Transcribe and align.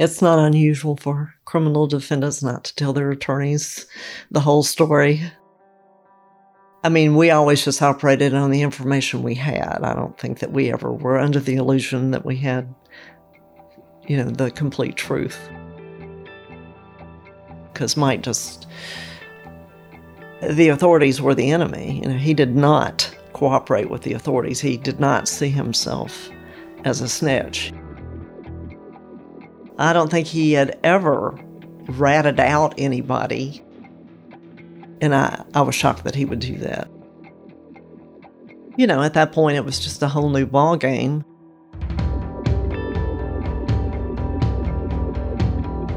It's 0.00 0.22
not 0.22 0.38
unusual 0.38 0.96
for 0.96 1.34
criminal 1.44 1.86
defendants 1.86 2.42
not 2.42 2.64
to 2.64 2.74
tell 2.74 2.94
their 2.94 3.10
attorneys 3.10 3.84
the 4.30 4.40
whole 4.40 4.62
story. 4.62 5.20
I 6.82 6.88
mean, 6.88 7.16
we 7.16 7.30
always 7.30 7.62
just 7.62 7.82
operated 7.82 8.32
on 8.32 8.50
the 8.50 8.62
information 8.62 9.22
we 9.22 9.34
had. 9.34 9.80
I 9.82 9.92
don't 9.92 10.18
think 10.18 10.38
that 10.38 10.52
we 10.52 10.72
ever 10.72 10.90
were 10.90 11.18
under 11.18 11.38
the 11.38 11.56
illusion 11.56 12.12
that 12.12 12.24
we 12.24 12.38
had, 12.38 12.74
you 14.08 14.16
know, 14.16 14.30
the 14.30 14.50
complete 14.50 14.96
truth. 14.96 15.38
Because 17.70 17.94
Mike 17.94 18.22
just, 18.22 18.66
the 20.42 20.70
authorities 20.70 21.20
were 21.20 21.34
the 21.34 21.50
enemy. 21.50 22.00
You 22.02 22.08
know, 22.08 22.16
he 22.16 22.32
did 22.32 22.56
not 22.56 23.14
cooperate 23.34 23.90
with 23.90 24.00
the 24.00 24.14
authorities. 24.14 24.62
He 24.62 24.78
did 24.78 24.98
not 24.98 25.28
see 25.28 25.50
himself 25.50 26.30
as 26.86 27.02
a 27.02 27.08
snitch. 27.08 27.74
I 29.80 29.94
don't 29.94 30.10
think 30.10 30.26
he 30.26 30.52
had 30.52 30.78
ever 30.84 31.30
ratted 31.88 32.38
out 32.38 32.74
anybody. 32.76 33.64
And 35.00 35.14
I, 35.14 35.42
I 35.54 35.62
was 35.62 35.74
shocked 35.74 36.04
that 36.04 36.14
he 36.14 36.26
would 36.26 36.38
do 36.38 36.58
that. 36.58 36.90
You 38.76 38.86
know, 38.86 39.02
at 39.02 39.14
that 39.14 39.32
point, 39.32 39.56
it 39.56 39.64
was 39.64 39.80
just 39.80 40.02
a 40.02 40.08
whole 40.08 40.28
new 40.28 40.44
ball 40.44 40.76
game. 40.76 41.24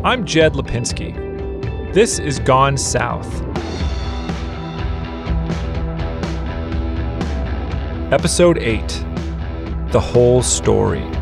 I'm 0.06 0.26
Jed 0.26 0.54
Lipinski. 0.54 1.94
This 1.94 2.20
is 2.20 2.39
Gone 2.39 2.78
South. 2.78 3.42
Episode 8.14 8.59
8 8.59 8.88
The 9.92 10.00
Whole 10.00 10.42
Story. 10.42 11.12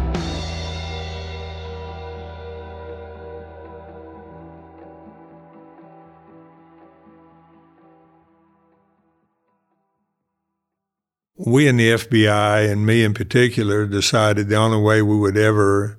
We 11.44 11.67
in 11.67 11.78
the 11.78 11.94
FBI, 11.94 12.72
and 12.72 12.86
me 12.86 13.03
in 13.03 13.16
particular, 13.16 13.88
decided 13.88 14.47
the 14.47 14.58
only 14.58 14.80
way 14.80 15.02
we 15.02 15.17
would 15.17 15.38
ever 15.38 15.98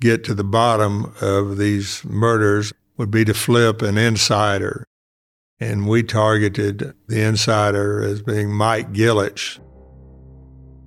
get 0.00 0.22
to 0.24 0.34
the 0.34 0.44
bottom 0.44 1.14
of 1.22 1.56
these 1.56 2.04
murders 2.04 2.74
would 2.98 3.10
be 3.10 3.24
to 3.24 3.32
flip 3.32 3.80
an 3.80 3.96
insider. 3.96 4.84
And 5.58 5.88
we 5.88 6.02
targeted 6.02 6.94
the 7.06 7.22
insider 7.22 8.02
as 8.02 8.20
being 8.20 8.52
Mike 8.52 8.92
Gillich. 8.92 9.58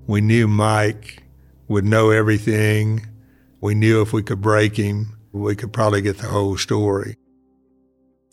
We 0.06 0.22
knew 0.22 0.48
Mike 0.48 1.24
would 1.68 1.86
know 1.86 2.12
everything. 2.12 3.08
We 3.60 3.74
knew 3.74 4.04
if 4.04 4.14
we 4.14 4.22
could 4.22 4.42
break 4.42 4.76
him, 4.76 5.18
we 5.32 5.56
could 5.56 5.74
probably 5.74 6.04
get 6.04 6.20
the 6.20 6.28
whole 6.28 6.58
story. 6.58 7.16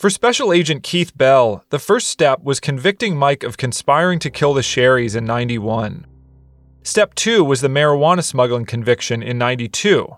For 0.02 0.10
Special 0.10 0.52
Agent 0.52 0.82
Keith 0.82 1.16
Bell, 1.16 1.64
the 1.70 1.78
first 1.78 2.08
step 2.08 2.42
was 2.42 2.58
convicting 2.58 3.16
Mike 3.16 3.44
of 3.44 3.56
conspiring 3.56 4.18
to 4.18 4.30
kill 4.30 4.52
the 4.52 4.60
Sherrys 4.60 5.14
in 5.14 5.24
91. 5.24 6.08
Step 6.82 7.14
2 7.14 7.44
was 7.44 7.60
the 7.60 7.68
marijuana 7.68 8.24
smuggling 8.24 8.66
conviction 8.66 9.22
in 9.22 9.38
92. 9.38 10.08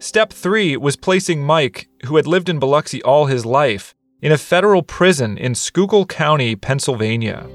Step 0.00 0.32
3 0.32 0.76
was 0.78 0.96
placing 0.96 1.44
Mike, 1.44 1.88
who 2.06 2.16
had 2.16 2.26
lived 2.26 2.48
in 2.48 2.58
Biloxi 2.58 3.00
all 3.04 3.26
his 3.26 3.46
life, 3.46 3.94
in 4.22 4.32
a 4.32 4.36
federal 4.36 4.82
prison 4.82 5.38
in 5.38 5.54
Schuylkill 5.54 6.06
County, 6.06 6.56
Pennsylvania. 6.56 7.46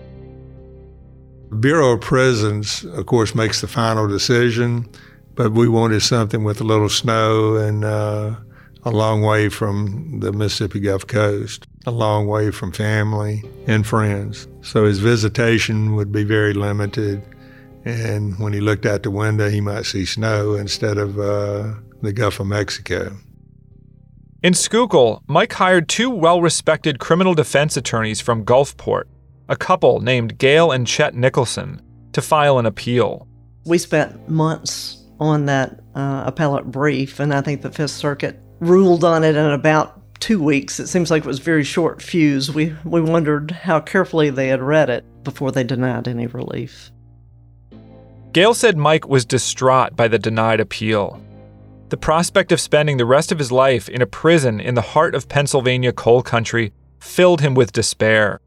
Bureau 1.59 1.95
of 1.95 1.99
Prisons, 1.99 2.85
of 2.85 3.07
course, 3.07 3.35
makes 3.35 3.59
the 3.59 3.67
final 3.67 4.07
decision, 4.07 4.87
but 5.35 5.51
we 5.51 5.67
wanted 5.67 6.01
something 6.01 6.45
with 6.45 6.61
a 6.61 6.63
little 6.63 6.87
snow 6.87 7.57
and 7.57 7.83
uh, 7.83 8.35
a 8.83 8.91
long 8.91 9.21
way 9.21 9.49
from 9.49 10.19
the 10.19 10.31
Mississippi 10.31 10.79
Gulf 10.79 11.05
Coast, 11.07 11.67
a 11.85 11.91
long 11.91 12.27
way 12.27 12.51
from 12.51 12.71
family 12.71 13.43
and 13.67 13.85
friends. 13.85 14.47
So 14.61 14.85
his 14.85 14.99
visitation 14.99 15.95
would 15.95 16.11
be 16.11 16.23
very 16.23 16.53
limited. 16.53 17.21
And 17.85 18.37
when 18.39 18.53
he 18.53 18.61
looked 18.61 18.85
out 18.85 19.03
the 19.03 19.11
window, 19.11 19.49
he 19.49 19.61
might 19.61 19.85
see 19.85 20.05
snow 20.05 20.55
instead 20.55 20.97
of 20.97 21.19
uh, 21.19 21.73
the 22.01 22.13
Gulf 22.13 22.39
of 22.39 22.47
Mexico. 22.47 23.15
In 24.43 24.53
Schuylkill, 24.53 25.23
Mike 25.27 25.53
hired 25.53 25.87
two 25.87 26.09
well 26.09 26.41
respected 26.41 26.99
criminal 26.99 27.35
defense 27.35 27.77
attorneys 27.77 28.21
from 28.21 28.43
Gulfport, 28.43 29.03
a 29.47 29.55
couple 29.55 29.99
named 29.99 30.39
Gail 30.39 30.71
and 30.71 30.87
Chet 30.87 31.13
Nicholson, 31.13 31.81
to 32.13 32.21
file 32.21 32.57
an 32.57 32.65
appeal. 32.65 33.27
We 33.65 33.77
spent 33.77 34.27
months 34.27 35.03
on 35.19 35.45
that 35.45 35.79
uh, 35.93 36.23
appellate 36.25 36.65
brief, 36.65 37.19
and 37.19 37.31
I 37.31 37.41
think 37.41 37.61
the 37.61 37.71
Fifth 37.71 37.91
Circuit 37.91 38.39
ruled 38.61 39.03
on 39.03 39.25
it 39.25 39.35
in 39.35 39.45
about 39.47 39.97
two 40.21 40.41
weeks. 40.41 40.79
It 40.79 40.87
seems 40.87 41.11
like 41.11 41.25
it 41.25 41.27
was 41.27 41.39
very 41.39 41.63
short 41.63 42.01
fuse. 42.01 42.49
We, 42.49 42.73
we 42.85 43.01
wondered 43.01 43.51
how 43.51 43.81
carefully 43.81 44.29
they 44.29 44.47
had 44.47 44.61
read 44.61 44.89
it 44.89 45.03
before 45.23 45.51
they 45.51 45.63
denied 45.63 46.07
any 46.07 46.27
relief. 46.27 46.91
Gail 48.31 48.53
said 48.53 48.77
Mike 48.77 49.07
was 49.09 49.25
distraught 49.25 49.95
by 49.95 50.07
the 50.07 50.19
denied 50.19 50.61
appeal. 50.61 51.21
The 51.89 51.97
prospect 51.97 52.53
of 52.53 52.61
spending 52.61 52.95
the 52.95 53.05
rest 53.05 53.33
of 53.33 53.39
his 53.39 53.51
life 53.51 53.89
in 53.89 54.01
a 54.01 54.05
prison 54.05 54.61
in 54.61 54.75
the 54.75 54.81
heart 54.81 55.15
of 55.15 55.27
Pennsylvania 55.27 55.91
coal 55.91 56.21
country 56.21 56.71
filled 57.01 57.41
him 57.41 57.55
with 57.55 57.73
despair. 57.73 58.39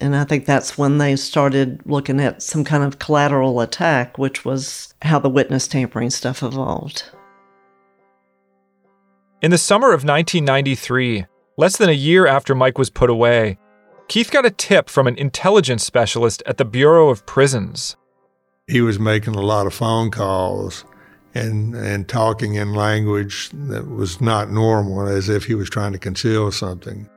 And 0.00 0.14
I 0.14 0.22
think 0.22 0.44
that's 0.44 0.78
when 0.78 0.98
they 0.98 1.16
started 1.16 1.80
looking 1.84 2.20
at 2.20 2.40
some 2.40 2.62
kind 2.62 2.84
of 2.84 3.00
collateral 3.00 3.60
attack, 3.60 4.16
which 4.16 4.44
was 4.44 4.94
how 5.02 5.18
the 5.18 5.28
witness 5.28 5.66
tampering 5.66 6.10
stuff 6.10 6.42
evolved. 6.42 7.10
In 9.40 9.52
the 9.52 9.58
summer 9.58 9.88
of 9.88 10.02
1993, 10.02 11.26
less 11.56 11.76
than 11.76 11.88
a 11.88 11.92
year 11.92 12.26
after 12.26 12.56
Mike 12.56 12.76
was 12.76 12.90
put 12.90 13.08
away, 13.08 13.56
Keith 14.08 14.32
got 14.32 14.44
a 14.44 14.50
tip 14.50 14.88
from 14.88 15.06
an 15.06 15.16
intelligence 15.16 15.84
specialist 15.84 16.42
at 16.44 16.56
the 16.56 16.64
Bureau 16.64 17.08
of 17.08 17.24
Prisons. 17.24 17.96
He 18.66 18.80
was 18.80 18.98
making 18.98 19.36
a 19.36 19.40
lot 19.40 19.68
of 19.68 19.74
phone 19.74 20.10
calls 20.10 20.84
and, 21.34 21.76
and 21.76 22.08
talking 22.08 22.54
in 22.54 22.74
language 22.74 23.50
that 23.52 23.86
was 23.86 24.20
not 24.20 24.50
normal, 24.50 25.06
as 25.06 25.28
if 25.28 25.44
he 25.44 25.54
was 25.54 25.70
trying 25.70 25.92
to 25.92 26.00
conceal 26.00 26.50
something. 26.50 27.08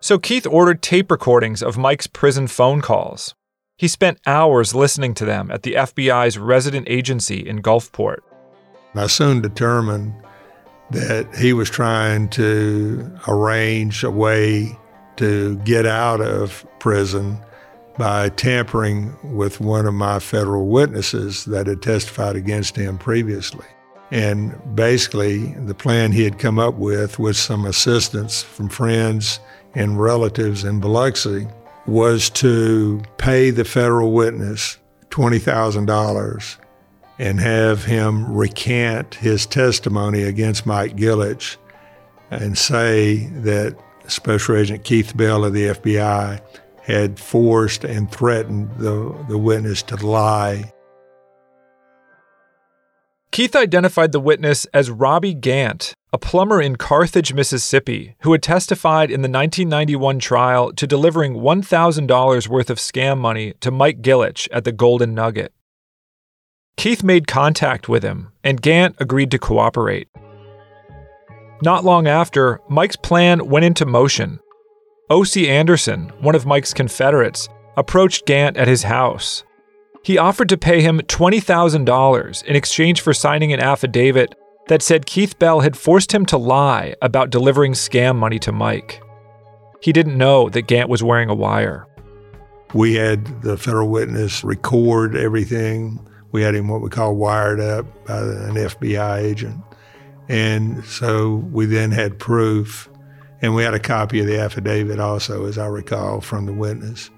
So 0.00 0.18
Keith 0.18 0.46
ordered 0.46 0.80
tape 0.80 1.10
recordings 1.10 1.62
of 1.62 1.76
Mike's 1.76 2.06
prison 2.06 2.46
phone 2.46 2.80
calls. 2.80 3.34
He 3.76 3.88
spent 3.88 4.20
hours 4.26 4.74
listening 4.74 5.12
to 5.14 5.26
them 5.26 5.50
at 5.50 5.64
the 5.64 5.74
FBI's 5.74 6.38
resident 6.38 6.88
agency 6.88 7.46
in 7.46 7.60
Gulfport. 7.60 8.20
I 8.94 9.06
soon 9.08 9.42
determined 9.42 10.14
that 10.90 11.34
he 11.34 11.52
was 11.52 11.70
trying 11.70 12.28
to 12.30 13.10
arrange 13.26 14.04
a 14.04 14.10
way 14.10 14.78
to 15.16 15.56
get 15.58 15.86
out 15.86 16.20
of 16.20 16.66
prison 16.78 17.38
by 17.96 18.28
tampering 18.30 19.16
with 19.22 19.60
one 19.60 19.86
of 19.86 19.94
my 19.94 20.18
federal 20.18 20.66
witnesses 20.66 21.44
that 21.44 21.66
had 21.66 21.82
testified 21.82 22.36
against 22.36 22.76
him 22.76 22.98
previously. 22.98 23.66
And 24.10 24.54
basically, 24.74 25.54
the 25.54 25.74
plan 25.74 26.12
he 26.12 26.24
had 26.24 26.38
come 26.38 26.58
up 26.58 26.74
with, 26.74 27.18
with 27.18 27.36
some 27.36 27.64
assistance 27.64 28.42
from 28.42 28.68
friends 28.68 29.40
and 29.74 30.00
relatives 30.00 30.64
in 30.64 30.80
Biloxi, 30.80 31.46
was 31.86 32.30
to 32.30 33.02
pay 33.18 33.50
the 33.50 33.64
federal 33.64 34.12
witness 34.12 34.78
$20,000 35.10 36.56
and 37.18 37.40
have 37.40 37.84
him 37.84 38.32
recant 38.32 39.14
his 39.14 39.46
testimony 39.46 40.22
against 40.22 40.66
Mike 40.66 40.96
Gillich 40.96 41.56
and 42.30 42.58
say 42.58 43.28
that 43.28 43.76
Special 44.06 44.56
Agent 44.56 44.84
Keith 44.84 45.16
Bell 45.16 45.44
of 45.44 45.52
the 45.52 45.68
FBI 45.68 46.40
had 46.82 47.18
forced 47.18 47.84
and 47.84 48.10
threatened 48.10 48.70
the, 48.78 49.24
the 49.28 49.38
witness 49.38 49.82
to 49.84 49.96
lie. 49.96 50.72
Keith 53.30 53.56
identified 53.56 54.12
the 54.12 54.20
witness 54.20 54.64
as 54.66 54.90
Robbie 54.90 55.34
Gant, 55.34 55.92
a 56.12 56.18
plumber 56.18 56.60
in 56.62 56.76
Carthage, 56.76 57.32
Mississippi, 57.32 58.14
who 58.20 58.30
had 58.30 58.42
testified 58.42 59.10
in 59.10 59.22
the 59.22 59.28
1991 59.28 60.20
trial 60.20 60.72
to 60.74 60.86
delivering 60.86 61.34
$1,000 61.34 62.48
worth 62.48 62.70
of 62.70 62.78
scam 62.78 63.18
money 63.18 63.54
to 63.60 63.72
Mike 63.72 64.02
Gillich 64.02 64.46
at 64.52 64.62
the 64.62 64.70
Golden 64.70 65.14
Nugget. 65.14 65.52
Keith 66.76 67.02
made 67.02 67.26
contact 67.26 67.88
with 67.88 68.02
him, 68.02 68.32
and 68.42 68.60
Gant 68.60 68.96
agreed 68.98 69.30
to 69.30 69.38
cooperate. 69.38 70.08
Not 71.62 71.84
long 71.84 72.06
after, 72.06 72.60
Mike's 72.68 72.96
plan 72.96 73.46
went 73.46 73.64
into 73.64 73.86
motion. 73.86 74.40
O.C. 75.08 75.48
Anderson, 75.48 76.10
one 76.20 76.34
of 76.34 76.46
Mike's 76.46 76.74
Confederates, 76.74 77.48
approached 77.76 78.26
Gant 78.26 78.56
at 78.56 78.68
his 78.68 78.82
house. 78.82 79.44
He 80.02 80.18
offered 80.18 80.48
to 80.50 80.58
pay 80.58 80.82
him 80.82 81.00
$20,000 81.00 82.44
in 82.44 82.56
exchange 82.56 83.00
for 83.00 83.14
signing 83.14 83.52
an 83.52 83.60
affidavit 83.60 84.34
that 84.68 84.82
said 84.82 85.06
Keith 85.06 85.38
Bell 85.38 85.60
had 85.60 85.76
forced 85.76 86.12
him 86.12 86.26
to 86.26 86.36
lie 86.36 86.94
about 87.00 87.30
delivering 87.30 87.72
scam 87.72 88.16
money 88.16 88.38
to 88.40 88.52
Mike. 88.52 89.02
He 89.80 89.92
didn't 89.92 90.18
know 90.18 90.48
that 90.50 90.66
Gant 90.66 90.88
was 90.88 91.02
wearing 91.02 91.30
a 91.30 91.34
wire. 91.34 91.86
We 92.72 92.94
had 92.94 93.42
the 93.42 93.56
federal 93.56 93.88
witness 93.88 94.42
record 94.42 95.16
everything. 95.16 96.06
We 96.34 96.42
had 96.42 96.56
him 96.56 96.66
what 96.66 96.80
we 96.80 96.90
call 96.90 97.14
wired 97.14 97.60
up 97.60 97.86
by 98.06 98.18
an 98.18 98.56
FBI 98.56 99.22
agent. 99.22 99.62
And 100.28 100.84
so 100.84 101.36
we 101.52 101.64
then 101.64 101.92
had 101.92 102.18
proof. 102.18 102.88
And 103.40 103.54
we 103.54 103.62
had 103.62 103.72
a 103.72 103.78
copy 103.78 104.18
of 104.18 104.26
the 104.26 104.40
affidavit 104.40 104.98
also, 104.98 105.46
as 105.46 105.58
I 105.58 105.66
recall, 105.66 106.20
from 106.20 106.46
the 106.46 106.52
witness. 106.52 107.08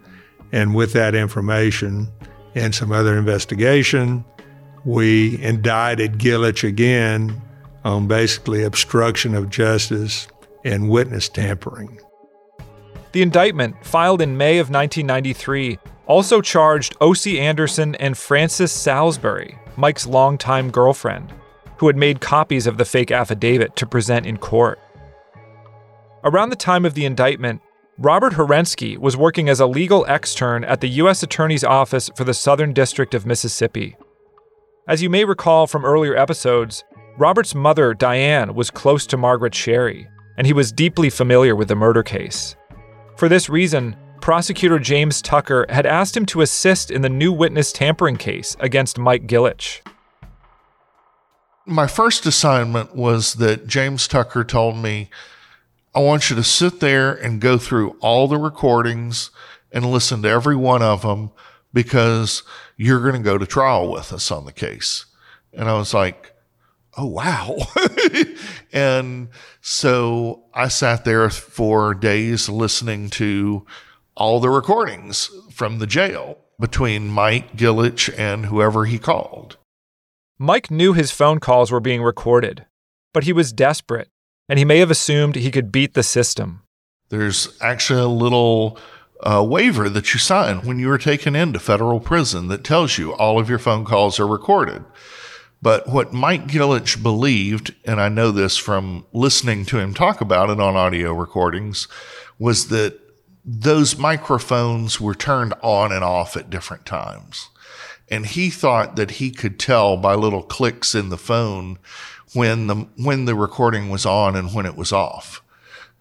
And 0.52 0.74
with 0.74 0.92
that 0.92 1.14
information 1.14 2.12
and 2.54 2.74
some 2.74 2.92
other 2.92 3.16
investigation, 3.16 4.22
we 4.84 5.42
indicted 5.42 6.18
Gillich 6.18 6.62
again 6.62 7.40
on 7.86 8.08
basically 8.08 8.64
obstruction 8.64 9.34
of 9.34 9.48
justice 9.48 10.28
and 10.62 10.90
witness 10.90 11.30
tampering. 11.30 11.98
The 13.12 13.22
indictment, 13.22 13.82
filed 13.82 14.20
in 14.20 14.36
May 14.36 14.58
of 14.58 14.68
1993, 14.68 15.78
also 16.06 16.40
charged 16.40 16.96
O.C. 17.00 17.38
Anderson 17.38 17.94
and 17.96 18.16
Frances 18.16 18.72
Salisbury, 18.72 19.58
Mike's 19.76 20.06
longtime 20.06 20.70
girlfriend, 20.70 21.32
who 21.78 21.86
had 21.86 21.96
made 21.96 22.20
copies 22.20 22.66
of 22.66 22.78
the 22.78 22.84
fake 22.84 23.10
affidavit 23.10 23.76
to 23.76 23.86
present 23.86 24.26
in 24.26 24.36
court. 24.36 24.78
Around 26.24 26.50
the 26.50 26.56
time 26.56 26.84
of 26.84 26.94
the 26.94 27.04
indictment, 27.04 27.60
Robert 27.98 28.34
Herensky 28.34 28.98
was 28.98 29.16
working 29.16 29.48
as 29.48 29.60
a 29.60 29.66
legal 29.66 30.04
extern 30.06 30.64
at 30.64 30.80
the 30.80 30.88
U.S. 30.88 31.22
Attorney's 31.22 31.64
Office 31.64 32.10
for 32.14 32.24
the 32.24 32.34
Southern 32.34 32.72
District 32.72 33.14
of 33.14 33.26
Mississippi. 33.26 33.96
As 34.88 35.02
you 35.02 35.10
may 35.10 35.24
recall 35.24 35.66
from 35.66 35.84
earlier 35.84 36.16
episodes, 36.16 36.84
Robert's 37.18 37.54
mother, 37.54 37.94
Diane, 37.94 38.54
was 38.54 38.70
close 38.70 39.06
to 39.06 39.16
Margaret 39.16 39.54
Sherry, 39.54 40.06
and 40.36 40.46
he 40.46 40.52
was 40.52 40.72
deeply 40.72 41.08
familiar 41.08 41.56
with 41.56 41.68
the 41.68 41.74
murder 41.74 42.02
case. 42.02 42.54
For 43.16 43.28
this 43.28 43.48
reason, 43.48 43.96
prosecutor 44.26 44.80
James 44.80 45.22
Tucker 45.22 45.66
had 45.68 45.86
asked 45.86 46.16
him 46.16 46.26
to 46.26 46.40
assist 46.40 46.90
in 46.90 47.02
the 47.02 47.08
new 47.08 47.30
witness 47.30 47.70
tampering 47.70 48.16
case 48.16 48.56
against 48.58 48.98
Mike 48.98 49.28
Gillich. 49.28 49.82
My 51.64 51.86
first 51.86 52.26
assignment 52.26 52.96
was 52.96 53.34
that 53.34 53.68
James 53.68 54.08
Tucker 54.08 54.42
told 54.42 54.78
me, 54.78 55.10
I 55.94 56.00
want 56.00 56.28
you 56.28 56.34
to 56.34 56.42
sit 56.42 56.80
there 56.80 57.12
and 57.12 57.40
go 57.40 57.56
through 57.56 57.90
all 58.00 58.26
the 58.26 58.36
recordings 58.36 59.30
and 59.70 59.92
listen 59.92 60.22
to 60.22 60.28
every 60.28 60.56
one 60.56 60.82
of 60.82 61.02
them 61.02 61.30
because 61.72 62.42
you're 62.76 63.02
going 63.02 63.14
to 63.14 63.20
go 63.20 63.38
to 63.38 63.46
trial 63.46 63.92
with 63.92 64.12
us 64.12 64.32
on 64.32 64.44
the 64.44 64.52
case. 64.52 65.06
And 65.52 65.68
I 65.68 65.74
was 65.74 65.94
like, 65.94 66.32
oh, 66.96 67.06
wow. 67.06 67.58
and 68.72 69.28
so 69.60 70.42
I 70.52 70.66
sat 70.66 71.04
there 71.04 71.30
for 71.30 71.94
days 71.94 72.48
listening 72.48 73.08
to 73.10 73.64
all 74.16 74.40
the 74.40 74.50
recordings 74.50 75.30
from 75.52 75.78
the 75.78 75.86
jail 75.86 76.38
between 76.58 77.08
Mike 77.08 77.56
Gillich 77.56 78.12
and 78.18 78.46
whoever 78.46 78.86
he 78.86 78.98
called. 78.98 79.58
Mike 80.38 80.70
knew 80.70 80.92
his 80.92 81.10
phone 81.10 81.38
calls 81.38 81.70
were 81.70 81.80
being 81.80 82.02
recorded, 82.02 82.66
but 83.12 83.24
he 83.24 83.32
was 83.32 83.52
desperate, 83.52 84.08
and 84.48 84.58
he 84.58 84.64
may 84.64 84.78
have 84.78 84.90
assumed 84.90 85.34
he 85.34 85.50
could 85.50 85.72
beat 85.72 85.94
the 85.94 86.02
system. 86.02 86.62
There's 87.08 87.56
actually 87.60 88.00
a 88.00 88.08
little 88.08 88.78
uh, 89.20 89.44
waiver 89.46 89.88
that 89.88 90.12
you 90.12 90.20
sign 90.20 90.58
when 90.66 90.78
you 90.78 90.90
are 90.90 90.98
taken 90.98 91.34
into 91.36 91.58
federal 91.58 92.00
prison 92.00 92.48
that 92.48 92.64
tells 92.64 92.98
you 92.98 93.12
all 93.14 93.38
of 93.38 93.48
your 93.48 93.58
phone 93.58 93.84
calls 93.84 94.18
are 94.18 94.26
recorded. 94.26 94.84
But 95.62 95.88
what 95.88 96.12
Mike 96.12 96.46
Gillich 96.46 97.02
believed, 97.02 97.74
and 97.84 98.00
I 98.00 98.08
know 98.08 98.30
this 98.30 98.56
from 98.56 99.06
listening 99.12 99.64
to 99.66 99.78
him 99.78 99.94
talk 99.94 100.20
about 100.20 100.50
it 100.50 100.60
on 100.60 100.76
audio 100.76 101.12
recordings, 101.14 101.88
was 102.38 102.68
that 102.68 103.00
those 103.46 103.96
microphones 103.96 105.00
were 105.00 105.14
turned 105.14 105.54
on 105.62 105.92
and 105.92 106.02
off 106.02 106.36
at 106.36 106.50
different 106.50 106.84
times. 106.84 107.48
And 108.08 108.26
he 108.26 108.50
thought 108.50 108.96
that 108.96 109.12
he 109.12 109.30
could 109.30 109.58
tell 109.58 109.96
by 109.96 110.14
little 110.14 110.42
clicks 110.42 110.94
in 110.94 111.08
the 111.08 111.16
phone 111.16 111.78
when 112.34 112.66
the, 112.66 112.74
when 112.96 113.24
the 113.24 113.36
recording 113.36 113.88
was 113.88 114.04
on 114.04 114.34
and 114.34 114.52
when 114.52 114.66
it 114.66 114.76
was 114.76 114.92
off. 114.92 115.42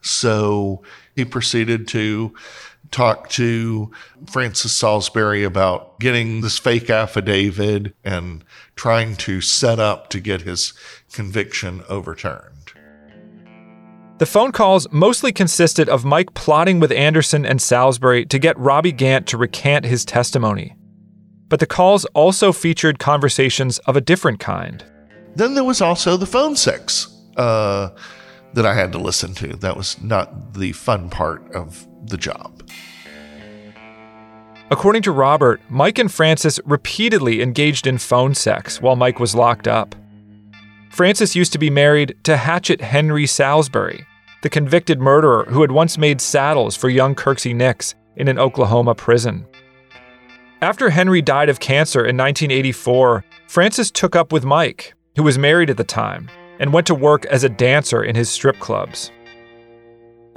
So 0.02 0.82
he 1.16 1.24
proceeded 1.24 1.88
to 1.90 2.34
talk 2.92 3.30
to 3.30 3.92
Frances 4.28 4.76
Salisbury 4.76 5.44
about 5.44 6.00
getting 6.00 6.42
this 6.42 6.58
fake 6.58 6.90
affidavit 6.90 7.96
and 8.04 8.44
trying 8.76 9.16
to 9.18 9.42
set 9.42 9.80
up 9.80 10.10
to 10.10 10.20
get 10.20 10.42
his 10.42 10.74
conviction 11.12 11.84
overturned. 11.90 12.55
The 14.18 14.26
phone 14.26 14.54
calls 14.54 14.88
mostly 14.92 15.34
consisted 15.34 15.90
of 15.90 16.06
Mike 16.06 16.34
plotting 16.34 16.80
with 16.80 16.94
Anderson 16.94 17.46
and 17.46 17.62
Salisbury 17.62 18.26
to 18.28 18.40
get 18.40 18.58
Robbie 18.58 18.94
Gant 18.94 19.28
to 19.28 19.38
recant 19.38 19.84
his 19.84 20.06
testimony. 20.06 20.74
But 21.50 21.60
the 21.60 21.66
calls 21.66 22.06
also 22.14 22.54
featured 22.54 22.98
conversations 22.98 23.78
of 23.80 23.98
a 23.98 24.02
different 24.02 24.40
kind. 24.40 24.86
Then 25.36 25.54
there 25.54 25.66
was 25.66 25.82
also 25.82 26.16
the 26.16 26.26
phone 26.26 26.56
sex 26.56 27.14
uh, 27.36 27.90
that 28.54 28.66
I 28.66 28.74
had 28.74 28.94
to 28.94 29.00
listen 29.00 29.34
to. 29.36 29.48
That 29.58 29.76
was 29.76 30.02
not 30.02 30.54
the 30.54 30.72
fun 30.72 31.10
part 31.10 31.54
of 31.54 31.86
the 32.06 32.18
job. 32.18 32.70
According 34.72 35.02
to 35.04 35.12
Robert, 35.12 35.60
Mike 35.68 36.00
and 36.00 36.12
Frances 36.12 36.58
repeatedly 36.64 37.42
engaged 37.42 37.86
in 37.86 37.98
phone 37.98 38.34
sex 38.34 38.82
while 38.82 38.96
Mike 38.96 39.20
was 39.20 39.36
locked 39.36 39.68
up. 39.68 39.94
Frances 40.96 41.36
used 41.36 41.52
to 41.52 41.60
be 41.60 41.70
married 41.70 42.16
to 42.24 42.38
Hatchet 42.38 42.80
Henry 42.80 43.28
Salisbury, 43.28 44.08
the 44.44 44.50
convicted 44.50 45.02
murderer 45.02 45.44
who 45.50 45.60
had 45.60 45.70
once 45.70 45.98
made 45.98 46.22
saddles 46.22 46.78
for 46.78 46.88
young 46.88 47.14
Kirksey 47.14 47.54
Nix 47.54 47.96
in 48.16 48.30
an 48.30 48.40
Oklahoma 48.40 48.96
prison. 48.96 49.46
After 50.62 50.90
Henry 50.90 51.22
died 51.22 51.50
of 51.50 51.60
cancer 51.60 52.00
in 52.00 52.16
1984, 52.16 53.26
Frances 53.46 53.92
took 53.92 54.16
up 54.16 54.32
with 54.32 54.46
Mike, 54.46 54.94
who 55.18 55.24
was 55.24 55.38
married 55.38 55.70
at 55.70 55.76
the 55.76 55.84
time, 55.84 56.30
and 56.60 56.72
went 56.72 56.88
to 56.88 56.96
work 56.96 57.26
as 57.26 57.44
a 57.44 57.50
dancer 57.50 58.02
in 58.02 58.16
his 58.16 58.30
strip 58.30 58.58
clubs. 58.60 59.12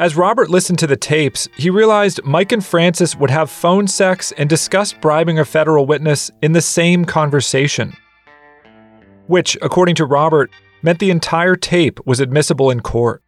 As 0.00 0.16
Robert 0.16 0.50
listened 0.50 0.80
to 0.80 0.88
the 0.88 0.96
tapes, 0.96 1.46
he 1.56 1.70
realized 1.70 2.24
Mike 2.24 2.50
and 2.50 2.66
Frances 2.66 3.14
would 3.14 3.30
have 3.30 3.48
phone 3.48 3.86
sex 3.86 4.32
and 4.32 4.50
discuss 4.50 4.92
bribing 4.92 5.38
a 5.38 5.44
federal 5.44 5.86
witness 5.86 6.32
in 6.42 6.50
the 6.50 6.60
same 6.60 7.04
conversation. 7.04 7.96
Which, 9.28 9.56
according 9.62 9.94
to 9.96 10.04
Robert, 10.04 10.50
meant 10.82 10.98
the 10.98 11.10
entire 11.10 11.54
tape 11.54 12.04
was 12.04 12.18
admissible 12.18 12.70
in 12.70 12.80
court. 12.80 13.22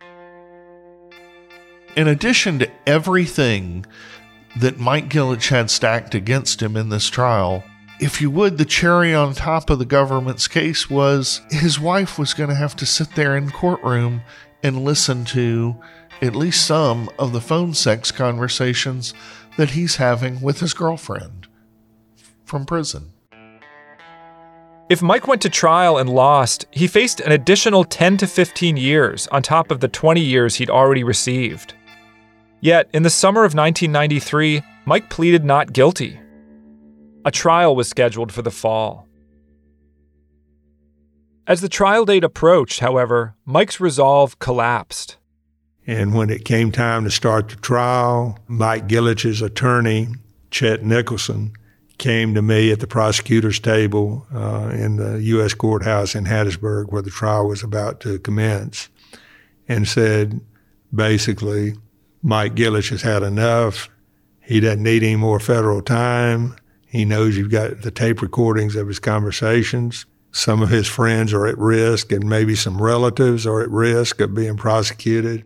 In 1.95 2.09
addition 2.09 2.59
to 2.59 2.71
everything 2.87 3.87
that 4.59 4.79
Mike 4.79 5.09
Gillich 5.09 5.51
had 5.51 5.71
stacked 5.71 6.15
against 6.15 6.61
him 6.61 6.77
in 6.77 6.89
this 6.89 7.09
trial, 7.09 7.63
if 8.01 8.21
you 8.21 8.31
would, 8.31 8.57
the 8.57 8.65
cherry 8.65 9.15
on 9.15 9.35
top 9.35 9.69
of 9.69 9.79
the 9.79 9.85
government's 9.85 10.49
case 10.49 10.89
was 10.89 11.43
his 11.51 11.79
wife 11.79 12.19
was 12.19 12.33
going 12.33 12.49
to 12.49 12.57
have 12.57 12.75
to 12.77 12.87
sit 12.87 13.15
there 13.15 13.37
in 13.37 13.51
courtroom 13.51 14.23
and 14.63 14.85
listen 14.85 15.25
to 15.27 15.77
at 16.23 16.35
least 16.35 16.67
some 16.67 17.11
of 17.19 17.33
the 17.33 17.41
phone 17.41 17.75
sex 17.75 18.11
conversations 18.11 19.13
that 19.57 19.71
he's 19.71 19.97
having 19.97 20.41
with 20.41 20.61
his 20.61 20.73
girlfriend 20.73 21.47
from 22.45 22.65
prison. 22.65 23.13
If 24.91 25.03
Mike 25.03 25.29
went 25.29 25.41
to 25.43 25.49
trial 25.49 25.99
and 25.99 26.11
lost, 26.11 26.67
he 26.73 26.89
faced 26.89 27.21
an 27.21 27.31
additional 27.31 27.85
10 27.85 28.17
to 28.17 28.27
15 28.27 28.77
years 28.77 29.29
on 29.29 29.41
top 29.41 29.71
of 29.71 29.79
the 29.79 29.87
20 29.87 30.21
years 30.21 30.57
he'd 30.57 30.69
already 30.69 31.05
received. 31.05 31.75
Yet, 32.61 32.91
in 32.93 33.05
the 33.05 33.09
summer 33.09 33.43
of 33.43 33.55
1993, 33.55 34.63
Mike 34.87 35.09
pleaded 35.09 35.45
not 35.45 35.73
guilty. 35.73 36.19
A 37.25 37.31
trial 37.31 37.77
was 37.77 37.87
scheduled 37.87 38.33
for 38.33 38.43
the 38.43 38.51
fall. 38.51 39.07
As 41.47 41.61
the 41.61 41.69
trial 41.69 42.05
date 42.05 42.25
approached, 42.25 42.81
however, 42.81 43.37
Mike's 43.45 43.79
resolve 43.79 44.41
collapsed. 44.41 45.19
And 45.87 46.15
when 46.15 46.31
it 46.31 46.45
came 46.45 46.73
time 46.73 47.05
to 47.05 47.13
start 47.13 47.49
the 47.49 47.57
trial, 47.57 48.41
Mike 48.49 48.89
Gillich's 48.89 49.41
attorney, 49.41 50.09
Chet 50.51 50.83
Nicholson, 50.83 51.53
came 52.01 52.35
to 52.35 52.41
me 52.41 52.73
at 52.73 52.81
the 52.81 52.87
prosecutor's 52.87 53.61
table 53.61 54.27
uh, 54.35 54.71
in 54.73 54.97
the 54.97 55.23
U.S. 55.23 55.53
courthouse 55.53 56.15
in 56.15 56.25
Hattiesburg 56.25 56.91
where 56.91 57.03
the 57.03 57.11
trial 57.11 57.47
was 57.47 57.63
about 57.63 58.01
to 58.01 58.19
commence 58.19 58.89
and 59.69 59.87
said, 59.87 60.41
basically, 60.93 61.75
Mike 62.23 62.55
Gillich 62.55 62.89
has 62.89 63.03
had 63.03 63.23
enough. 63.23 63.91
He 64.41 64.61
doesn't 64.61 64.83
need 64.83 65.03
any 65.03 65.17
more 65.17 65.39
federal 65.39 65.83
time. 65.83 66.57
He 66.87 67.05
knows 67.05 67.37
you've 67.37 67.51
got 67.51 67.83
the 67.83 67.91
tape 67.91 68.23
recordings 68.23 68.77
of 68.77 68.89
his 68.89 68.99
conversations. 68.99 70.07
some 70.33 70.63
of 70.63 70.71
his 70.71 70.87
friends 70.87 71.33
are 71.33 71.47
at 71.47 71.59
risk 71.59 72.13
and 72.13 72.25
maybe 72.25 72.55
some 72.55 72.81
relatives 72.81 73.47
are 73.47 73.61
at 73.61 73.71
risk 73.71 74.21
of 74.21 74.33
being 74.33 74.57
prosecuted. 74.57 75.45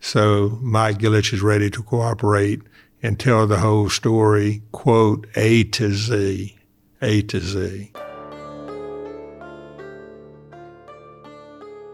So 0.00 0.58
Mike 0.60 0.98
Gillich 0.98 1.32
is 1.32 1.42
ready 1.42 1.70
to 1.70 1.82
cooperate 1.82 2.60
and 3.02 3.18
tell 3.18 3.46
the 3.46 3.58
whole 3.58 3.88
story, 3.88 4.62
quote, 4.72 5.26
A 5.34 5.64
to 5.64 5.92
Z, 5.92 6.56
A 7.00 7.22
to 7.22 7.40
Z. 7.40 7.92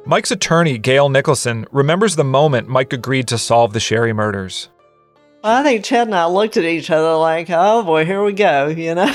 Mike's 0.05 0.31
attorney, 0.31 0.79
Gail 0.79 1.09
Nicholson, 1.09 1.67
remembers 1.73 2.15
the 2.15 2.25
moment 2.25 2.69
Mike 2.69 2.93
agreed 2.93 3.27
to 3.29 3.39
solve 3.39 3.73
the 3.73 3.81
Sherry 3.81 4.13
murders. 4.13 4.69
I 5.43 5.63
think 5.63 5.85
Chad 5.85 6.07
and 6.09 6.15
I 6.15 6.27
looked 6.27 6.57
at 6.57 6.65
each 6.65 6.91
other 6.91 7.15
like, 7.17 7.49
oh 7.51 7.83
boy, 7.83 8.05
here 8.05 8.23
we 8.23 8.33
go, 8.33 8.67
you 8.77 8.95
know? 8.95 9.13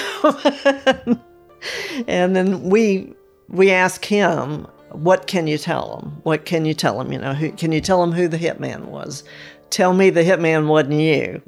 and 2.07 2.35
then 2.35 2.69
we 2.69 3.13
we 3.47 3.71
asked 3.71 4.05
him, 4.05 4.67
what 4.91 5.27
can 5.27 5.47
you 5.47 5.57
tell 5.57 5.99
him? 5.99 6.11
What 6.23 6.45
can 6.45 6.65
you 6.65 6.73
tell 6.73 6.99
him? 6.99 7.11
You 7.11 7.19
know, 7.19 7.33
who, 7.33 7.51
can 7.51 7.71
you 7.71 7.81
tell 7.81 8.03
him 8.03 8.11
who 8.11 8.27
the 8.27 8.37
hitman 8.37 8.85
was? 8.85 9.23
Tell 9.69 9.93
me 9.93 10.09
the 10.09 10.23
hitman 10.23 10.67
wasn't 10.67 10.99
you. 10.99 11.41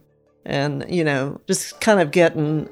And, 0.45 0.85
you 0.89 1.03
know, 1.03 1.39
just 1.47 1.79
kind 1.81 2.00
of 2.00 2.12
getting 2.12 2.67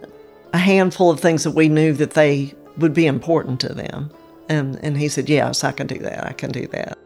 a 0.54 0.58
handful 0.58 1.10
of 1.10 1.20
things 1.20 1.44
that 1.44 1.52
we 1.52 1.70
knew 1.70 1.94
that 1.94 2.12
they 2.12 2.54
would 2.78 2.94
be 2.94 3.06
important 3.06 3.60
to 3.62 3.74
them. 3.74 4.12
And, 4.50 4.78
and 4.84 4.98
he 4.98 5.08
said, 5.08 5.30
Yes, 5.30 5.64
I 5.64 5.72
can 5.72 5.88
do 5.88 5.98
that. 6.00 6.26
I 6.26 6.34
can 6.34 6.52
do 6.52 6.68
that. 6.68 6.98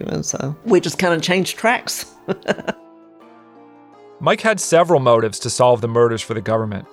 And 0.00 0.24
so 0.24 0.56
we 0.64 0.80
just 0.80 0.98
kind 0.98 1.14
of 1.14 1.22
changed 1.22 1.56
tracks. 1.58 2.06
Mike 4.20 4.40
had 4.42 4.60
several 4.60 5.00
motives 5.00 5.38
to 5.40 5.50
solve 5.50 5.80
the 5.80 5.88
murders 5.88 6.20
for 6.20 6.34
the 6.34 6.40
government. 6.42 6.86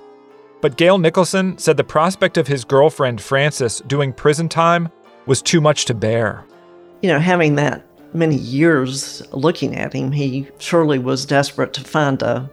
But 0.62 0.77
Gail 0.77 0.98
Nicholson 0.98 1.57
said 1.57 1.77
the 1.77 1.84
prospect 1.84 2.38
of 2.38 2.48
his 2.48 2.63
girlfriend, 2.63 3.22
Frances, 3.22 3.81
doing 3.88 4.13
prison 4.13 4.50
time 4.50 4.89
was 5.25 5.41
too 5.41 5.62
much 5.62 5.86
to 5.86 5.93
bear. 5.93 6.46
You 7.01 7.10
know, 7.10 7.19
having 7.19 7.55
that 7.55 7.86
many 8.13 8.38
years 8.38 9.22
looking 9.34 9.75
at 9.75 9.93
him, 9.93 10.12
he 10.12 10.48
surely 10.57 11.00
was 11.00 11.25
desperate 11.25 11.74
to 11.74 11.81
find 11.81 12.22
a, 12.24 12.50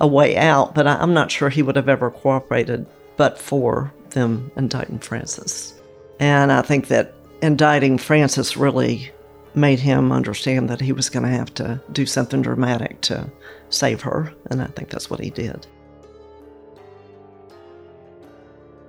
a 0.00 0.06
way 0.06 0.36
out, 0.36 0.74
but 0.74 0.86
I, 0.86 1.02
am 1.02 1.14
not 1.14 1.30
sure 1.30 1.48
he 1.48 1.62
would 1.62 1.76
have 1.76 1.88
ever 1.88 2.10
cooperated 2.10 2.86
but 3.16 3.38
for 3.38 3.92
them 4.10 4.50
indicting 4.56 4.98
Frances. 4.98 5.74
And 6.18 6.50
I 6.50 6.62
think 6.62 6.88
that 6.88 7.14
indicting 7.42 7.98
Frances 7.98 8.56
really 8.56 9.10
made 9.54 9.78
him 9.78 10.10
understand 10.10 10.70
that 10.70 10.80
he 10.80 10.92
was 10.92 11.10
going 11.10 11.24
to 11.24 11.28
have 11.28 11.52
to 11.54 11.80
do 11.92 12.06
something 12.06 12.40
dramatic 12.40 13.00
to 13.02 13.30
save 13.68 14.00
her, 14.02 14.32
and 14.50 14.62
I 14.62 14.66
think 14.66 14.88
that's 14.88 15.10
what 15.10 15.20
he 15.20 15.28
did. 15.28 15.66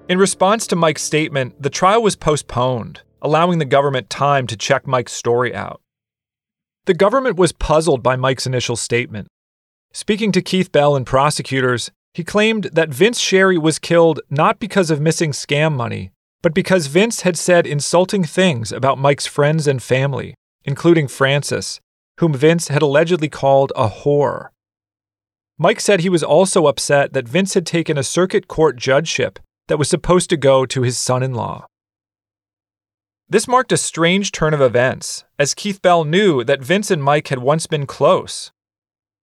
In 0.08 0.18
response 0.18 0.66
to 0.68 0.76
Mike's 0.76 1.04
statement, 1.04 1.62
the 1.62 1.70
trial 1.70 2.02
was 2.02 2.16
postponed, 2.16 3.02
allowing 3.22 3.60
the 3.60 3.66
government 3.66 4.10
time 4.10 4.48
to 4.48 4.58
check 4.58 4.88
Mike's 4.88 5.14
story 5.14 5.54
out. 5.54 5.82
The 6.86 6.94
government 6.94 7.38
was 7.38 7.52
puzzled 7.52 8.02
by 8.02 8.16
Mike's 8.16 8.48
initial 8.48 8.76
statement. 8.76 9.28
Speaking 9.94 10.32
to 10.32 10.42
Keith 10.42 10.72
Bell 10.72 10.96
and 10.96 11.06
prosecutors, 11.06 11.92
he 12.14 12.24
claimed 12.24 12.66
that 12.74 12.90
Vince 12.94 13.20
Sherry 13.20 13.58
was 13.58 13.80
killed 13.80 14.22
not 14.30 14.60
because 14.60 14.90
of 14.90 15.02
missing 15.02 15.32
scam 15.32 15.74
money, 15.74 16.12
but 16.42 16.54
because 16.54 16.88
Vince 16.88 17.22
had 17.22 17.38
said 17.38 17.68
insulting 17.68 18.24
things 18.24 18.72
about 18.72 18.98
Mike's 18.98 19.28
friends 19.28 19.68
and 19.68 19.84
family, 19.84 20.34
including 20.64 21.08
Frances, 21.08 21.80
whom 22.20 22.34
Vince 22.34 22.70
had 22.70 22.82
allegedly 22.82 23.30
called 23.30 23.72
a 23.76 23.90
whore. 23.90 24.50
Mike 25.58 25.80
said 25.80 26.00
he 26.00 26.10
was 26.10 26.24
also 26.24 26.68
upset 26.68 27.14
that 27.14 27.28
Vince 27.28 27.54
had 27.54 27.66
taken 27.66 27.98
a 27.98 28.04
circuit 28.04 28.48
court 28.48 28.78
judgeship 28.78 29.40
that 29.68 29.78
was 29.78 29.90
supposed 29.90 30.30
to 30.30 30.38
go 30.38 30.66
to 30.66 30.82
his 30.82 30.98
son 30.98 31.22
in 31.22 31.34
law. 31.34 31.66
This 33.30 33.48
marked 33.48 33.72
a 33.72 33.78
strange 33.78 34.32
turn 34.32 34.54
of 34.54 34.62
events, 34.62 35.24
as 35.38 35.54
Keith 35.54 35.82
Bell 35.82 36.04
knew 36.04 36.44
that 36.44 36.64
Vince 36.64 36.92
and 36.92 37.04
Mike 37.04 37.28
had 37.28 37.40
once 37.40 37.68
been 37.68 37.86
close. 37.86 38.52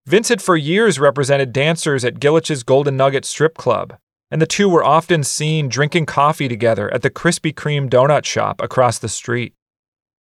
Vince 0.09 0.31
had 0.31 0.41
for 0.41 0.57
years 0.57 0.99
represented 0.99 1.53
dancers 1.53 2.03
at 2.03 2.19
Gillich's 2.19 2.63
Golden 2.63 2.97
Nugget 2.97 3.27
Strip 3.27 3.59
Club, 3.59 3.99
and 4.31 4.41
the 4.41 4.47
two 4.47 4.67
were 4.67 4.83
often 4.83 5.23
seen 5.23 5.69
drinking 5.69 6.07
coffee 6.07 6.49
together 6.49 6.91
at 6.95 7.03
the 7.03 7.11
Krispy 7.11 7.53
Kreme 7.53 7.91
donut 7.91 8.25
shop 8.25 8.63
across 8.63 8.99
the 8.99 9.11
street. 9.11 9.53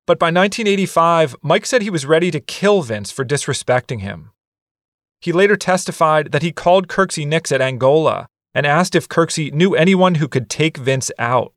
But 0.06 0.18
by 0.18 0.26
1985, 0.26 1.36
Mike 1.40 1.64
said 1.64 1.80
he 1.80 1.88
was 1.88 2.04
ready 2.04 2.30
to 2.30 2.38
kill 2.38 2.82
Vince 2.82 3.10
for 3.10 3.24
disrespecting 3.24 4.00
him. 4.00 4.30
He 5.22 5.32
later 5.32 5.56
testified 5.56 6.32
that 6.32 6.42
he 6.42 6.52
called 6.52 6.88
Kirksey 6.88 7.26
Nix 7.26 7.50
at 7.50 7.62
Angola 7.62 8.28
and 8.54 8.66
asked 8.66 8.94
if 8.94 9.08
Kirksey 9.08 9.54
knew 9.54 9.74
anyone 9.74 10.16
who 10.16 10.28
could 10.28 10.50
take 10.50 10.76
Vince 10.76 11.10
out. 11.18 11.54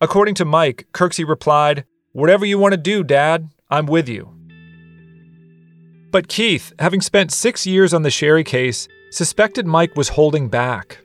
According 0.00 0.34
to 0.34 0.44
Mike, 0.44 0.88
Kirksey 0.90 1.24
replied, 1.24 1.84
Whatever 2.10 2.46
you 2.46 2.58
want 2.58 2.72
to 2.72 2.78
do, 2.78 3.04
Dad, 3.04 3.50
I'm 3.70 3.86
with 3.86 4.08
you. 4.08 4.33
But 6.14 6.28
Keith, 6.28 6.72
having 6.78 7.00
spent 7.00 7.32
six 7.32 7.66
years 7.66 7.92
on 7.92 8.02
the 8.02 8.10
Sherry 8.10 8.44
case, 8.44 8.86
suspected 9.10 9.66
Mike 9.66 9.96
was 9.96 10.10
holding 10.10 10.48
back. 10.48 10.98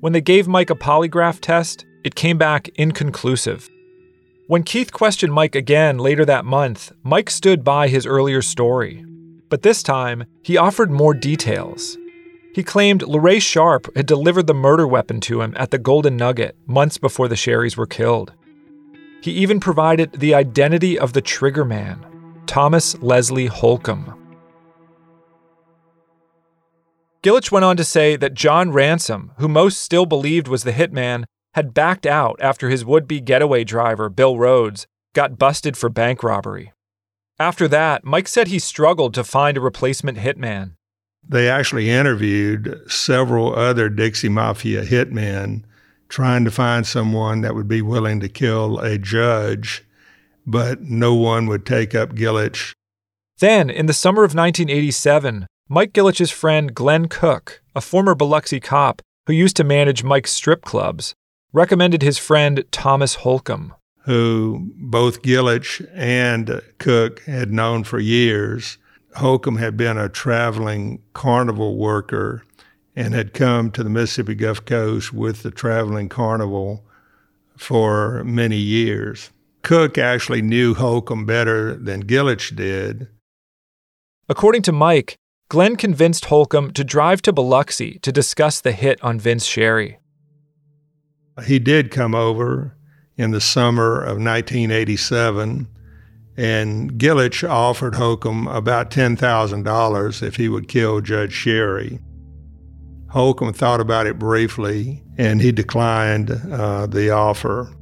When 0.00 0.14
they 0.14 0.22
gave 0.22 0.48
Mike 0.48 0.70
a 0.70 0.74
polygraph 0.74 1.40
test, 1.40 1.84
it 2.04 2.14
came 2.14 2.38
back 2.38 2.70
inconclusive. 2.76 3.68
When 4.46 4.62
Keith 4.62 4.94
questioned 4.94 5.34
Mike 5.34 5.54
again 5.54 5.98
later 5.98 6.24
that 6.24 6.46
month, 6.46 6.90
Mike 7.02 7.28
stood 7.28 7.62
by 7.62 7.88
his 7.88 8.06
earlier 8.06 8.40
story. 8.40 9.04
But 9.50 9.60
this 9.60 9.82
time, 9.82 10.24
he 10.42 10.56
offered 10.56 10.90
more 10.90 11.12
details. 11.12 11.98
He 12.54 12.62
claimed 12.62 13.02
Larae 13.02 13.40
Sharp 13.40 13.94
had 13.94 14.06
delivered 14.06 14.46
the 14.46 14.54
murder 14.54 14.86
weapon 14.86 15.20
to 15.20 15.42
him 15.42 15.52
at 15.58 15.70
the 15.70 15.76
Golden 15.76 16.16
Nugget 16.16 16.56
months 16.66 16.96
before 16.96 17.28
the 17.28 17.36
Sherrys 17.36 17.76
were 17.76 17.84
killed. 17.84 18.32
He 19.20 19.32
even 19.32 19.60
provided 19.60 20.12
the 20.12 20.34
identity 20.34 20.98
of 20.98 21.12
the 21.12 21.20
trigger 21.20 21.66
man, 21.66 22.06
Thomas 22.46 22.96
Leslie 23.02 23.44
Holcomb. 23.44 24.16
Gillich 27.22 27.52
went 27.52 27.66
on 27.66 27.76
to 27.76 27.84
say 27.84 28.16
that 28.16 28.32
John 28.32 28.72
Ransom, 28.72 29.32
who 29.36 29.46
most 29.46 29.82
still 29.82 30.06
believed 30.06 30.48
was 30.48 30.64
the 30.64 30.72
hitman, 30.72 31.24
had 31.52 31.74
backed 31.74 32.06
out 32.06 32.40
after 32.40 32.70
his 32.70 32.84
would 32.84 33.06
be 33.06 33.20
getaway 33.20 33.62
driver, 33.62 34.08
Bill 34.08 34.38
Rhodes, 34.38 34.86
got 35.14 35.38
busted 35.38 35.76
for 35.76 35.90
bank 35.90 36.22
robbery. 36.22 36.72
After 37.38 37.68
that, 37.68 38.04
Mike 38.04 38.28
said 38.28 38.48
he 38.48 38.58
struggled 38.58 39.12
to 39.14 39.24
find 39.24 39.58
a 39.58 39.60
replacement 39.60 40.16
hitman. 40.16 40.72
They 41.28 41.48
actually 41.48 41.90
interviewed 41.90 42.80
several 42.90 43.54
other 43.54 43.90
Dixie 43.90 44.30
Mafia 44.30 44.84
hitmen 44.84 45.64
trying 46.08 46.44
to 46.44 46.50
find 46.50 46.86
someone 46.86 47.42
that 47.42 47.54
would 47.54 47.68
be 47.68 47.82
willing 47.82 48.20
to 48.20 48.28
kill 48.28 48.78
a 48.78 48.96
judge, 48.96 49.84
but 50.46 50.80
no 50.82 51.14
one 51.14 51.46
would 51.46 51.66
take 51.66 51.94
up 51.94 52.14
Gillich. 52.14 52.72
Then, 53.38 53.68
in 53.68 53.86
the 53.86 53.92
summer 53.92 54.22
of 54.22 54.34
1987, 54.34 55.46
Mike 55.72 55.92
Gillich's 55.92 56.32
friend 56.32 56.74
Glenn 56.74 57.06
Cook, 57.06 57.62
a 57.76 57.80
former 57.80 58.16
Biloxi 58.16 58.58
cop 58.58 59.00
who 59.28 59.32
used 59.32 59.54
to 59.54 59.62
manage 59.62 60.02
Mike's 60.02 60.32
strip 60.32 60.64
clubs, 60.64 61.14
recommended 61.52 62.02
his 62.02 62.18
friend 62.18 62.64
Thomas 62.72 63.14
Holcomb. 63.14 63.76
Who 63.98 64.72
both 64.74 65.22
Gillich 65.22 65.88
and 65.94 66.60
Cook 66.78 67.20
had 67.20 67.52
known 67.52 67.84
for 67.84 68.00
years 68.00 68.78
Holcomb 69.14 69.58
had 69.58 69.76
been 69.76 69.96
a 69.96 70.08
traveling 70.08 71.02
carnival 71.12 71.76
worker 71.76 72.42
and 72.96 73.14
had 73.14 73.32
come 73.32 73.70
to 73.70 73.84
the 73.84 73.90
Mississippi 73.90 74.34
Gulf 74.34 74.64
Coast 74.64 75.12
with 75.12 75.44
the 75.44 75.52
traveling 75.52 76.08
carnival 76.08 76.84
for 77.56 78.24
many 78.24 78.56
years. 78.56 79.30
Cook 79.62 79.98
actually 79.98 80.42
knew 80.42 80.74
Holcomb 80.74 81.26
better 81.26 81.76
than 81.76 82.08
Gillich 82.08 82.56
did. 82.56 83.06
According 84.28 84.62
to 84.62 84.72
Mike, 84.72 85.16
Glenn 85.50 85.74
convinced 85.74 86.26
Holcomb 86.26 86.70
to 86.74 86.84
drive 86.84 87.22
to 87.22 87.32
Biloxi 87.32 87.98
to 88.02 88.12
discuss 88.12 88.60
the 88.60 88.70
hit 88.70 89.02
on 89.02 89.18
Vince 89.18 89.44
Sherry. 89.44 89.98
He 91.44 91.58
did 91.58 91.90
come 91.90 92.14
over 92.14 92.76
in 93.16 93.32
the 93.32 93.40
summer 93.40 94.00
of 94.00 94.22
1987 94.22 95.66
and 96.36 96.92
Gillich 96.92 97.42
offered 97.42 97.96
Holcomb 97.96 98.46
about 98.46 98.92
$10,000 98.92 100.22
if 100.22 100.36
he 100.36 100.48
would 100.48 100.68
kill 100.68 101.00
Judge 101.00 101.32
Sherry. 101.32 101.98
Holcomb 103.08 103.52
thought 103.52 103.80
about 103.80 104.06
it 104.06 104.20
briefly 104.20 105.02
and 105.18 105.42
he 105.42 105.50
declined 105.50 106.30
uh, 106.30 106.86
the 106.86 107.10
offer. 107.10 107.74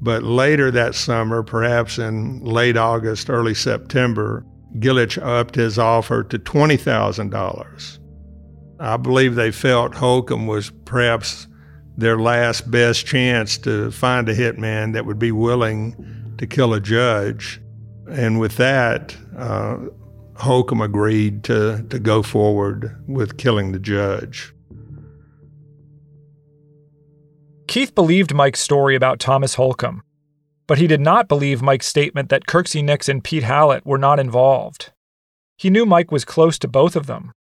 But 0.00 0.22
later 0.22 0.70
that 0.70 0.94
summer, 0.94 1.42
perhaps 1.42 1.98
in 1.98 2.44
late 2.44 2.76
August, 2.76 3.28
early 3.28 3.54
September, 3.54 4.46
Gillich 4.78 5.18
upped 5.22 5.54
his 5.54 5.78
offer 5.78 6.24
to 6.24 6.38
$20,000. 6.38 7.98
I 8.80 8.96
believe 8.96 9.34
they 9.34 9.52
felt 9.52 9.94
Holcomb 9.94 10.46
was 10.46 10.70
perhaps 10.84 11.46
their 11.96 12.18
last 12.18 12.70
best 12.70 13.06
chance 13.06 13.58
to 13.58 13.90
find 13.90 14.28
a 14.28 14.34
hitman 14.34 14.94
that 14.94 15.06
would 15.06 15.18
be 15.18 15.32
willing 15.32 16.34
to 16.38 16.46
kill 16.46 16.74
a 16.74 16.80
judge. 16.80 17.60
And 18.10 18.40
with 18.40 18.56
that, 18.56 19.16
uh, 19.36 19.76
Holcomb 20.36 20.80
agreed 20.80 21.44
to, 21.44 21.84
to 21.90 21.98
go 21.98 22.22
forward 22.22 22.96
with 23.06 23.36
killing 23.36 23.72
the 23.72 23.78
judge. 23.78 24.52
Keith 27.68 27.94
believed 27.94 28.34
Mike's 28.34 28.60
story 28.60 28.96
about 28.96 29.20
Thomas 29.20 29.54
Holcomb. 29.54 30.02
But 30.66 30.78
he 30.78 30.86
did 30.86 31.00
not 31.00 31.28
believe 31.28 31.62
Mike's 31.62 31.86
statement 31.86 32.28
that 32.28 32.46
Kirksey 32.46 32.82
Nix 32.82 33.08
and 33.08 33.24
Pete 33.24 33.44
Halat 33.44 33.84
were 33.84 33.98
not 33.98 34.18
involved. 34.18 34.92
He 35.56 35.70
knew 35.70 35.86
Mike 35.86 36.10
was 36.10 36.24
close 36.24 36.58
to 36.60 36.68
both 36.68 36.96
of 36.96 37.06
them. 37.06 37.32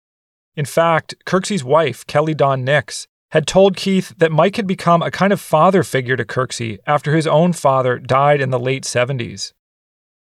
In 0.56 0.66
fact, 0.66 1.16
Kirksey's 1.26 1.64
wife, 1.64 2.06
Kelly 2.08 2.34
Dawn 2.34 2.64
Nix, 2.64 3.08
had 3.32 3.48
told 3.48 3.78
Keith 3.78 4.14
that 4.18 4.32
Mike 4.32 4.58
had 4.58 4.68
become 4.68 5.02
a 5.02 5.12
kind 5.12 5.32
of 5.32 5.40
father 5.40 5.84
figure 5.84 6.18
to 6.18 6.26
Kirksey 6.26 6.80
after 6.86 7.16
his 7.16 7.26
own 7.26 7.54
father 7.54 7.98
died 7.98 8.42
in 8.42 8.50
the 8.50 8.60
late 8.60 8.84
70s. 8.84 9.54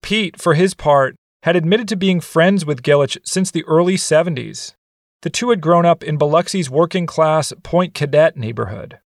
Pete, 0.01 0.39
for 0.39 0.53
his 0.53 0.74
part, 0.74 1.15
had 1.43 1.55
admitted 1.55 1.88
to 1.88 1.96
being 1.96 2.19
friends 2.19 2.65
with 2.65 2.84
Gillich 2.84 3.17
since 3.24 3.51
the 3.51 3.63
early 3.65 3.96
70s. 3.96 4.74
The 5.22 5.29
two 5.29 5.50
had 5.50 5.62
grown 5.62 5.86
up 5.86 6.03
in 6.03 6.17
Biloxi's 6.17 6.69
working 6.69 7.05
class 7.05 7.53
Point 7.63 7.93
Cadet 7.93 8.36
neighborhood. 8.36 9.00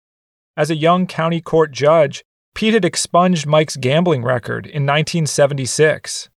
As 0.56 0.70
a 0.70 0.76
young 0.76 1.06
county 1.06 1.40
court 1.40 1.72
judge, 1.72 2.22
Pete 2.54 2.75
had 2.75 2.85
expunged 2.85 3.47
Mike's 3.47 3.76
gambling 3.76 4.23
record 4.23 4.66
in 4.66 4.85
1976. 4.85 6.28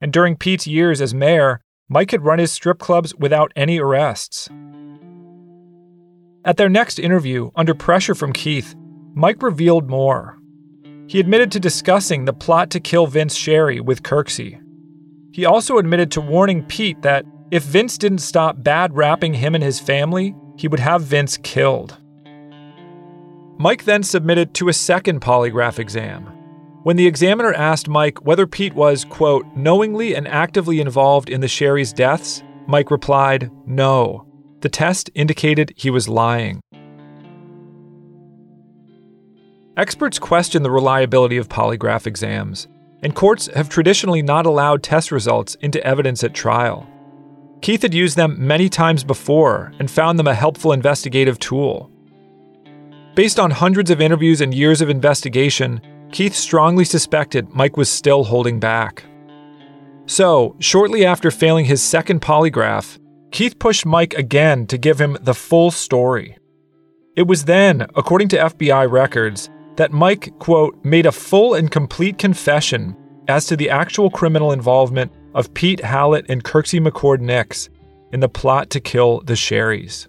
And 0.00 0.12
during 0.12 0.36
Pete's 0.36 0.66
years 0.66 1.00
as 1.00 1.14
mayor, 1.14 1.60
Mike 1.88 2.10
had 2.10 2.24
run 2.24 2.38
his 2.38 2.52
strip 2.52 2.78
clubs 2.78 3.14
without 3.16 3.52
any 3.56 3.78
arrests. 3.78 4.48
At 6.44 6.56
their 6.56 6.68
next 6.68 6.98
interview, 6.98 7.50
under 7.56 7.74
pressure 7.74 8.14
from 8.14 8.32
Keith, 8.32 8.74
Mike 9.14 9.42
revealed 9.42 9.90
more. 9.90 10.38
He 11.08 11.20
admitted 11.20 11.50
to 11.52 11.60
discussing 11.60 12.24
the 12.24 12.32
plot 12.32 12.70
to 12.70 12.80
kill 12.80 13.06
Vince 13.06 13.34
Sherry 13.34 13.80
with 13.80 14.02
Kirksey. 14.02 14.60
He 15.32 15.44
also 15.44 15.78
admitted 15.78 16.10
to 16.12 16.20
warning 16.20 16.64
Pete 16.64 17.00
that 17.02 17.24
if 17.50 17.62
Vince 17.62 17.96
didn't 17.98 18.18
stop 18.18 18.62
bad 18.62 18.94
rapping 18.94 19.34
him 19.34 19.54
and 19.54 19.64
his 19.64 19.80
family, 19.80 20.34
he 20.56 20.68
would 20.68 20.80
have 20.80 21.02
Vince 21.02 21.38
killed. 21.38 21.96
Mike 23.60 23.84
then 23.84 24.04
submitted 24.04 24.54
to 24.54 24.68
a 24.68 24.72
second 24.72 25.20
polygraph 25.20 25.80
exam. 25.80 26.24
When 26.84 26.94
the 26.96 27.08
examiner 27.08 27.52
asked 27.52 27.88
Mike 27.88 28.24
whether 28.24 28.46
Pete 28.46 28.72
was, 28.74 29.04
quote, 29.04 29.44
knowingly 29.56 30.14
and 30.14 30.28
actively 30.28 30.80
involved 30.80 31.28
in 31.28 31.40
the 31.40 31.48
Sherry's 31.48 31.92
deaths, 31.92 32.42
Mike 32.68 32.92
replied, 32.92 33.50
no. 33.66 34.26
The 34.60 34.68
test 34.68 35.10
indicated 35.14 35.72
he 35.76 35.90
was 35.90 36.08
lying. 36.08 36.60
Experts 39.76 40.20
question 40.20 40.62
the 40.62 40.70
reliability 40.70 41.36
of 41.36 41.48
polygraph 41.48 42.06
exams, 42.06 42.68
and 43.02 43.14
courts 43.14 43.48
have 43.54 43.68
traditionally 43.68 44.22
not 44.22 44.46
allowed 44.46 44.84
test 44.84 45.10
results 45.10 45.56
into 45.56 45.84
evidence 45.84 46.22
at 46.22 46.32
trial. 46.32 46.88
Keith 47.60 47.82
had 47.82 47.94
used 47.94 48.16
them 48.16 48.36
many 48.38 48.68
times 48.68 49.02
before 49.02 49.72
and 49.80 49.90
found 49.90 50.16
them 50.16 50.28
a 50.28 50.34
helpful 50.34 50.72
investigative 50.72 51.40
tool. 51.40 51.90
Based 53.14 53.38
on 53.40 53.50
hundreds 53.50 53.90
of 53.90 54.00
interviews 54.00 54.40
and 54.40 54.54
years 54.54 54.80
of 54.80 54.90
investigation, 54.90 55.80
Keith 56.12 56.34
strongly 56.34 56.84
suspected 56.84 57.48
Mike 57.50 57.76
was 57.76 57.88
still 57.88 58.24
holding 58.24 58.60
back. 58.60 59.04
So, 60.06 60.56
shortly 60.58 61.04
after 61.04 61.30
failing 61.30 61.66
his 61.66 61.82
second 61.82 62.22
polygraph, 62.22 62.98
Keith 63.30 63.58
pushed 63.58 63.84
Mike 63.84 64.14
again 64.14 64.66
to 64.68 64.78
give 64.78 64.98
him 65.00 65.18
the 65.20 65.34
full 65.34 65.70
story. 65.70 66.38
It 67.14 67.26
was 67.26 67.44
then, 67.44 67.82
according 67.94 68.28
to 68.28 68.38
FBI 68.38 68.90
records, 68.90 69.50
that 69.76 69.92
Mike, 69.92 70.38
quote, 70.38 70.82
made 70.84 71.06
a 71.06 71.12
full 71.12 71.54
and 71.54 71.70
complete 71.70 72.16
confession 72.16 72.96
as 73.28 73.44
to 73.46 73.56
the 73.56 73.68
actual 73.68 74.10
criminal 74.10 74.52
involvement 74.52 75.12
of 75.34 75.52
Pete 75.52 75.80
Halat 75.80 76.26
and 76.28 76.42
Kirksey 76.42 76.80
McCord 76.80 77.20
Nix 77.20 77.68
in 78.12 78.20
the 78.20 78.28
plot 78.28 78.70
to 78.70 78.80
kill 78.80 79.20
the 79.20 79.34
Sherrys. 79.34 80.08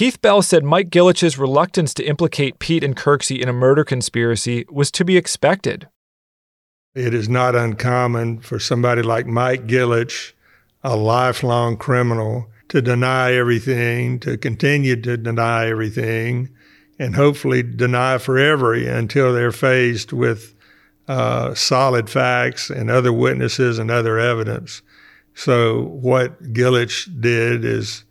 Keith 0.00 0.22
Bell 0.22 0.40
said 0.40 0.64
Mike 0.64 0.88
Gillich's 0.88 1.36
reluctance 1.36 1.92
to 1.92 2.02
implicate 2.02 2.58
Pete 2.58 2.82
and 2.82 2.96
Kirksey 2.96 3.38
in 3.38 3.50
a 3.50 3.52
murder 3.52 3.84
conspiracy 3.84 4.64
was 4.70 4.90
to 4.92 5.04
be 5.04 5.18
expected. 5.18 5.88
It 6.94 7.12
is 7.12 7.28
not 7.28 7.54
uncommon 7.54 8.40
for 8.40 8.58
somebody 8.58 9.02
like 9.02 9.26
Mike 9.26 9.66
Gillich, 9.66 10.32
a 10.82 10.96
lifelong 10.96 11.76
criminal, 11.76 12.50
to 12.70 12.80
deny 12.80 13.34
everything, 13.34 14.18
to 14.20 14.38
continue 14.38 14.98
to 15.02 15.18
deny 15.18 15.68
everything, 15.68 16.48
and 16.98 17.14
hopefully 17.14 17.62
deny 17.62 18.16
forever 18.16 18.72
until 18.72 19.34
they're 19.34 19.52
faced 19.52 20.14
with 20.14 20.54
uh, 21.08 21.52
solid 21.54 22.08
facts 22.08 22.70
and 22.70 22.88
other 22.88 23.12
witnesses 23.12 23.78
and 23.78 23.90
other 23.90 24.18
evidence. 24.18 24.80
So, 25.34 25.82
what 25.82 26.42
Gillich 26.54 27.06
did 27.20 27.66
is 27.66 28.04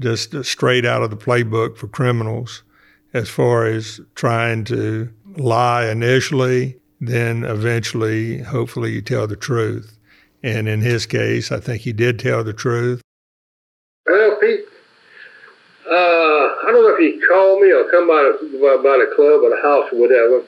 just 0.00 0.44
straight 0.44 0.84
out 0.84 1.02
of 1.02 1.10
the 1.10 1.16
playbook 1.16 1.76
for 1.76 1.88
criminals 1.88 2.62
as 3.12 3.28
far 3.28 3.66
as 3.66 4.00
trying 4.14 4.64
to 4.64 5.10
lie 5.36 5.88
initially, 5.88 6.76
then 7.00 7.44
eventually, 7.44 8.38
hopefully, 8.38 8.92
you 8.92 9.02
tell 9.02 9.26
the 9.26 9.36
truth. 9.36 9.98
And 10.42 10.68
in 10.68 10.80
his 10.80 11.06
case, 11.06 11.50
I 11.50 11.60
think 11.60 11.82
he 11.82 11.92
did 11.92 12.18
tell 12.18 12.44
the 12.44 12.52
truth. 12.52 13.00
Well, 14.06 14.36
Pete, 14.40 14.64
uh, 15.88 16.46
I 16.62 16.68
don't 16.70 16.82
know 16.82 16.94
if 16.94 17.00
he 17.00 17.20
called 17.26 17.62
me 17.62 17.72
or 17.72 17.90
come 17.90 18.06
by 18.06 18.22
the, 18.22 18.80
by 18.82 18.98
the 19.00 19.10
club 19.16 19.42
or 19.42 19.50
the 19.50 19.62
house 19.62 19.88
or 19.92 19.98
whatever, 19.98 20.44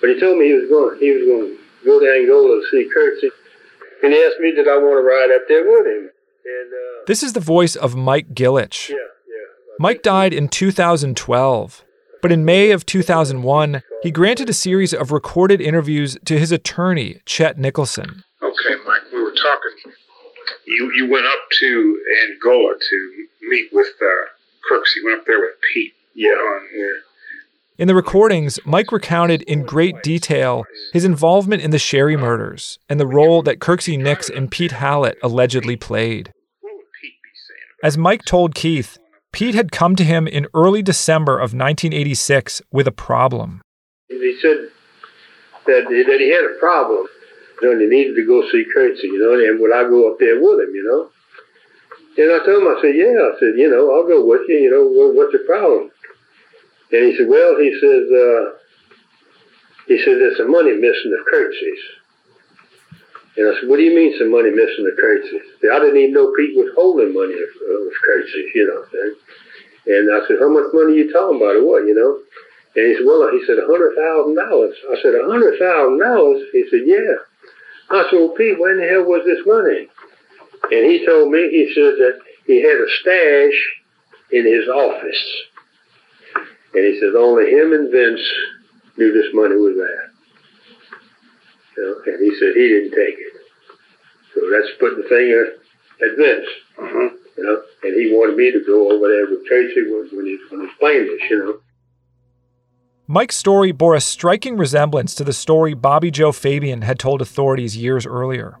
but 0.00 0.10
he 0.10 0.18
told 0.18 0.38
me 0.38 0.46
he 0.46 0.54
was 0.54 0.68
going 0.68 0.98
he 0.98 1.10
was 1.12 1.24
going 1.26 1.46
to 1.52 1.58
go 1.84 2.00
to 2.00 2.06
Angola 2.06 2.60
to 2.60 2.66
see 2.70 2.88
Kirksey, 2.90 3.30
and 4.02 4.12
he 4.12 4.18
asked 4.24 4.40
me 4.40 4.52
did 4.52 4.66
I 4.66 4.78
want 4.78 4.98
to 4.98 5.06
ride 5.06 5.30
up 5.34 5.46
there 5.48 5.68
with 5.68 5.86
him. 5.86 6.10
And, 6.40 6.70
uh, 6.72 6.89
this 7.10 7.24
is 7.24 7.32
the 7.32 7.40
voice 7.40 7.74
of 7.74 7.96
Mike 7.96 8.34
Gillich. 8.34 8.88
Yeah, 8.88 8.94
yeah. 8.94 9.74
Mike 9.80 10.04
died 10.04 10.32
in 10.32 10.46
2012, 10.46 11.84
but 12.22 12.30
in 12.30 12.44
May 12.44 12.70
of 12.70 12.86
2001, 12.86 13.82
he 14.04 14.12
granted 14.12 14.48
a 14.48 14.52
series 14.52 14.94
of 14.94 15.10
recorded 15.10 15.60
interviews 15.60 16.16
to 16.24 16.38
his 16.38 16.52
attorney, 16.52 17.20
Chet 17.26 17.58
Nicholson. 17.58 18.22
Okay, 18.40 18.76
Mike, 18.86 19.02
we 19.12 19.20
were 19.20 19.32
talking. 19.32 19.92
You 20.68 20.92
you 20.94 21.10
went 21.10 21.26
up 21.26 21.40
to 21.58 22.00
Angola 22.28 22.74
to 22.78 23.26
meet 23.42 23.70
with 23.72 23.88
uh, 24.00 24.06
Kirksey. 24.70 25.02
You 25.02 25.06
went 25.06 25.20
up 25.20 25.26
there 25.26 25.40
with 25.40 25.56
Pete. 25.74 25.94
Yeah. 26.14 26.30
On, 26.30 26.68
yeah. 26.72 26.92
In 27.76 27.88
the 27.88 27.94
recordings, 27.96 28.60
Mike 28.64 28.92
recounted 28.92 29.42
in 29.42 29.64
great 29.64 30.00
detail 30.04 30.64
his 30.92 31.04
involvement 31.04 31.62
in 31.62 31.72
the 31.72 31.78
Sherry 31.78 32.16
murders 32.16 32.78
and 32.88 33.00
the 33.00 33.06
role 33.06 33.42
that 33.42 33.58
Kirksey 33.58 33.98
Nix 33.98 34.28
and 34.28 34.48
Pete 34.48 34.72
Halat 34.72 35.14
allegedly 35.24 35.74
played. 35.74 36.32
As 37.82 37.96
Mike 37.96 38.26
told 38.26 38.54
Keith, 38.54 38.98
Pete 39.32 39.54
had 39.54 39.72
come 39.72 39.96
to 39.96 40.04
him 40.04 40.26
in 40.26 40.46
early 40.52 40.82
December 40.82 41.38
of 41.38 41.54
1986 41.56 42.60
with 42.70 42.86
a 42.86 42.92
problem. 42.92 43.62
He 44.08 44.36
said 44.42 44.68
that, 45.66 45.88
that 45.88 46.20
he 46.20 46.28
had 46.28 46.44
a 46.44 46.58
problem, 46.58 47.06
you 47.62 47.68
know, 47.68 47.72
and 47.72 47.80
he 47.80 47.88
needed 47.88 48.16
to 48.16 48.26
go 48.26 48.42
see 48.52 48.66
Kirksey, 48.76 49.04
you 49.04 49.18
know, 49.18 49.32
and 49.32 49.60
would 49.60 49.72
I 49.72 49.88
go 49.88 50.12
up 50.12 50.18
there 50.18 50.36
with 50.36 50.60
him, 50.60 50.74
you 50.74 50.84
know? 50.84 51.08
And 52.20 52.32
I 52.36 52.44
told 52.44 52.62
him, 52.62 52.68
I 52.68 52.76
said, 52.82 52.96
yeah, 52.96 53.16
I 53.16 53.32
said, 53.40 53.56
you 53.56 53.70
know, 53.70 53.88
I'll 53.96 54.06
go 54.06 54.26
with 54.26 54.42
you, 54.48 54.58
you 54.58 54.70
know, 54.70 54.84
what, 54.84 55.14
what's 55.14 55.32
the 55.32 55.46
problem? 55.46 55.90
And 56.92 57.06
he 57.06 57.16
said, 57.16 57.28
well, 57.28 57.56
he 57.56 57.72
says, 57.80 58.04
uh, 58.12 58.60
he 59.86 59.96
said, 60.04 60.20
there's 60.20 60.36
some 60.36 60.50
money 60.50 60.72
missing 60.76 61.16
of 61.16 61.24
Kirksey's. 61.32 61.99
And 63.36 63.46
I 63.46 63.52
said, 63.60 63.68
what 63.70 63.78
do 63.78 63.86
you 63.86 63.94
mean 63.94 64.14
some 64.18 64.34
money 64.34 64.50
missing 64.50 64.84
to 64.84 64.94
Tracy? 64.98 65.38
I 65.70 65.78
didn't 65.78 65.96
even 66.02 66.14
know 66.14 66.34
Pete 66.34 66.58
was 66.58 66.74
holding 66.74 67.14
money 67.14 67.38
of, 67.38 67.50
of 67.50 67.92
Tracy, 68.02 68.50
you 68.54 68.66
know 68.66 68.82
what 68.82 69.14
And 69.86 70.10
I 70.10 70.26
said, 70.26 70.42
how 70.42 70.50
much 70.50 70.74
money 70.74 70.98
are 70.98 71.00
you 71.06 71.12
talking 71.12 71.38
about 71.38 71.62
or 71.62 71.64
what, 71.64 71.86
you 71.86 71.94
know? 71.94 72.18
And 72.74 72.86
he 72.90 72.94
said, 72.98 73.06
well, 73.06 73.30
he 73.30 73.42
said, 73.46 73.58
a 73.58 73.66
$100,000. 73.66 74.34
I 74.34 74.96
said, 75.02 75.14
a 75.14 75.26
$100,000? 75.26 76.42
He 76.52 76.62
said, 76.70 76.82
yeah. 76.86 77.22
I 77.90 78.06
said, 78.10 78.18
well, 78.18 78.34
Pete, 78.34 78.58
when 78.58 78.78
the 78.78 78.86
hell 78.86 79.06
was 79.06 79.22
this 79.26 79.46
money? 79.46 79.86
And 80.70 80.90
he 80.90 81.06
told 81.06 81.30
me, 81.30 81.50
he 81.50 81.72
said 81.74 81.98
that 81.98 82.18
he 82.46 82.62
had 82.62 82.78
a 82.78 82.90
stash 83.00 83.58
in 84.32 84.46
his 84.46 84.68
office. 84.68 85.22
And 86.74 86.84
he 86.84 87.00
said, 87.00 87.14
only 87.18 87.50
him 87.50 87.72
and 87.72 87.90
Vince 87.90 88.22
knew 88.96 89.12
this 89.12 89.34
money 89.34 89.56
was 89.56 89.76
there. 89.76 90.09
You 91.80 91.86
know, 91.86 92.12
and 92.12 92.20
he 92.20 92.38
said 92.38 92.52
he 92.54 92.68
didn't 92.68 92.90
take 92.90 93.16
it. 93.16 93.32
So 94.34 94.40
that's 94.50 94.68
putting 94.78 95.00
the 95.02 95.08
finger 95.08 95.52
at 96.02 96.16
Vince. 96.16 96.46
Mm-hmm. 96.78 97.16
You 97.38 97.44
know, 97.44 97.62
and 97.82 97.94
he 97.94 98.12
wanted 98.12 98.36
me 98.36 98.52
to 98.52 98.62
go 98.66 98.92
over 98.92 99.08
there 99.08 99.26
with 99.30 99.46
Tracy 99.46 99.90
when, 99.90 100.08
when, 100.12 100.26
he, 100.26 100.38
when 100.50 100.60
he 100.60 100.66
was 100.66 100.76
playing 100.78 101.06
this, 101.06 101.30
you 101.30 101.38
know. 101.38 101.60
Mike's 103.06 103.36
story 103.36 103.72
bore 103.72 103.94
a 103.94 104.00
striking 104.00 104.58
resemblance 104.58 105.14
to 105.14 105.24
the 105.24 105.32
story 105.32 105.72
Bobby 105.72 106.10
Joe 106.10 106.32
Fabian 106.32 106.82
had 106.82 106.98
told 106.98 107.22
authorities 107.22 107.76
years 107.76 108.04
earlier. 108.04 108.58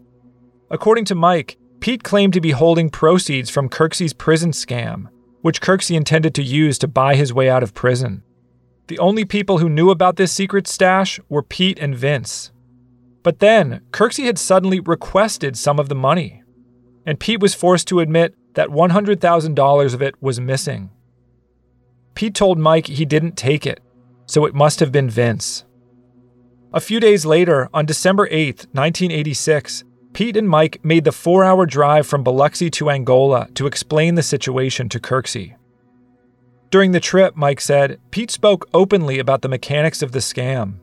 According 0.70 1.04
to 1.06 1.14
Mike, 1.14 1.58
Pete 1.80 2.02
claimed 2.02 2.32
to 2.32 2.40
be 2.40 2.52
holding 2.52 2.88
proceeds 2.88 3.50
from 3.50 3.68
Kirksey's 3.68 4.14
prison 4.14 4.52
scam, 4.52 5.08
which 5.42 5.60
Kirksey 5.60 5.94
intended 5.94 6.34
to 6.36 6.42
use 6.42 6.78
to 6.78 6.88
buy 6.88 7.16
his 7.16 7.34
way 7.34 7.50
out 7.50 7.62
of 7.62 7.74
prison. 7.74 8.22
The 8.88 8.98
only 8.98 9.26
people 9.26 9.58
who 9.58 9.68
knew 9.68 9.90
about 9.90 10.16
this 10.16 10.32
secret 10.32 10.66
stash 10.66 11.20
were 11.28 11.42
Pete 11.42 11.78
and 11.78 11.94
Vince. 11.94 12.50
But 13.22 13.40
then, 13.40 13.82
Kirksey 13.90 14.24
had 14.24 14.38
suddenly 14.38 14.80
requested 14.80 15.56
some 15.56 15.78
of 15.78 15.88
the 15.88 15.94
money, 15.94 16.42
and 17.04 17.20
Pete 17.20 17.40
was 17.40 17.54
forced 17.54 17.86
to 17.88 18.00
admit 18.00 18.34
that 18.54 18.68
$100,000 18.68 19.94
of 19.94 20.02
it 20.02 20.14
was 20.22 20.40
missing. 20.40 20.90
Pete 22.14 22.34
told 22.34 22.58
Mike 22.58 22.86
he 22.86 23.04
didn't 23.04 23.36
take 23.36 23.66
it, 23.66 23.80
so 24.26 24.44
it 24.44 24.54
must 24.54 24.80
have 24.80 24.92
been 24.92 25.10
Vince. 25.10 25.64
A 26.72 26.80
few 26.80 27.00
days 27.00 27.26
later, 27.26 27.68
on 27.74 27.84
December 27.84 28.28
8, 28.30 28.68
1986, 28.72 29.84
Pete 30.12 30.36
and 30.36 30.48
Mike 30.48 30.84
made 30.84 31.04
the 31.04 31.12
four 31.12 31.44
hour 31.44 31.66
drive 31.66 32.06
from 32.06 32.24
Biloxi 32.24 32.70
to 32.70 32.90
Angola 32.90 33.48
to 33.54 33.66
explain 33.66 34.14
the 34.14 34.22
situation 34.22 34.88
to 34.88 35.00
Kirksey. 35.00 35.56
During 36.70 36.92
the 36.92 37.00
trip, 37.00 37.34
Mike 37.36 37.60
said, 37.60 37.98
Pete 38.10 38.30
spoke 38.30 38.68
openly 38.72 39.18
about 39.18 39.42
the 39.42 39.48
mechanics 39.48 40.02
of 40.02 40.12
the 40.12 40.20
scam. 40.20 40.74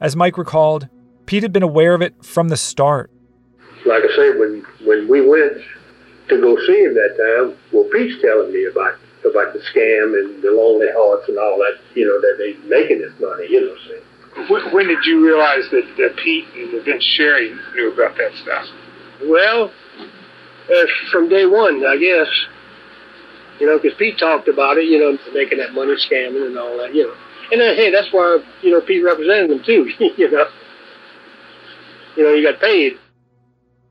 As 0.00 0.16
Mike 0.16 0.36
recalled, 0.36 0.88
Pete 1.26 1.42
had 1.42 1.52
been 1.52 1.62
aware 1.62 1.94
of 1.94 2.02
it 2.02 2.24
from 2.24 2.48
the 2.48 2.56
start. 2.56 3.10
Like 3.86 4.02
I 4.02 4.16
say, 4.16 4.38
when, 4.38 4.64
when 4.84 5.08
we 5.08 5.20
went 5.20 5.58
to 6.28 6.40
go 6.40 6.56
see 6.66 6.84
him 6.84 6.94
that 6.94 7.16
time, 7.16 7.56
well, 7.72 7.88
Pete's 7.92 8.20
telling 8.22 8.52
me 8.52 8.64
about 8.64 8.98
about 9.24 9.54
the 9.54 9.60
scam 9.72 10.12
and 10.18 10.42
the 10.42 10.52
lonely 10.52 10.88
hearts 10.92 11.28
and 11.28 11.38
all 11.38 11.56
that, 11.56 11.80
you 11.96 12.04
know, 12.04 12.20
that 12.20 12.36
they're 12.36 12.60
making 12.68 13.00
this 13.00 13.12
money, 13.18 13.48
you 13.48 13.60
know. 13.60 13.76
See. 13.88 14.52
When, 14.52 14.74
when 14.74 14.86
did 14.86 15.04
you 15.04 15.24
realize 15.24 15.64
that, 15.70 15.86
that 15.96 16.16
Pete 16.22 16.44
and 16.54 16.84
Vince 16.84 17.04
Sherry 17.16 17.54
knew 17.74 17.92
about 17.92 18.16
that 18.18 18.32
stuff? 18.42 18.66
Well, 19.24 19.72
uh, 20.68 20.86
from 21.10 21.28
day 21.28 21.46
one, 21.46 21.86
I 21.86 21.96
guess. 21.96 22.28
You 23.60 23.66
know, 23.66 23.78
because 23.78 23.96
Pete 23.96 24.18
talked 24.18 24.48
about 24.48 24.78
it, 24.78 24.86
you 24.86 24.98
know, 24.98 25.16
making 25.32 25.58
that 25.58 25.72
money 25.72 25.94
scamming 25.94 26.46
and 26.46 26.58
all 26.58 26.76
that, 26.78 26.94
you 26.94 27.06
know. 27.06 27.14
And 27.52 27.60
then, 27.60 27.76
hey, 27.76 27.90
that's 27.92 28.12
why, 28.12 28.42
you 28.62 28.72
know, 28.72 28.80
Pete 28.80 29.04
represented 29.04 29.50
them 29.50 29.62
too, 29.64 29.88
you 30.16 30.30
know. 30.30 30.46
You 32.16 32.24
know, 32.24 32.34
he 32.34 32.42
got 32.42 32.60
paid. 32.60 32.98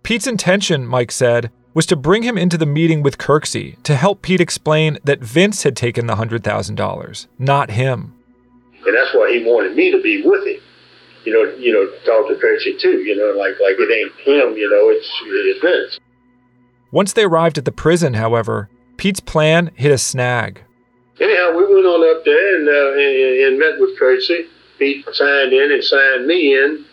Pete's 0.03 0.27
intention, 0.27 0.85
Mike 0.85 1.11
said, 1.11 1.51
was 1.73 1.85
to 1.87 1.95
bring 1.95 2.23
him 2.23 2.37
into 2.37 2.57
the 2.57 2.65
meeting 2.65 3.01
with 3.01 3.17
Kirksey 3.17 3.81
to 3.83 3.95
help 3.95 4.21
Pete 4.21 4.41
explain 4.41 4.99
that 5.03 5.23
Vince 5.23 5.63
had 5.63 5.75
taken 5.75 6.07
the 6.07 6.15
$100,000, 6.15 7.27
not 7.39 7.71
him. 7.71 8.13
And 8.85 8.95
that's 8.95 9.13
why 9.15 9.31
he 9.31 9.43
wanted 9.43 9.75
me 9.75 9.91
to 9.91 10.01
be 10.01 10.21
with 10.23 10.45
him. 10.45 10.61
You 11.25 11.31
know, 11.33 11.55
you 11.55 11.71
know, 11.71 11.89
talk 12.05 12.27
to 12.27 12.37
Tracy 12.37 12.77
too, 12.77 12.99
you 12.99 13.15
know, 13.15 13.31
like 13.39 13.53
like 13.61 13.75
it 13.79 13.89
ain't 13.89 14.11
him, 14.27 14.57
you 14.57 14.69
know, 14.69 14.89
it's 14.89 15.09
it's 15.23 15.61
Vince. 15.61 15.99
Once 16.91 17.13
they 17.13 17.23
arrived 17.23 17.57
at 17.57 17.63
the 17.63 17.71
prison, 17.71 18.15
however, 18.15 18.69
Pete's 18.97 19.21
plan 19.21 19.71
hit 19.75 19.91
a 19.91 19.97
snag. 19.97 20.63
Anyhow, 21.21 21.55
we 21.55 21.63
went 21.63 21.85
on 21.85 22.17
up 22.17 22.25
there 22.25 22.55
and, 22.55 22.67
uh, 22.67 22.91
and, 22.93 23.39
and 23.47 23.59
met 23.59 23.79
with 23.79 23.97
Tracy. 23.97 24.47
Pete 24.77 25.05
signed 25.13 25.53
in 25.53 25.71
and 25.71 25.83
signed 25.83 26.27
me 26.27 26.53
in 26.57 26.85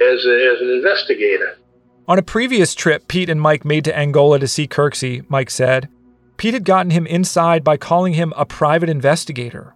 as, 0.00 0.24
a, 0.24 0.54
as 0.54 0.60
an 0.60 0.70
investigator. 0.70 1.58
On 2.06 2.18
a 2.18 2.22
previous 2.22 2.74
trip 2.74 3.08
Pete 3.08 3.30
and 3.30 3.40
Mike 3.40 3.64
made 3.64 3.84
to 3.84 3.96
Angola 3.96 4.38
to 4.38 4.48
see 4.48 4.68
Kirksey, 4.68 5.24
Mike 5.28 5.50
said, 5.50 5.88
Pete 6.36 6.54
had 6.54 6.64
gotten 6.64 6.90
him 6.90 7.06
inside 7.06 7.64
by 7.64 7.76
calling 7.76 8.14
him 8.14 8.32
a 8.36 8.44
private 8.44 8.90
investigator. 8.90 9.74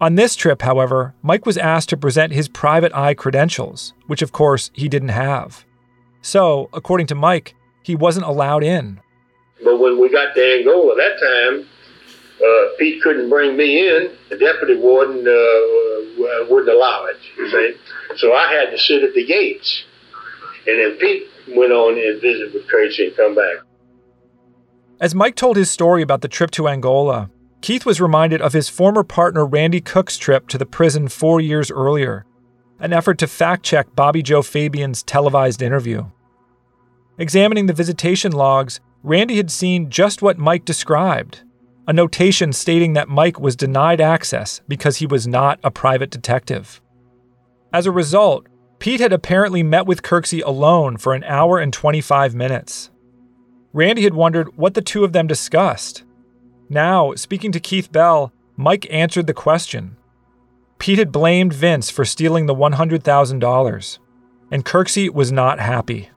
On 0.00 0.14
this 0.14 0.36
trip, 0.36 0.60
however, 0.62 1.14
Mike 1.22 1.46
was 1.46 1.56
asked 1.56 1.88
to 1.88 1.96
present 1.96 2.34
his 2.34 2.48
private 2.48 2.94
eye 2.94 3.14
credentials, 3.14 3.94
which 4.06 4.20
of 4.20 4.32
course 4.32 4.70
he 4.74 4.88
didn't 4.88 5.08
have. 5.08 5.64
So, 6.20 6.68
according 6.74 7.06
to 7.06 7.14
Mike, 7.14 7.54
he 7.82 7.94
wasn't 7.94 8.26
allowed 8.26 8.62
in. 8.62 9.00
But 9.64 9.78
when 9.78 9.98
we 9.98 10.10
got 10.10 10.34
to 10.34 10.58
Angola 10.58 10.94
that 10.96 11.18
time, 11.18 11.66
uh, 12.44 12.76
Pete 12.78 13.02
couldn't 13.02 13.30
bring 13.30 13.56
me 13.56 13.88
in. 13.88 14.10
The 14.28 14.36
deputy 14.36 14.76
warden 14.76 15.20
uh, 15.20 16.44
wouldn't 16.50 16.68
allow 16.68 17.06
it, 17.06 17.16
you 17.38 17.50
see. 17.50 17.74
So 18.16 18.32
I 18.32 18.52
had 18.52 18.70
to 18.70 18.78
sit 18.78 19.02
at 19.02 19.14
the 19.14 19.26
gates. 19.26 19.84
And 20.66 20.78
then 20.78 20.98
Pete 20.98 21.24
went 21.48 21.72
on 21.72 21.98
and 21.98 22.20
visited 22.20 22.54
with 22.54 22.66
Tracy 22.66 23.06
and 23.06 23.16
come 23.16 23.34
back. 23.34 23.58
As 25.00 25.14
Mike 25.14 25.36
told 25.36 25.56
his 25.56 25.70
story 25.70 26.02
about 26.02 26.22
the 26.22 26.28
trip 26.28 26.50
to 26.52 26.68
Angola, 26.68 27.30
Keith 27.60 27.84
was 27.84 28.00
reminded 28.00 28.40
of 28.40 28.52
his 28.52 28.68
former 28.68 29.04
partner 29.04 29.44
Randy 29.44 29.80
Cook's 29.80 30.16
trip 30.16 30.48
to 30.48 30.58
the 30.58 30.66
prison 30.66 31.08
four 31.08 31.40
years 31.40 31.70
earlier, 31.70 32.24
an 32.80 32.92
effort 32.92 33.18
to 33.18 33.26
fact 33.26 33.64
check 33.64 33.94
Bobby 33.94 34.22
Joe 34.22 34.42
Fabian's 34.42 35.02
televised 35.02 35.62
interview. 35.62 36.04
Examining 37.18 37.66
the 37.66 37.72
visitation 37.72 38.32
logs, 38.32 38.80
Randy 39.02 39.36
had 39.36 39.50
seen 39.50 39.90
just 39.90 40.22
what 40.22 40.38
Mike 40.38 40.64
described 40.64 41.42
a 41.88 41.92
notation 41.92 42.52
stating 42.52 42.94
that 42.94 43.08
Mike 43.08 43.38
was 43.38 43.54
denied 43.54 44.00
access 44.00 44.60
because 44.66 44.96
he 44.96 45.06
was 45.06 45.26
not 45.26 45.60
a 45.62 45.70
private 45.70 46.10
detective. 46.10 46.80
As 47.76 47.84
a 47.84 47.92
result, 47.92 48.46
Pete 48.78 49.00
had 49.00 49.12
apparently 49.12 49.62
met 49.62 49.84
with 49.84 50.00
Kirksey 50.00 50.42
alone 50.42 50.96
for 50.96 51.12
an 51.12 51.22
hour 51.24 51.58
and 51.58 51.70
25 51.70 52.34
minutes. 52.34 52.88
Randy 53.74 54.04
had 54.04 54.14
wondered 54.14 54.56
what 54.56 54.72
the 54.72 54.80
two 54.80 55.04
of 55.04 55.12
them 55.12 55.26
discussed. 55.26 56.02
Now, 56.70 57.12
speaking 57.16 57.52
to 57.52 57.60
Keith 57.60 57.92
Bell, 57.92 58.32
Mike 58.56 58.86
answered 58.90 59.26
the 59.26 59.34
question. 59.34 59.98
Pete 60.78 60.98
had 60.98 61.12
blamed 61.12 61.52
Vince 61.52 61.90
for 61.90 62.06
stealing 62.06 62.46
the 62.46 62.54
$100,000, 62.54 63.98
and 64.50 64.64
Kirksey 64.64 65.12
was 65.12 65.30
not 65.30 65.60
happy. 65.60 66.08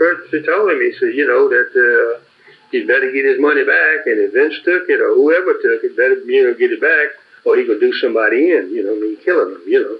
Kirksey 0.00 0.46
told 0.46 0.70
him, 0.70 0.80
he 0.80 0.92
said, 1.00 1.12
you 1.16 1.26
know, 1.26 1.48
that 1.48 1.74
uh, 1.74 2.22
he'd 2.70 2.86
better 2.86 3.10
get 3.10 3.24
his 3.24 3.40
money 3.40 3.64
back, 3.64 4.06
and 4.06 4.20
if 4.20 4.32
Vince 4.32 4.62
took 4.64 4.88
it 4.88 5.00
or 5.00 5.16
whoever 5.16 5.54
took 5.54 5.82
it, 5.82 5.96
better, 5.96 6.22
you 6.30 6.46
know, 6.46 6.54
get 6.54 6.70
it 6.70 6.80
back, 6.80 7.18
or 7.48 7.56
he 7.56 7.64
could 7.64 7.80
do 7.80 7.92
somebody 7.94 8.52
in, 8.52 8.70
you 8.70 8.84
know, 8.84 8.92
I 8.92 9.00
mean, 9.00 9.16
killing 9.24 9.54
him, 9.54 9.62
you 9.66 9.80
know. 9.80 9.98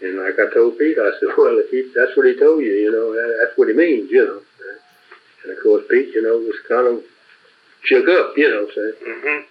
And 0.00 0.18
like 0.18 0.34
I 0.40 0.52
told 0.52 0.78
Pete, 0.78 0.96
I 0.98 1.12
said, 1.20 1.28
well, 1.38 1.60
if 1.60 1.70
he, 1.70 1.90
that's 1.94 2.16
what 2.16 2.26
he 2.26 2.38
told 2.38 2.62
you, 2.64 2.72
you 2.72 2.90
know, 2.90 3.12
that's 3.44 3.56
what 3.58 3.68
he 3.68 3.74
means, 3.74 4.10
you 4.10 4.24
know. 4.24 4.40
And 5.44 5.52
of 5.56 5.62
course, 5.62 5.84
Pete, 5.90 6.14
you 6.14 6.22
know, 6.22 6.38
was 6.38 6.56
kind 6.66 6.86
of 6.88 7.04
shook 7.84 8.08
up, 8.08 8.32
you 8.36 8.48
know, 8.48 8.66
saying. 8.74 8.94
Mm-hmm. 9.06 9.42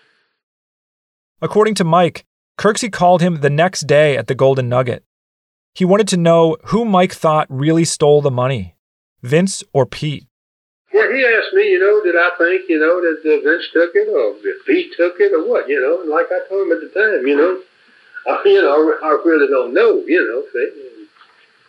According 1.41 1.75
to 1.75 1.83
Mike, 1.83 2.25
Kirksey 2.57 2.91
called 2.91 3.21
him 3.21 3.41
the 3.41 3.49
next 3.49 3.81
day 3.81 4.17
at 4.17 4.27
the 4.27 4.35
Golden 4.35 4.69
Nugget. 4.69 5.03
He 5.75 5.85
wanted 5.85 6.07
to 6.09 6.17
know 6.17 6.57
who 6.65 6.85
Mike 6.85 7.13
thought 7.13 7.47
really 7.49 7.85
stole 7.85 8.21
the 8.21 8.31
money, 8.31 8.75
Vince 9.21 9.63
or 9.73 9.85
Pete. 9.85 10.25
Well, 10.93 11.11
he 11.11 11.25
asked 11.25 11.53
me, 11.53 11.71
you 11.73 11.79
know, 11.79 12.03
did 12.03 12.15
I 12.15 12.29
think, 12.37 12.69
you 12.69 12.77
know, 12.77 13.01
that 13.01 13.25
Vince 13.25 13.67
took 13.73 13.95
it 13.95 14.07
or 14.13 14.37
if 14.37 14.65
Pete 14.65 14.93
took 14.95 15.19
it 15.19 15.33
or 15.33 15.41
what, 15.49 15.67
you 15.67 15.81
know, 15.81 16.01
and 16.01 16.09
like 16.09 16.27
I 16.29 16.47
told 16.47 16.67
him 16.67 16.71
at 16.71 16.81
the 16.81 16.93
time, 16.93 17.25
you 17.25 17.35
know, 17.35 17.61
I, 18.29 18.41
you 18.45 18.61
know, 18.61 18.93
I 19.01 19.17
really 19.25 19.47
don't 19.47 19.73
know, 19.73 20.03
you 20.05 20.21
know, 20.21 20.45
see? 20.53 20.69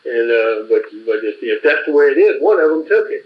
And, 0.05 0.29
uh, 0.31 0.69
but, 0.69 0.83
but 1.07 1.25
if, 1.25 1.41
if 1.41 1.63
that's 1.63 1.87
the 1.87 1.93
way 1.93 2.13
it 2.13 2.19
is, 2.21 2.43
one 2.43 2.61
of 2.61 2.69
them 2.69 2.85
took 2.87 3.09
it. 3.11 3.25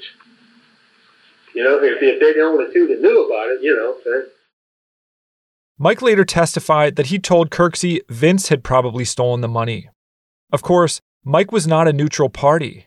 You 1.54 1.64
know, 1.64 1.82
if, 1.82 2.00
if 2.00 2.20
they're 2.20 2.34
the 2.34 2.42
only 2.42 2.72
two 2.72 2.86
that 2.86 3.00
knew 3.02 3.26
about 3.26 3.50
it, 3.50 3.62
you 3.62 3.74
know, 3.74 3.96
see? 4.04 4.30
Mike 5.78 6.00
later 6.00 6.24
testified 6.24 6.94
that 6.94 7.06
he 7.06 7.18
told 7.18 7.50
Kirksey 7.50 8.00
Vince 8.08 8.48
had 8.48 8.62
probably 8.62 9.04
stolen 9.04 9.40
the 9.40 9.48
money. 9.48 9.88
Of 10.52 10.62
course, 10.62 11.00
Mike 11.24 11.50
was 11.50 11.66
not 11.66 11.88
a 11.88 11.92
neutral 11.92 12.28
party. 12.28 12.86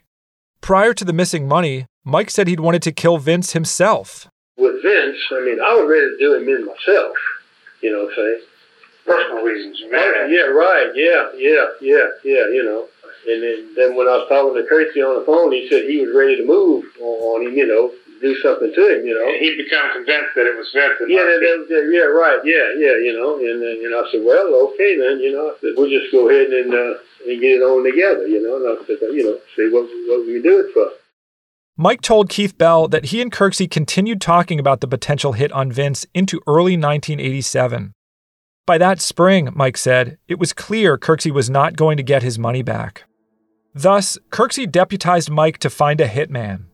Prior 0.62 0.93
to 0.93 1.04
the 1.04 1.13
missing 1.13 1.47
money, 1.47 1.86
Mike 2.04 2.30
said 2.32 2.48
he'd 2.48 2.60
wanted 2.60 2.82
to 2.82 2.92
kill 2.92 3.18
Vince 3.18 3.54
himself. 3.54 4.28
With 4.58 4.82
Vince, 4.82 5.18
I 5.32 5.46
mean, 5.46 5.60
I 5.62 5.74
was 5.76 5.86
ready 5.90 6.10
to 6.10 6.18
do 6.18 6.34
him 6.34 6.50
in 6.50 6.66
myself, 6.66 7.16
you 7.82 7.92
know, 7.92 8.10
say. 8.16 8.42
personal 9.06 9.44
reasons. 9.44 9.80
You 9.80 9.92
mad 9.92 10.30
Yeah, 10.30 10.50
right. 10.50 10.90
Yeah, 10.96 11.30
yeah, 11.38 11.66
yeah, 11.82 12.08
yeah. 12.24 12.46
You 12.50 12.64
know, 12.64 12.88
and 13.28 13.44
then, 13.44 13.74
then 13.76 13.96
when 13.96 14.08
I 14.08 14.18
was 14.18 14.30
talking 14.30 14.56
to 14.58 14.68
Tracy 14.68 15.02
on 15.02 15.20
the 15.20 15.26
phone, 15.26 15.52
he 15.52 15.70
said 15.70 15.86
he 15.86 16.02
was 16.06 16.14
ready 16.16 16.38
to 16.38 16.46
move 16.46 16.86
on 17.00 17.46
him. 17.46 17.54
You 17.54 17.68
know, 17.68 17.92
do 18.22 18.34
something 18.42 18.74
to 18.74 18.82
him. 18.82 19.06
You 19.06 19.14
know, 19.14 19.26
And 19.30 19.38
he'd 19.38 19.58
become 19.62 19.94
convinced 19.94 20.34
that 20.38 20.50
it 20.50 20.58
was 20.58 20.70
Vincent. 20.74 21.10
Yeah, 21.10 21.26
that, 21.26 21.38
that, 21.42 21.58
that, 21.70 21.86
yeah, 21.94 22.10
right. 22.10 22.42
Yeah, 22.46 22.78
yeah, 22.78 22.98
you 22.98 23.14
know, 23.14 23.38
and 23.38 23.62
then 23.62 23.78
and 23.86 23.94
I 23.94 24.10
said, 24.10 24.26
well, 24.26 24.74
okay 24.74 24.98
then, 24.98 25.22
you 25.22 25.34
know, 25.34 25.54
I 25.54 25.56
said 25.62 25.78
we'll 25.78 25.90
just 25.90 26.10
go 26.10 26.30
ahead 26.30 26.50
and 26.50 26.74
uh, 26.74 26.98
and 27.30 27.38
get 27.42 27.62
it 27.62 27.66
on 27.66 27.86
together, 27.86 28.26
you 28.26 28.42
know, 28.42 28.58
and 28.58 28.74
I 28.74 28.86
said, 28.90 28.98
you 29.14 29.26
know, 29.26 29.38
see 29.54 29.70
what 29.70 29.86
what 30.10 30.26
we 30.26 30.42
can 30.42 30.46
do 30.46 30.66
it 30.66 30.74
for. 30.74 30.90
Mike 31.77 32.01
told 32.01 32.29
Keith 32.29 32.57
Bell 32.57 32.88
that 32.89 33.05
he 33.05 33.21
and 33.21 33.31
Kirksey 33.31 33.69
continued 33.69 34.19
talking 34.19 34.60
about 34.60 34.81
the 34.81 34.88
potential 34.88 35.34
hit 35.34 35.51
on 35.51 35.71
Vince 35.71 36.05
into 36.13 36.41
early 36.45 36.77
1987. 36.77 37.93
By 38.65 38.77
that 38.77 39.01
spring, 39.01 39.49
Mike 39.53 39.77
said, 39.77 40.17
it 40.27 40.38
was 40.38 40.53
clear 40.53 40.97
Kirksey 40.97 41.31
was 41.31 41.49
not 41.49 41.75
going 41.75 41.97
to 41.97 42.03
get 42.03 42.23
his 42.23 42.38
money 42.38 42.62
back. 42.62 43.05
Thus, 43.73 44.17
Kirksey 44.29 44.69
deputized 44.69 45.29
Mike 45.29 45.57
to 45.60 45.69
find 45.69 46.01
a 46.01 46.07
hitman. 46.07 46.65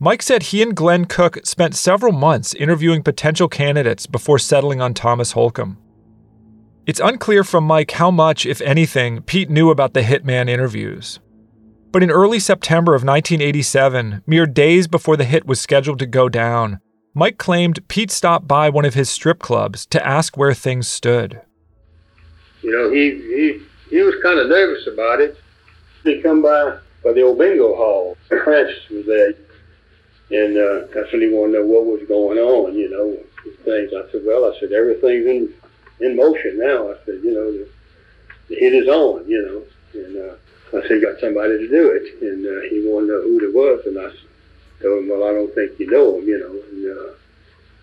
Mike 0.00 0.22
said 0.22 0.44
he 0.44 0.62
and 0.62 0.74
Glenn 0.74 1.04
Cook 1.04 1.46
spent 1.46 1.76
several 1.76 2.12
months 2.12 2.54
interviewing 2.54 3.04
potential 3.04 3.48
candidates 3.48 4.06
before 4.06 4.38
settling 4.38 4.80
on 4.80 4.94
Thomas 4.94 5.32
Holcomb. 5.32 5.78
It's 6.86 6.98
unclear 6.98 7.44
from 7.44 7.62
Mike 7.62 7.92
how 7.92 8.10
much, 8.10 8.44
if 8.44 8.60
anything, 8.62 9.22
Pete 9.22 9.48
knew 9.48 9.70
about 9.70 9.94
the 9.94 10.02
hitman 10.02 10.48
interviews. 10.48 11.20
But 11.92 12.02
in 12.02 12.10
early 12.10 12.38
September 12.38 12.94
of 12.94 13.04
1987, 13.04 14.22
mere 14.26 14.46
days 14.46 14.88
before 14.88 15.18
the 15.18 15.24
hit 15.24 15.46
was 15.46 15.60
scheduled 15.60 15.98
to 15.98 16.06
go 16.06 16.30
down, 16.30 16.80
Mike 17.12 17.36
claimed 17.36 17.86
Pete 17.88 18.10
stopped 18.10 18.48
by 18.48 18.70
one 18.70 18.86
of 18.86 18.94
his 18.94 19.10
strip 19.10 19.38
clubs 19.38 19.84
to 19.86 20.06
ask 20.06 20.38
where 20.38 20.54
things 20.54 20.88
stood. 20.88 21.42
You 22.62 22.72
know, 22.72 22.90
he 22.90 23.10
he 23.10 23.62
he 23.90 24.00
was 24.00 24.14
kind 24.22 24.38
of 24.38 24.48
nervous 24.48 24.86
about 24.86 25.20
it. 25.20 25.36
He 26.04 26.22
come 26.22 26.40
by 26.40 26.78
by 27.04 27.12
the 27.12 27.20
old 27.20 27.38
bingo 27.38 27.76
hall. 27.76 28.16
Frances 28.28 28.88
was 28.88 29.04
there, 29.04 29.34
and 30.30 30.56
uh, 30.56 30.86
that's 30.94 31.12
when 31.12 31.20
he 31.20 31.28
wanted 31.28 31.52
to 31.52 31.58
know 31.58 31.66
what 31.66 31.84
was 31.84 32.08
going 32.08 32.38
on. 32.38 32.74
You 32.74 32.88
know, 32.88 33.18
things. 33.64 33.92
I 33.92 34.10
said, 34.10 34.22
well, 34.24 34.50
I 34.50 34.58
said 34.58 34.72
everything's 34.72 35.26
in 35.26 35.54
in 36.00 36.16
motion 36.16 36.58
now. 36.58 36.90
I 36.90 36.94
said, 37.04 37.20
you 37.22 37.34
know, 37.34 37.52
the, 37.52 37.68
the 38.48 38.54
hit 38.54 38.72
is 38.72 38.88
on. 38.88 39.28
You 39.28 39.42
know, 39.42 40.00
and 40.00 40.16
uh, 40.16 40.34
I 40.74 40.88
said, 40.88 41.02
got 41.02 41.20
somebody 41.20 41.58
to 41.58 41.68
do 41.68 41.90
it, 41.90 42.22
and 42.22 42.46
uh, 42.46 42.60
he 42.70 42.82
wanted 42.88 43.08
to 43.08 43.12
know 43.12 43.22
who 43.22 43.40
it 43.40 43.54
was, 43.54 43.84
and 43.86 43.98
I 43.98 44.10
told 44.82 45.04
him, 45.04 45.08
well, 45.10 45.28
I 45.28 45.32
don't 45.32 45.54
think 45.54 45.78
you 45.78 45.90
know 45.90 46.18
him. 46.18 46.26
You 46.26 46.38
know, 46.40 46.52
and 46.70 46.98
uh, 46.98 47.12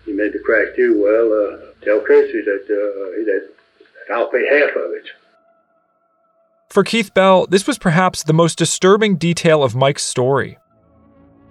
he 0.04 0.12
made 0.12 0.32
the 0.32 0.40
crack 0.40 0.74
too. 0.74 1.00
Well, 1.00 1.30
uh, 1.30 1.84
tell 1.84 2.00
Chrissy 2.00 2.42
that 2.42 2.64
uh, 2.64 3.24
that 3.24 3.48
that 4.08 4.14
I'll 4.14 4.30
pay 4.30 4.46
half 4.46 4.70
of 4.70 4.90
it. 4.92 5.06
For 6.68 6.84
Keith 6.84 7.12
Bell, 7.14 7.46
this 7.46 7.66
was 7.66 7.78
perhaps 7.78 8.22
the 8.22 8.32
most 8.32 8.58
disturbing 8.58 9.16
detail 9.16 9.62
of 9.62 9.74
Mike's 9.74 10.04
story. 10.04 10.58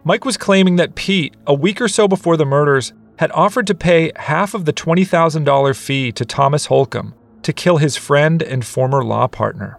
Mike 0.05 0.23
was 0.23 0.37
claiming 0.37 0.77
that 0.77 0.95
Pete, 0.95 1.35
a 1.45 1.53
week 1.53 1.81
or 1.81 1.89
so 1.89 2.07
before 2.07 2.37
the 2.37 2.45
murders, 2.45 2.93
had 3.17 3.31
offered 3.33 3.67
to 3.67 3.75
pay 3.75 4.13
half 4.15 4.53
of 4.53 4.63
the 4.63 4.71
$20,000 4.71 5.75
fee 5.75 6.11
to 6.13 6.23
Thomas 6.23 6.67
Holcomb 6.67 7.13
to 7.43 7.51
kill 7.51 7.77
his 7.77 7.97
friend 7.97 8.41
and 8.41 8.65
former 8.65 9.03
law 9.03 9.27
partner. 9.27 9.77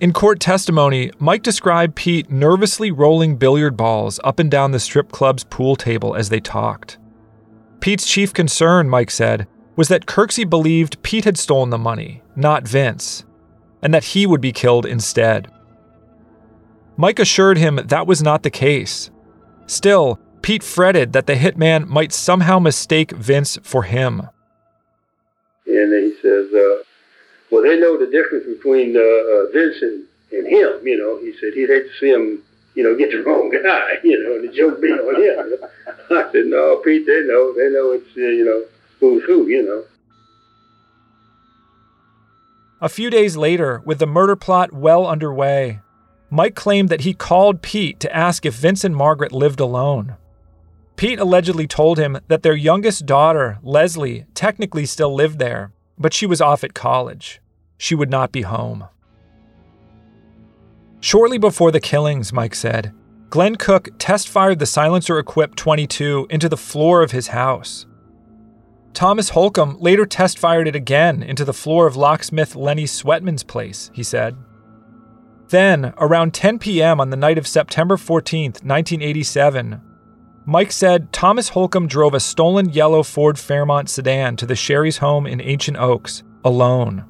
In 0.00 0.12
court 0.12 0.40
testimony, 0.40 1.12
Mike 1.18 1.42
described 1.42 1.94
Pete 1.94 2.30
nervously 2.30 2.90
rolling 2.90 3.36
billiard 3.36 3.76
balls 3.76 4.18
up 4.24 4.40
and 4.40 4.50
down 4.50 4.72
the 4.72 4.80
strip 4.80 5.12
club's 5.12 5.44
pool 5.44 5.76
table 5.76 6.16
as 6.16 6.28
they 6.28 6.40
talked. 6.40 6.98
Pete's 7.80 8.06
chief 8.06 8.32
concern, 8.32 8.88
Mike 8.88 9.10
said, 9.10 9.46
was 9.76 9.88
that 9.88 10.06
Kirksey 10.06 10.48
believed 10.48 11.02
Pete 11.02 11.24
had 11.24 11.38
stolen 11.38 11.70
the 11.70 11.78
money, 11.78 12.22
not 12.34 12.66
Vince, 12.66 13.24
and 13.82 13.94
that 13.94 14.04
he 14.04 14.26
would 14.26 14.40
be 14.40 14.52
killed 14.52 14.84
instead. 14.84 15.48
Mike 16.96 17.18
assured 17.18 17.58
him 17.58 17.80
that 17.84 18.06
was 18.06 18.22
not 18.22 18.42
the 18.42 18.50
case. 18.50 19.10
Still, 19.66 20.18
Pete 20.42 20.62
fretted 20.62 21.12
that 21.12 21.26
the 21.26 21.34
hitman 21.34 21.86
might 21.86 22.12
somehow 22.12 22.58
mistake 22.58 23.12
Vince 23.12 23.58
for 23.62 23.84
him. 23.84 24.28
And 25.66 25.92
he 25.92 26.14
says, 26.20 26.52
uh, 26.52 26.82
well, 27.54 27.62
they 27.62 27.78
know 27.78 27.96
the 27.96 28.10
difference 28.10 28.44
between 28.46 28.96
uh, 28.96 29.00
uh, 29.00 29.46
Vince 29.52 29.80
and, 29.80 30.04
him. 30.32 30.80
You 30.82 30.98
know, 30.98 31.20
he 31.20 31.32
said 31.38 31.54
he'd 31.54 31.68
hate 31.68 31.86
to 31.86 31.98
see 32.00 32.10
him, 32.10 32.42
you 32.74 32.82
know, 32.82 32.96
get 32.96 33.12
the 33.12 33.22
wrong 33.22 33.48
guy. 33.50 33.98
You 34.02 34.20
know, 34.24 34.42
the 34.42 34.52
joke 34.52 34.82
be 34.82 34.88
on 34.88 35.22
him. 35.22 35.68
I 36.10 36.32
said, 36.32 36.46
no, 36.46 36.82
Pete, 36.84 37.06
they 37.06 37.22
know. 37.22 37.54
They 37.54 37.70
know 37.70 37.92
it's 37.92 38.16
uh, 38.16 38.20
you 38.20 38.44
know 38.44 38.64
who's 38.98 39.22
who. 39.24 39.46
You 39.46 39.62
know. 39.62 39.84
A 42.80 42.88
few 42.88 43.08
days 43.08 43.36
later, 43.36 43.80
with 43.86 44.00
the 44.00 44.06
murder 44.06 44.34
plot 44.34 44.72
well 44.72 45.06
underway, 45.06 45.78
Mike 46.30 46.56
claimed 46.56 46.88
that 46.88 47.02
he 47.02 47.14
called 47.14 47.62
Pete 47.62 48.00
to 48.00 48.14
ask 48.14 48.44
if 48.44 48.54
Vince 48.54 48.82
and 48.82 48.96
Margaret 48.96 49.30
lived 49.30 49.60
alone. 49.60 50.16
Pete 50.96 51.20
allegedly 51.20 51.68
told 51.68 51.98
him 51.98 52.18
that 52.26 52.42
their 52.42 52.56
youngest 52.56 53.06
daughter, 53.06 53.58
Leslie, 53.62 54.26
technically 54.34 54.84
still 54.84 55.14
lived 55.14 55.38
there, 55.38 55.72
but 55.96 56.12
she 56.12 56.26
was 56.26 56.40
off 56.40 56.64
at 56.64 56.74
college. 56.74 57.40
She 57.78 57.94
would 57.94 58.10
not 58.10 58.32
be 58.32 58.42
home. 58.42 58.86
Shortly 61.00 61.38
before 61.38 61.70
the 61.70 61.80
killings, 61.80 62.32
Mike 62.32 62.54
said, 62.54 62.94
Glenn 63.30 63.56
Cook 63.56 63.90
test 63.98 64.28
fired 64.28 64.58
the 64.58 64.66
silencer 64.66 65.18
equipped 65.18 65.58
22 65.58 66.28
into 66.30 66.48
the 66.48 66.56
floor 66.56 67.02
of 67.02 67.10
his 67.10 67.28
house. 67.28 67.84
Thomas 68.92 69.30
Holcomb 69.30 69.76
later 69.80 70.06
test 70.06 70.38
fired 70.38 70.68
it 70.68 70.76
again 70.76 71.22
into 71.22 71.44
the 71.44 71.52
floor 71.52 71.86
of 71.86 71.96
locksmith 71.96 72.54
Lenny 72.54 72.86
Sweatman's 72.86 73.42
place, 73.42 73.90
he 73.92 74.04
said. 74.04 74.36
Then, 75.48 75.92
around 75.98 76.32
10 76.32 76.58
p.m. 76.58 77.00
on 77.00 77.10
the 77.10 77.16
night 77.16 77.36
of 77.36 77.46
September 77.46 77.96
14, 77.96 78.52
1987, 78.62 79.80
Mike 80.46 80.72
said 80.72 81.12
Thomas 81.12 81.48
Holcomb 81.50 81.88
drove 81.88 82.14
a 82.14 82.20
stolen 82.20 82.70
yellow 82.70 83.02
Ford 83.02 83.38
Fairmont 83.38 83.90
sedan 83.90 84.36
to 84.36 84.46
the 84.46 84.56
Sherry's 84.56 84.98
home 84.98 85.26
in 85.26 85.40
Ancient 85.40 85.76
Oaks, 85.76 86.22
alone. 86.44 87.04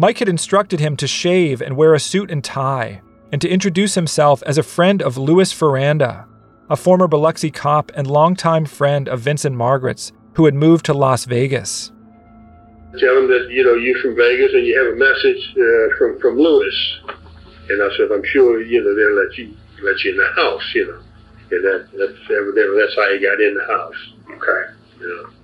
Mike 0.00 0.16
had 0.16 0.30
instructed 0.30 0.80
him 0.80 0.96
to 0.96 1.06
shave 1.06 1.60
and 1.60 1.76
wear 1.76 1.92
a 1.92 2.00
suit 2.00 2.30
and 2.30 2.42
tie, 2.42 3.02
and 3.32 3.38
to 3.42 3.48
introduce 3.50 3.96
himself 3.96 4.42
as 4.46 4.56
a 4.56 4.62
friend 4.62 5.02
of 5.02 5.18
Louis 5.18 5.52
Ferranda, 5.52 6.24
a 6.70 6.76
former 6.76 7.06
Biloxi 7.06 7.50
cop 7.50 7.92
and 7.94 8.06
longtime 8.06 8.64
friend 8.64 9.10
of 9.10 9.20
Vincent 9.20 9.54
Margaret's, 9.54 10.10
who 10.36 10.46
had 10.46 10.54
moved 10.54 10.86
to 10.86 10.94
Las 10.94 11.26
Vegas. 11.26 11.92
Tell 12.98 13.18
him 13.18 13.28
that 13.28 13.48
you 13.50 13.62
know 13.62 13.74
you're 13.74 14.00
from 14.00 14.16
Vegas 14.16 14.54
and 14.54 14.66
you 14.66 14.72
have 14.82 14.94
a 14.94 14.96
message 14.96 15.54
uh, 15.58 15.94
from 15.98 16.18
from 16.18 16.38
Lewis. 16.38 17.00
And 17.68 17.82
I 17.82 17.94
said, 17.98 18.10
I'm 18.10 18.24
sure 18.24 18.62
you 18.62 18.82
know 18.82 18.94
they'll 18.96 19.22
let 19.22 19.36
you 19.36 19.54
let 19.82 20.02
you 20.02 20.12
in 20.12 20.16
the 20.16 20.32
house. 20.34 20.64
You 20.74 20.86
know, 20.86 21.00
and 21.50 21.62
that 21.62 21.88
that's 21.92 22.30
evidently 22.30 22.80
that's 22.80 22.96
how 22.96 23.12
he 23.12 23.20
got 23.20 23.38
in 23.38 23.52
the 23.52 23.66
house. 23.66 24.00
Okay, 24.30 24.72
you 24.98 25.08
know. 25.08 25.39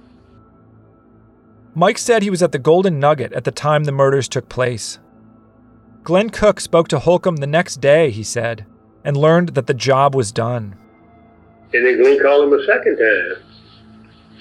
Mike 1.79 1.99
said 1.99 2.23
he 2.23 2.31
was 2.31 2.43
at 2.43 2.53
the 2.53 2.59
Golden 2.59 2.99
Nugget 2.99 3.35
at 3.35 3.45
the 3.45 3.51
time 3.51 3.85
the 3.85 3.93
murders 3.93 4.29
took 4.29 4.49
place. 4.49 4.99
Glenn 6.05 6.31
Cook 6.31 6.59
spoke 6.59 6.89
to 6.89 6.99
Holcomb 6.99 7.37
the 7.37 7.47
next 7.47 7.83
day, 7.83 8.11
he 8.11 8.23
said, 8.23 8.65
and 9.05 9.15
learned 9.15 9.51
that 9.51 9.67
the 9.67 9.75
job 9.75 10.15
was 10.15 10.33
done. 10.33 10.75
And 11.75 11.87
then 11.87 12.01
Glenn 12.01 12.19
called 12.23 12.45
him 12.51 12.59
a 12.59 12.65
second 12.65 12.97
time. 12.97 13.43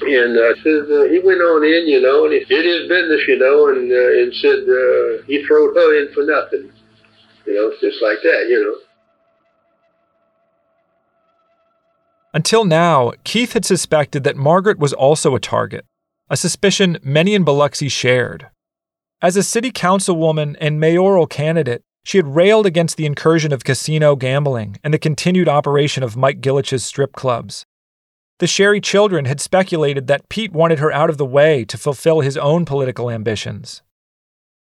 And 0.02 0.38
uh, 0.38 0.56
says 0.64 0.90
uh, 0.90 1.12
he 1.12 1.20
went 1.20 1.42
on 1.42 1.66
in, 1.66 1.88
you 1.88 2.02
know, 2.02 2.24
and 2.24 2.34
he 2.34 2.46
did 2.46 2.64
his 2.64 2.88
business, 2.88 3.22
you 3.28 3.38
know, 3.38 3.68
and 3.68 3.92
uh, 3.92 4.22
and 4.22 4.34
said 4.36 4.60
uh, 4.60 5.24
he 5.28 5.44
throwed 5.46 5.76
her 5.76 6.02
in 6.02 6.14
for 6.14 6.24
nothing, 6.24 6.72
you 7.46 7.54
know, 7.54 7.72
just 7.82 8.02
like 8.02 8.20
that, 8.24 8.46
you 8.48 8.64
know. 8.64 8.78
Until 12.34 12.64
now, 12.64 13.12
Keith 13.26 13.54
had 13.54 13.66
suspected 13.66 14.24
that 14.24 14.38
Margaret 14.38 14.80
was 14.80 14.94
also 14.94 15.36
a 15.36 15.40
target, 15.40 15.86
a 16.30 16.38
suspicion 16.38 16.98
many 17.04 17.36
in 17.36 17.44
Biloxi 17.44 17.88
shared. 17.88 18.50
As 19.22 19.38
a 19.38 19.44
city 19.44 19.72
councilwoman 19.72 20.56
and 20.60 20.80
mayoral 20.80 21.28
candidate, 21.28 21.84
she 22.04 22.18
had 22.18 22.36
railed 22.36 22.66
against 22.66 22.98
the 22.98 23.06
incursion 23.06 23.52
of 23.52 23.64
casino 23.64 24.16
gambling 24.16 24.78
and 24.84 24.94
the 24.94 25.00
continued 25.00 25.50
operation 25.50 26.04
of 26.04 26.18
Mike 26.18 26.42
Gillich's 26.42 26.84
strip 26.84 27.14
clubs. 27.14 27.66
The 28.40 28.48
Sherry 28.48 28.82
children 28.82 29.26
had 29.26 29.40
speculated 29.40 30.08
that 30.08 30.28
Pete 30.30 30.52
wanted 30.52 30.80
her 30.80 30.92
out 30.92 31.10
of 31.10 31.18
the 31.18 31.26
way 31.26 31.64
to 31.66 31.78
fulfill 31.78 32.22
his 32.22 32.38
own 32.38 32.66
political 32.66 33.10
ambitions. 33.10 33.82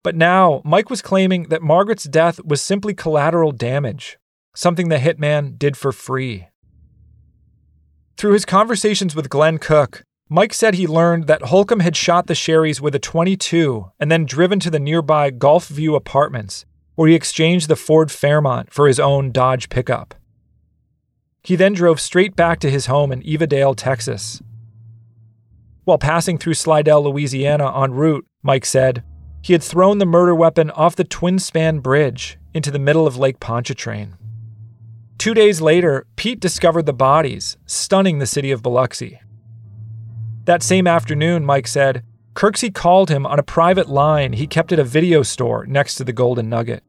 But 0.03 0.17
now, 0.17 0.63
Mike 0.65 0.91
was 0.91 1.01
claiming 1.01 1.45
that 1.45 1.63
Margaret's 1.63 2.05
death 2.05 2.45
was 2.45 2.61
simply 2.61 2.93
collateral 2.93 3.53
damage, 3.53 4.19
something 4.55 4.89
the 4.89 4.97
hitman 4.97 5.59
did 5.59 5.77
for 5.77 5.93
free. 5.93 6.49
Through 8.17 8.33
his 8.33 8.45
conversations 8.45 9.15
with 9.15 9.31
Glenn 9.31 9.59
Cook, 9.59 10.03
Mike 10.29 10.55
said 10.55 10.75
he 10.75 10.87
learned 10.87 11.27
that 11.27 11.43
Holcomb 11.43 11.81
had 11.81 11.97
shot 11.97 12.27
the 12.27 12.35
Sherrys 12.35 12.81
with 12.81 12.95
a 12.95 12.99
22 12.99 13.91
and 14.01 14.11
then 14.11 14.25
driven 14.25 14.59
to 14.61 14.71
the 14.71 14.81
nearby 14.81 15.31
Gulf 15.31 15.69
View 15.69 15.95
apartments, 15.95 16.65
where 16.95 17.09
he 17.09 17.15
exchanged 17.15 17.69
the 17.69 17.77
Ford 17.77 18.11
Fairmont 18.11 18.73
for 18.73 18.87
his 18.87 18.99
own 18.99 19.31
Dodge 19.31 19.69
pickup. 19.69 20.15
He 21.43 21.57
then 21.57 21.73
drove 21.73 22.01
straight 22.01 22.37
back 22.37 22.61
to 22.61 22.71
his 22.71 22.87
home 22.87 23.13
in 23.13 23.23
Evadale, 23.23 23.75
Texas. 23.77 24.41
While 25.85 25.99
passing 25.99 26.39
through 26.39 26.55
Slidell, 26.55 27.03
Louisiana 27.05 27.83
en 27.83 27.93
route, 27.93 28.27
Mike 28.43 28.65
said, 28.65 29.03
he 29.43 29.53
had 29.53 29.63
thrown 29.63 29.99
the 29.99 30.07
murder 30.07 30.35
weapon 30.35 30.71
off 30.71 30.95
the 30.95 31.03
twin 31.03 31.41
span 31.41 31.81
bridge 31.81 32.39
into 32.55 32.71
the 32.71 32.79
middle 32.79 33.09
of 33.09 33.17
Lake 33.17 33.41
Pontchartrain. 33.41 34.17
Two 35.19 35.35
days 35.35 35.61
later, 35.61 36.07
Pete 36.15 36.39
discovered 36.39 36.87
the 36.87 36.93
bodies, 36.93 37.57
stunning 37.67 38.19
the 38.19 38.27
city 38.27 38.53
of 38.53 38.63
Biloxi. 38.63 39.21
That 40.45 40.63
same 40.63 40.87
afternoon, 40.87 41.45
Mike 41.45 41.69
said, 41.69 42.05
Kirksey 42.35 42.75
called 42.75 43.11
him 43.11 43.27
on 43.27 43.39
a 43.39 43.43
private 43.43 43.89
line 43.89 44.33
he 44.33 44.47
kept 44.47 44.73
at 44.73 44.79
a 44.79 44.85
video 44.85 45.23
store 45.23 45.67
next 45.67 45.97
to 45.97 46.05
the 46.05 46.13
Golden 46.13 46.49
Nugget. 46.49 46.83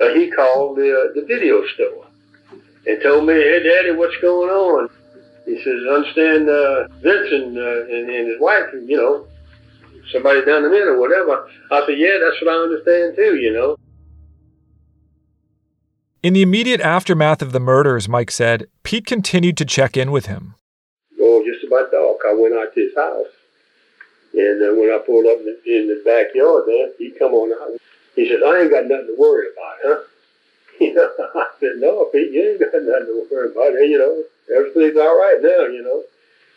Uh, 0.00 0.08
he 0.14 0.30
called 0.30 0.76
the, 0.76 0.90
uh, 0.90 1.12
the 1.14 1.24
video 1.26 1.64
store 1.74 2.06
and 2.86 3.02
told 3.02 3.26
me, 3.26 3.34
hey, 3.34 3.62
Daddy, 3.62 3.92
what's 3.92 4.16
going 4.20 4.50
on? 4.50 4.88
He 5.46 5.56
says, 5.62 5.80
I 5.88 5.94
understand 5.94 6.48
uh, 6.48 6.88
Vincent 7.02 7.58
uh, 7.58 7.84
and, 7.84 8.10
and 8.10 8.28
his 8.28 8.40
wife, 8.40 8.64
you 8.72 8.96
know, 8.96 9.26
somebody 10.12 10.44
down 10.44 10.62
the 10.62 10.68
in 10.68 10.88
or 10.88 11.00
whatever. 11.00 11.48
I 11.70 11.86
said, 11.86 11.98
yeah, 11.98 12.18
that's 12.22 12.40
what 12.42 12.54
I 12.54 12.62
understand 12.62 13.16
too, 13.16 13.36
you 13.36 13.52
know. 13.52 13.76
In 16.22 16.32
the 16.32 16.42
immediate 16.42 16.80
aftermath 16.80 17.42
of 17.42 17.52
the 17.52 17.60
murders, 17.60 18.08
Mike 18.08 18.30
said, 18.30 18.66
Pete 18.82 19.06
continued 19.06 19.56
to 19.58 19.64
check 19.64 19.96
in 19.96 20.10
with 20.10 20.26
him. 20.26 20.54
Oh, 21.20 21.44
just 21.44 21.64
about 21.66 21.90
dark, 21.90 22.13
I 22.26 22.34
went 22.34 22.54
out 22.54 22.74
to 22.74 22.80
his 22.80 22.94
house. 22.94 23.32
And 24.34 24.62
uh, 24.62 24.74
when 24.74 24.90
I 24.90 24.98
pulled 24.98 25.26
up 25.26 25.38
in 25.38 25.46
the, 25.46 25.56
in 25.64 25.86
the 25.86 26.02
backyard 26.02 26.64
there, 26.66 26.90
he 26.98 27.10
come 27.12 27.32
on 27.32 27.54
out. 27.54 27.78
He 28.16 28.28
says, 28.28 28.42
I 28.44 28.62
ain't 28.62 28.70
got 28.70 28.86
nothing 28.86 29.14
to 29.14 29.16
worry 29.18 29.48
about, 29.52 29.76
huh? 29.82 30.00
You 30.80 30.92
know, 30.92 31.08
I 31.36 31.46
said, 31.60 31.76
no, 31.76 32.06
Pete, 32.06 32.32
you 32.32 32.50
ain't 32.50 32.58
got 32.58 32.82
nothing 32.82 33.06
to 33.06 33.28
worry 33.30 33.52
about. 33.52 33.78
You 33.78 33.96
know, 33.96 34.24
everything's 34.56 34.98
all 34.98 35.16
right 35.16 35.38
now, 35.40 35.70
you 35.70 35.82
know. 35.84 36.02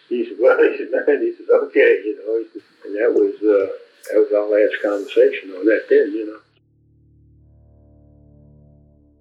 He 0.10 0.26
said, 0.26 0.38
well, 0.42 0.58
he 0.58 0.76
said, 0.76 0.90
man, 0.92 1.22
he 1.22 1.34
said, 1.38 1.46
okay, 1.54 2.02
you 2.04 2.18
know. 2.18 2.44
Said, 2.52 2.64
and 2.86 2.96
that 2.96 3.14
was, 3.14 3.36
uh, 3.36 3.78
that 4.10 4.18
was 4.18 4.34
our 4.34 4.50
last 4.50 4.82
conversation 4.82 5.52
on 5.52 5.66
that 5.68 5.86
then, 5.88 6.12
you 6.14 6.26
know. 6.26 6.40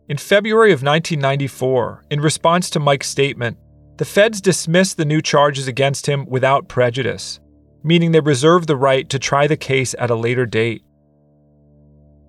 In 0.08 0.16
February 0.16 0.72
of 0.72 0.82
1994, 0.82 2.04
in 2.10 2.20
response 2.20 2.70
to 2.70 2.80
Mike's 2.80 3.08
statement, 3.08 3.58
the 3.96 4.04
feds 4.04 4.40
dismissed 4.40 4.96
the 4.96 5.04
new 5.04 5.22
charges 5.22 5.68
against 5.68 6.06
him 6.06 6.26
without 6.26 6.68
prejudice, 6.68 7.40
meaning 7.82 8.12
they 8.12 8.20
reserved 8.20 8.68
the 8.68 8.76
right 8.76 9.08
to 9.08 9.18
try 9.18 9.46
the 9.46 9.56
case 9.56 9.94
at 9.98 10.10
a 10.10 10.14
later 10.14 10.44
date. 10.44 10.82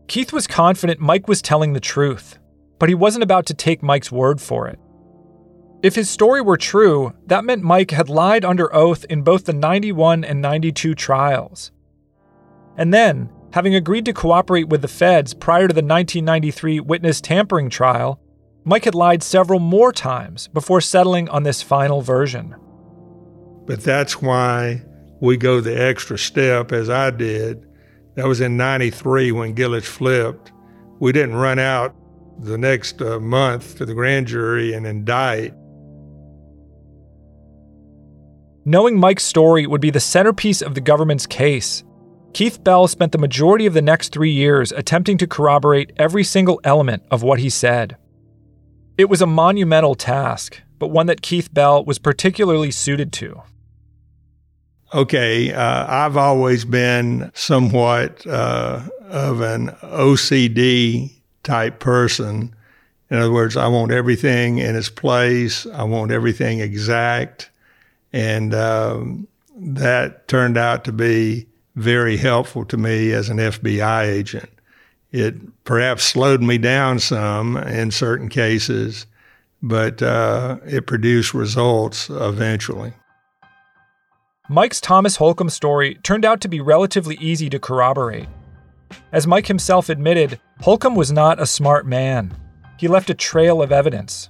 Keith 0.07 0.31
was 0.31 0.47
confident 0.47 1.01
Mike 1.01 1.27
was 1.27 1.41
telling 1.41 1.73
the 1.73 1.79
truth, 1.81 2.39
but 2.79 2.87
he 2.87 2.95
wasn't 2.95 3.23
about 3.23 3.45
to 3.47 3.53
take 3.53 3.83
Mike's 3.83 4.11
word 4.11 4.39
for 4.39 4.67
it. 4.67 4.79
If 5.83 5.95
his 5.95 6.09
story 6.09 6.41
were 6.41 6.57
true, 6.57 7.13
that 7.27 7.43
meant 7.43 7.61
Mike 7.61 7.91
had 7.91 8.09
lied 8.09 8.45
under 8.45 8.73
oath 8.73 9.05
in 9.09 9.21
both 9.21 9.45
the 9.45 9.53
91 9.53 10.23
and 10.23 10.41
92 10.41 10.95
trials. 10.95 11.71
And 12.77 12.93
then, 12.93 13.29
having 13.51 13.75
agreed 13.75 14.05
to 14.05 14.13
cooperate 14.13 14.69
with 14.69 14.81
the 14.81 14.87
feds 14.87 15.33
prior 15.33 15.67
to 15.67 15.73
the 15.73 15.81
1993 15.81 16.79
witness 16.79 17.21
tampering 17.21 17.69
trial, 17.69 18.19
Mike 18.67 18.83
had 18.83 18.93
lied 18.93 19.23
several 19.23 19.61
more 19.61 19.93
times 19.93 20.49
before 20.49 20.81
settling 20.81 21.29
on 21.29 21.43
this 21.43 21.61
final 21.61 22.01
version. 22.01 22.53
But 23.65 23.81
that's 23.81 24.21
why 24.21 24.83
we 25.21 25.37
go 25.37 25.61
the 25.61 25.81
extra 25.81 26.17
step, 26.17 26.73
as 26.73 26.89
I 26.89 27.11
did. 27.11 27.65
That 28.15 28.27
was 28.27 28.41
in 28.41 28.57
93 28.57 29.31
when 29.31 29.55
Gillich 29.55 29.85
flipped. 29.85 30.51
We 30.99 31.13
didn't 31.13 31.35
run 31.35 31.59
out 31.59 31.95
the 32.39 32.57
next 32.57 33.01
uh, 33.01 33.21
month 33.21 33.77
to 33.77 33.85
the 33.85 33.93
grand 33.93 34.27
jury 34.27 34.73
and 34.73 34.85
indict. 34.85 35.53
Knowing 38.65 38.99
Mike's 38.99 39.23
story 39.23 39.65
would 39.65 39.79
be 39.79 39.91
the 39.91 40.01
centerpiece 40.01 40.61
of 40.61 40.75
the 40.75 40.81
government's 40.81 41.25
case, 41.25 41.85
Keith 42.33 42.61
Bell 42.65 42.89
spent 42.89 43.13
the 43.13 43.17
majority 43.17 43.65
of 43.65 43.73
the 43.73 43.81
next 43.81 44.11
three 44.11 44.33
years 44.33 44.73
attempting 44.73 45.17
to 45.19 45.25
corroborate 45.25 45.93
every 45.95 46.25
single 46.25 46.59
element 46.65 47.03
of 47.09 47.23
what 47.23 47.39
he 47.39 47.49
said. 47.49 47.95
It 48.97 49.09
was 49.09 49.21
a 49.21 49.27
monumental 49.27 49.93
task, 49.93 50.61
but 50.79 50.87
one 50.87 51.05
that 51.05 51.21
Keith 51.21 51.53
Bell 51.53 51.85
was 51.85 51.99
particularly 51.99 52.71
suited 52.71 53.13
to. 53.13 53.43
Okay, 54.93 55.53
uh, 55.53 55.85
I've 55.87 56.17
always 56.17 56.65
been 56.65 57.31
somewhat 57.35 58.25
uh, 58.25 58.81
of 59.01 59.41
an 59.41 59.67
OCD 59.83 61.11
type 61.43 61.79
person. 61.79 62.55
In 63.09 63.17
other 63.17 63.31
words, 63.31 63.55
I 63.55 63.67
want 63.67 63.91
everything 63.91 64.57
in 64.57 64.75
its 64.75 64.89
place, 64.89 65.67
I 65.67 65.83
want 65.83 66.11
everything 66.11 66.59
exact. 66.59 67.49
And 68.11 68.53
um, 68.55 69.27
that 69.55 70.27
turned 70.27 70.57
out 70.57 70.85
to 70.85 70.91
be 70.91 71.47
very 71.75 72.17
helpful 72.17 72.65
to 72.65 72.77
me 72.77 73.11
as 73.11 73.29
an 73.29 73.37
FBI 73.37 74.07
agent. 74.07 74.49
It 75.11 75.63
perhaps 75.63 76.03
slowed 76.03 76.41
me 76.41 76.57
down 76.57 76.99
some 76.99 77.55
in 77.57 77.91
certain 77.91 78.27
cases, 78.27 79.05
but 79.61 80.01
uh, 80.01 80.57
it 80.65 80.85
produced 80.85 81.33
results 81.33 82.09
eventually. 82.09 82.93
Mike's 84.49 84.81
Thomas 84.81 85.17
Holcomb 85.17 85.49
story 85.49 85.95
turned 86.03 86.25
out 86.25 86.41
to 86.41 86.47
be 86.47 86.61
relatively 86.61 87.17
easy 87.19 87.49
to 87.49 87.59
corroborate. 87.59 88.27
As 89.11 89.27
Mike 89.27 89.47
himself 89.47 89.89
admitted, 89.89 90.39
Holcomb 90.61 90.95
was 90.95 91.11
not 91.11 91.41
a 91.41 91.45
smart 91.45 91.85
man. 91.85 92.33
He 92.77 92.87
left 92.87 93.09
a 93.09 93.13
trail 93.13 93.61
of 93.61 93.71
evidence. 93.71 94.29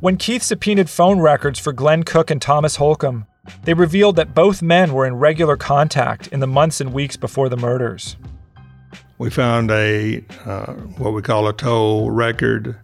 When 0.00 0.16
Keith 0.16 0.42
subpoenaed 0.42 0.88
phone 0.88 1.20
records 1.20 1.58
for 1.58 1.72
Glenn 1.72 2.04
Cook 2.04 2.30
and 2.30 2.40
Thomas 2.40 2.76
Holcomb, 2.76 3.26
they 3.64 3.74
revealed 3.74 4.16
that 4.16 4.34
both 4.34 4.62
men 4.62 4.92
were 4.92 5.06
in 5.06 5.16
regular 5.16 5.56
contact 5.56 6.28
in 6.28 6.40
the 6.40 6.46
months 6.46 6.80
and 6.80 6.92
weeks 6.92 7.16
before 7.16 7.48
the 7.48 7.56
murders 7.56 8.16
we 9.20 9.28
found 9.28 9.70
a 9.70 10.24
uh, 10.46 10.72
what 10.96 11.12
we 11.12 11.20
call 11.20 11.46
a 11.46 11.52
toll 11.52 12.10
record 12.10 12.74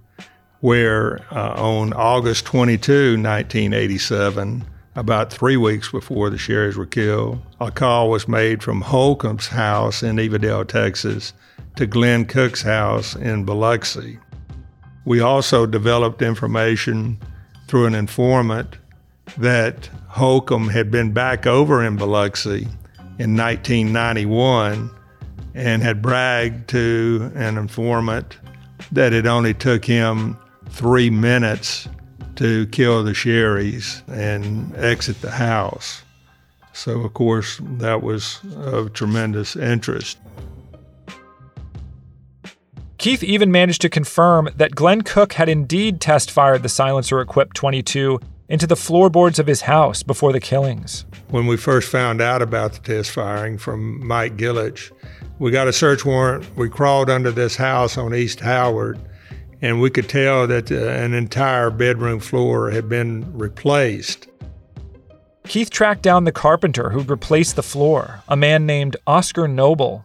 where 0.60 1.22
uh, 1.34 1.54
on 1.54 1.94
August 1.94 2.44
22, 2.44 3.16
1987, 3.16 4.62
about 4.96 5.32
three 5.32 5.56
weeks 5.56 5.90
before 5.90 6.28
the 6.28 6.36
Sherrys 6.36 6.76
were 6.76 6.84
killed, 6.84 7.40
a 7.58 7.70
call 7.70 8.10
was 8.10 8.28
made 8.28 8.62
from 8.62 8.82
Holcomb's 8.82 9.46
house 9.46 10.02
in 10.02 10.16
Evadale, 10.16 10.68
Texas, 10.68 11.32
to 11.76 11.86
Glenn 11.86 12.26
Cook's 12.26 12.60
house 12.60 13.16
in 13.16 13.46
Biloxi. 13.46 14.18
We 15.06 15.20
also 15.20 15.64
developed 15.64 16.20
information 16.20 17.18
through 17.66 17.86
an 17.86 17.94
informant 17.94 18.76
that 19.38 19.88
Holcomb 20.08 20.68
had 20.68 20.90
been 20.90 21.12
back 21.12 21.46
over 21.46 21.82
in 21.82 21.96
Biloxi 21.96 22.68
in 23.18 23.34
1991 23.34 24.90
and 25.56 25.82
had 25.82 26.02
bragged 26.02 26.68
to 26.68 27.32
an 27.34 27.56
informant 27.56 28.36
that 28.92 29.14
it 29.14 29.26
only 29.26 29.54
took 29.54 29.86
him 29.86 30.36
three 30.68 31.08
minutes 31.08 31.88
to 32.36 32.66
kill 32.66 33.02
the 33.02 33.12
Sherrys 33.12 34.06
and 34.06 34.76
exit 34.76 35.22
the 35.22 35.30
house. 35.30 36.02
So, 36.74 37.00
of 37.00 37.14
course, 37.14 37.58
that 37.78 38.02
was 38.02 38.38
of 38.56 38.92
tremendous 38.92 39.56
interest. 39.56 40.18
Keith 42.98 43.24
even 43.24 43.50
managed 43.50 43.80
to 43.80 43.88
confirm 43.88 44.50
that 44.56 44.74
Glenn 44.74 45.00
Cook 45.00 45.34
had 45.34 45.48
indeed 45.48 46.02
test 46.02 46.30
fired 46.30 46.62
the 46.62 46.68
silencer 46.68 47.18
equipped 47.20 47.56
22 47.56 48.20
into 48.48 48.66
the 48.66 48.76
floorboards 48.76 49.38
of 49.38 49.46
his 49.46 49.62
house 49.62 50.02
before 50.02 50.32
the 50.32 50.40
killings. 50.40 51.06
When 51.30 51.46
we 51.46 51.56
first 51.56 51.88
found 51.88 52.20
out 52.20 52.42
about 52.42 52.74
the 52.74 52.80
test 52.80 53.10
firing 53.10 53.58
from 53.58 54.06
Mike 54.06 54.36
Gillich, 54.36 54.92
we 55.38 55.50
got 55.50 55.68
a 55.68 55.72
search 55.72 56.04
warrant. 56.04 56.44
We 56.56 56.68
crawled 56.68 57.10
under 57.10 57.30
this 57.30 57.56
house 57.56 57.98
on 57.98 58.14
East 58.14 58.40
Howard, 58.40 58.98
and 59.60 59.80
we 59.80 59.90
could 59.90 60.08
tell 60.08 60.46
that 60.46 60.70
uh, 60.70 60.76
an 60.76 61.14
entire 61.14 61.70
bedroom 61.70 62.20
floor 62.20 62.70
had 62.70 62.88
been 62.88 63.36
replaced. 63.36 64.28
Keith 65.46 65.70
tracked 65.70 66.02
down 66.02 66.24
the 66.24 66.32
carpenter 66.32 66.90
who'd 66.90 67.10
replaced 67.10 67.56
the 67.56 67.62
floor, 67.62 68.22
a 68.28 68.36
man 68.36 68.66
named 68.66 68.96
Oscar 69.06 69.46
Noble. 69.46 70.04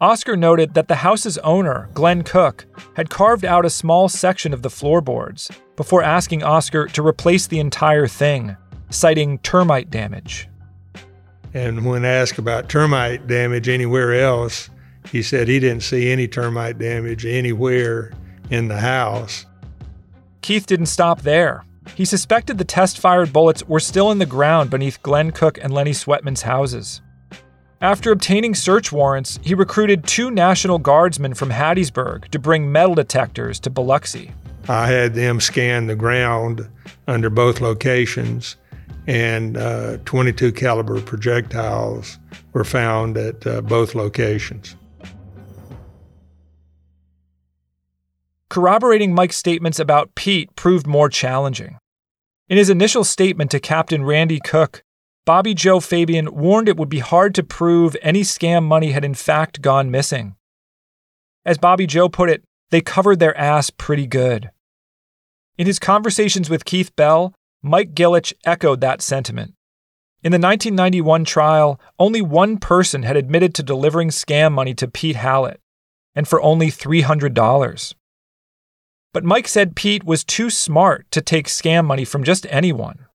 Oscar 0.00 0.36
noted 0.36 0.74
that 0.74 0.88
the 0.88 0.96
house's 0.96 1.38
owner, 1.38 1.88
Glenn 1.94 2.22
Cook, 2.22 2.66
had 2.94 3.10
carved 3.10 3.44
out 3.44 3.64
a 3.64 3.70
small 3.70 4.08
section 4.08 4.52
of 4.52 4.62
the 4.62 4.70
floorboards 4.70 5.50
before 5.76 6.02
asking 6.02 6.42
Oscar 6.42 6.86
to 6.88 7.06
replace 7.06 7.46
the 7.46 7.60
entire 7.60 8.06
thing, 8.06 8.56
citing 8.90 9.38
termite 9.38 9.90
damage. 9.90 10.49
And 11.52 11.84
when 11.84 12.04
asked 12.04 12.38
about 12.38 12.68
termite 12.68 13.26
damage 13.26 13.68
anywhere 13.68 14.14
else, 14.14 14.70
he 15.10 15.22
said 15.22 15.48
he 15.48 15.58
didn't 15.58 15.82
see 15.82 16.10
any 16.10 16.28
termite 16.28 16.78
damage 16.78 17.26
anywhere 17.26 18.12
in 18.50 18.68
the 18.68 18.78
house. 18.78 19.46
Keith 20.42 20.66
didn't 20.66 20.86
stop 20.86 21.22
there. 21.22 21.64
He 21.94 22.04
suspected 22.04 22.58
the 22.58 22.64
test 22.64 22.98
fired 22.98 23.32
bullets 23.32 23.66
were 23.66 23.80
still 23.80 24.10
in 24.10 24.18
the 24.18 24.26
ground 24.26 24.70
beneath 24.70 25.02
Glenn 25.02 25.32
Cook 25.32 25.58
and 25.60 25.72
Lenny 25.72 25.92
Sweatman's 25.92 26.42
houses. 26.42 27.00
After 27.80 28.12
obtaining 28.12 28.54
search 28.54 28.92
warrants, 28.92 29.40
he 29.42 29.54
recruited 29.54 30.06
two 30.06 30.30
National 30.30 30.78
Guardsmen 30.78 31.34
from 31.34 31.50
Hattiesburg 31.50 32.28
to 32.28 32.38
bring 32.38 32.70
metal 32.70 32.94
detectors 32.94 33.58
to 33.60 33.70
Biloxi. 33.70 34.32
I 34.68 34.86
had 34.86 35.14
them 35.14 35.40
scan 35.40 35.86
the 35.86 35.96
ground 35.96 36.68
under 37.08 37.30
both 37.30 37.60
locations 37.60 38.56
and 39.10 39.56
uh, 39.56 39.96
22 40.04 40.52
caliber 40.52 41.00
projectiles 41.00 42.16
were 42.52 42.62
found 42.62 43.16
at 43.16 43.44
uh, 43.44 43.60
both 43.60 43.96
locations. 43.96 44.76
Corroborating 48.48 49.12
Mike's 49.12 49.36
statements 49.36 49.80
about 49.80 50.14
Pete 50.14 50.54
proved 50.54 50.86
more 50.86 51.08
challenging. 51.08 51.76
In 52.48 52.56
his 52.56 52.70
initial 52.70 53.02
statement 53.02 53.50
to 53.50 53.58
Captain 53.58 54.04
Randy 54.04 54.38
Cook, 54.38 54.84
Bobby 55.24 55.54
Joe 55.54 55.80
Fabian 55.80 56.32
warned 56.32 56.68
it 56.68 56.76
would 56.76 56.88
be 56.88 57.00
hard 57.00 57.34
to 57.34 57.42
prove 57.42 57.96
any 58.02 58.22
scam 58.22 58.62
money 58.62 58.92
had 58.92 59.04
in 59.04 59.14
fact 59.14 59.60
gone 59.60 59.90
missing. 59.90 60.36
As 61.44 61.58
Bobby 61.58 61.88
Joe 61.88 62.08
put 62.08 62.30
it, 62.30 62.44
they 62.70 62.80
covered 62.80 63.18
their 63.18 63.36
ass 63.36 63.70
pretty 63.70 64.06
good. 64.06 64.52
In 65.58 65.66
his 65.66 65.80
conversations 65.80 66.48
with 66.48 66.64
Keith 66.64 66.94
Bell, 66.94 67.34
Mike 67.62 67.94
Gillich 67.94 68.32
echoed 68.44 68.80
that 68.80 69.02
sentiment. 69.02 69.54
In 70.22 70.32
the 70.32 70.38
1991 70.38 71.24
trial, 71.24 71.80
only 71.98 72.20
one 72.20 72.58
person 72.58 73.02
had 73.02 73.16
admitted 73.16 73.54
to 73.54 73.62
delivering 73.62 74.08
scam 74.08 74.52
money 74.52 74.74
to 74.74 74.88
Pete 74.88 75.16
Halat, 75.16 75.56
and 76.14 76.28
for 76.28 76.40
only 76.42 76.70
$300. 76.70 77.94
But 79.12 79.24
Mike 79.24 79.48
said 79.48 79.76
Pete 79.76 80.04
was 80.04 80.24
too 80.24 80.50
smart 80.50 81.10
to 81.10 81.20
take 81.20 81.46
scam 81.46 81.84
money 81.86 82.04
from 82.04 82.22
just 82.22 82.46
anyone. 82.50 83.06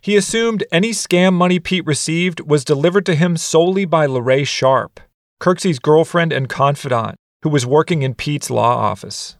He 0.00 0.16
assumed 0.16 0.64
any 0.70 0.90
scam 0.90 1.32
money 1.32 1.58
Pete 1.58 1.86
received 1.86 2.40
was 2.40 2.64
delivered 2.64 3.06
to 3.06 3.14
him 3.14 3.36
solely 3.36 3.84
by 3.84 4.06
Lorraine 4.06 4.44
Sharp, 4.44 5.00
Kirksey's 5.40 5.78
girlfriend 5.78 6.32
and 6.32 6.48
confidant, 6.48 7.16
who 7.42 7.48
was 7.48 7.64
working 7.64 8.02
in 8.02 8.14
Pete's 8.14 8.50
law 8.50 8.76
office. 8.76 9.36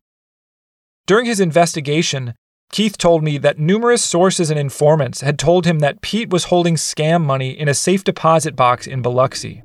During 1.06 1.26
his 1.26 1.40
investigation, 1.40 2.34
Keith 2.74 2.98
told 2.98 3.22
me 3.22 3.38
that 3.38 3.56
numerous 3.56 4.02
sources 4.02 4.50
and 4.50 4.58
informants 4.58 5.20
had 5.20 5.38
told 5.38 5.64
him 5.64 5.78
that 5.78 6.00
Pete 6.00 6.30
was 6.30 6.46
holding 6.46 6.74
scam 6.74 7.24
money 7.24 7.50
in 7.50 7.68
a 7.68 7.72
safe 7.72 8.02
deposit 8.02 8.56
box 8.56 8.88
in 8.88 9.00
Biloxi. 9.00 9.62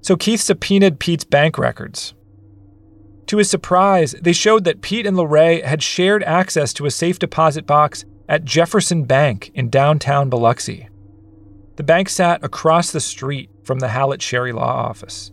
So 0.00 0.16
Keith 0.16 0.40
subpoenaed 0.40 0.98
Pete's 0.98 1.24
bank 1.24 1.58
records. 1.58 2.14
To 3.26 3.36
his 3.36 3.50
surprise, 3.50 4.14
they 4.22 4.32
showed 4.32 4.64
that 4.64 4.80
Pete 4.80 5.04
and 5.04 5.14
Lorraine 5.14 5.62
had 5.62 5.82
shared 5.82 6.22
access 6.22 6.72
to 6.72 6.86
a 6.86 6.90
safe 6.90 7.18
deposit 7.18 7.66
box 7.66 8.06
at 8.30 8.46
Jefferson 8.46 9.04
Bank 9.04 9.50
in 9.54 9.68
downtown 9.68 10.30
Biloxi. 10.30 10.88
The 11.76 11.82
bank 11.82 12.08
sat 12.08 12.42
across 12.42 12.92
the 12.92 13.00
street 13.00 13.50
from 13.62 13.80
the 13.80 13.88
Halat 13.88 14.22
Sherry 14.22 14.52
Law 14.52 14.88
Office. 14.88 15.32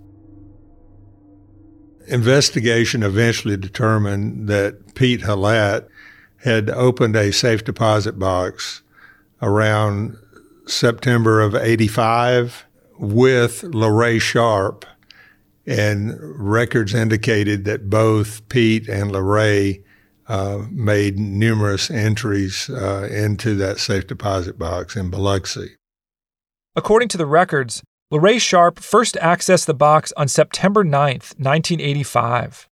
Investigation 2.07 3.03
eventually 3.03 3.55
determined 3.55 4.49
that 4.49 4.95
Pete 4.95 5.21
Halat 5.21 5.87
had 6.43 6.69
opened 6.69 7.15
a 7.15 7.31
safe 7.31 7.63
deposit 7.63 8.19
box 8.19 8.81
around 9.41 10.17
September 10.65 11.41
of 11.41 11.55
85 11.55 12.65
with 12.97 13.63
Lorraine 13.63 14.19
Sharp 14.19 14.85
and 15.65 16.17
records 16.19 16.93
indicated 16.93 17.63
that 17.65 17.89
both 17.89 18.47
Pete 18.49 18.89
and 18.89 19.11
Lorraine 19.11 19.83
uh, 20.27 20.63
made 20.69 21.17
numerous 21.17 21.89
entries 21.89 22.69
uh, 22.69 23.07
into 23.11 23.55
that 23.55 23.79
safe 23.79 24.07
deposit 24.07 24.57
box 24.57 24.95
in 24.95 25.09
Biloxi. 25.09 25.75
According 26.75 27.09
to 27.09 27.17
the 27.17 27.25
records, 27.25 27.83
Lorraine 28.11 28.39
Sharp 28.39 28.79
first 28.79 29.15
accessed 29.15 29.65
the 29.65 29.73
box 29.73 30.11
on 30.17 30.27
September 30.27 30.83
9, 30.83 30.91
1985. 30.91 32.67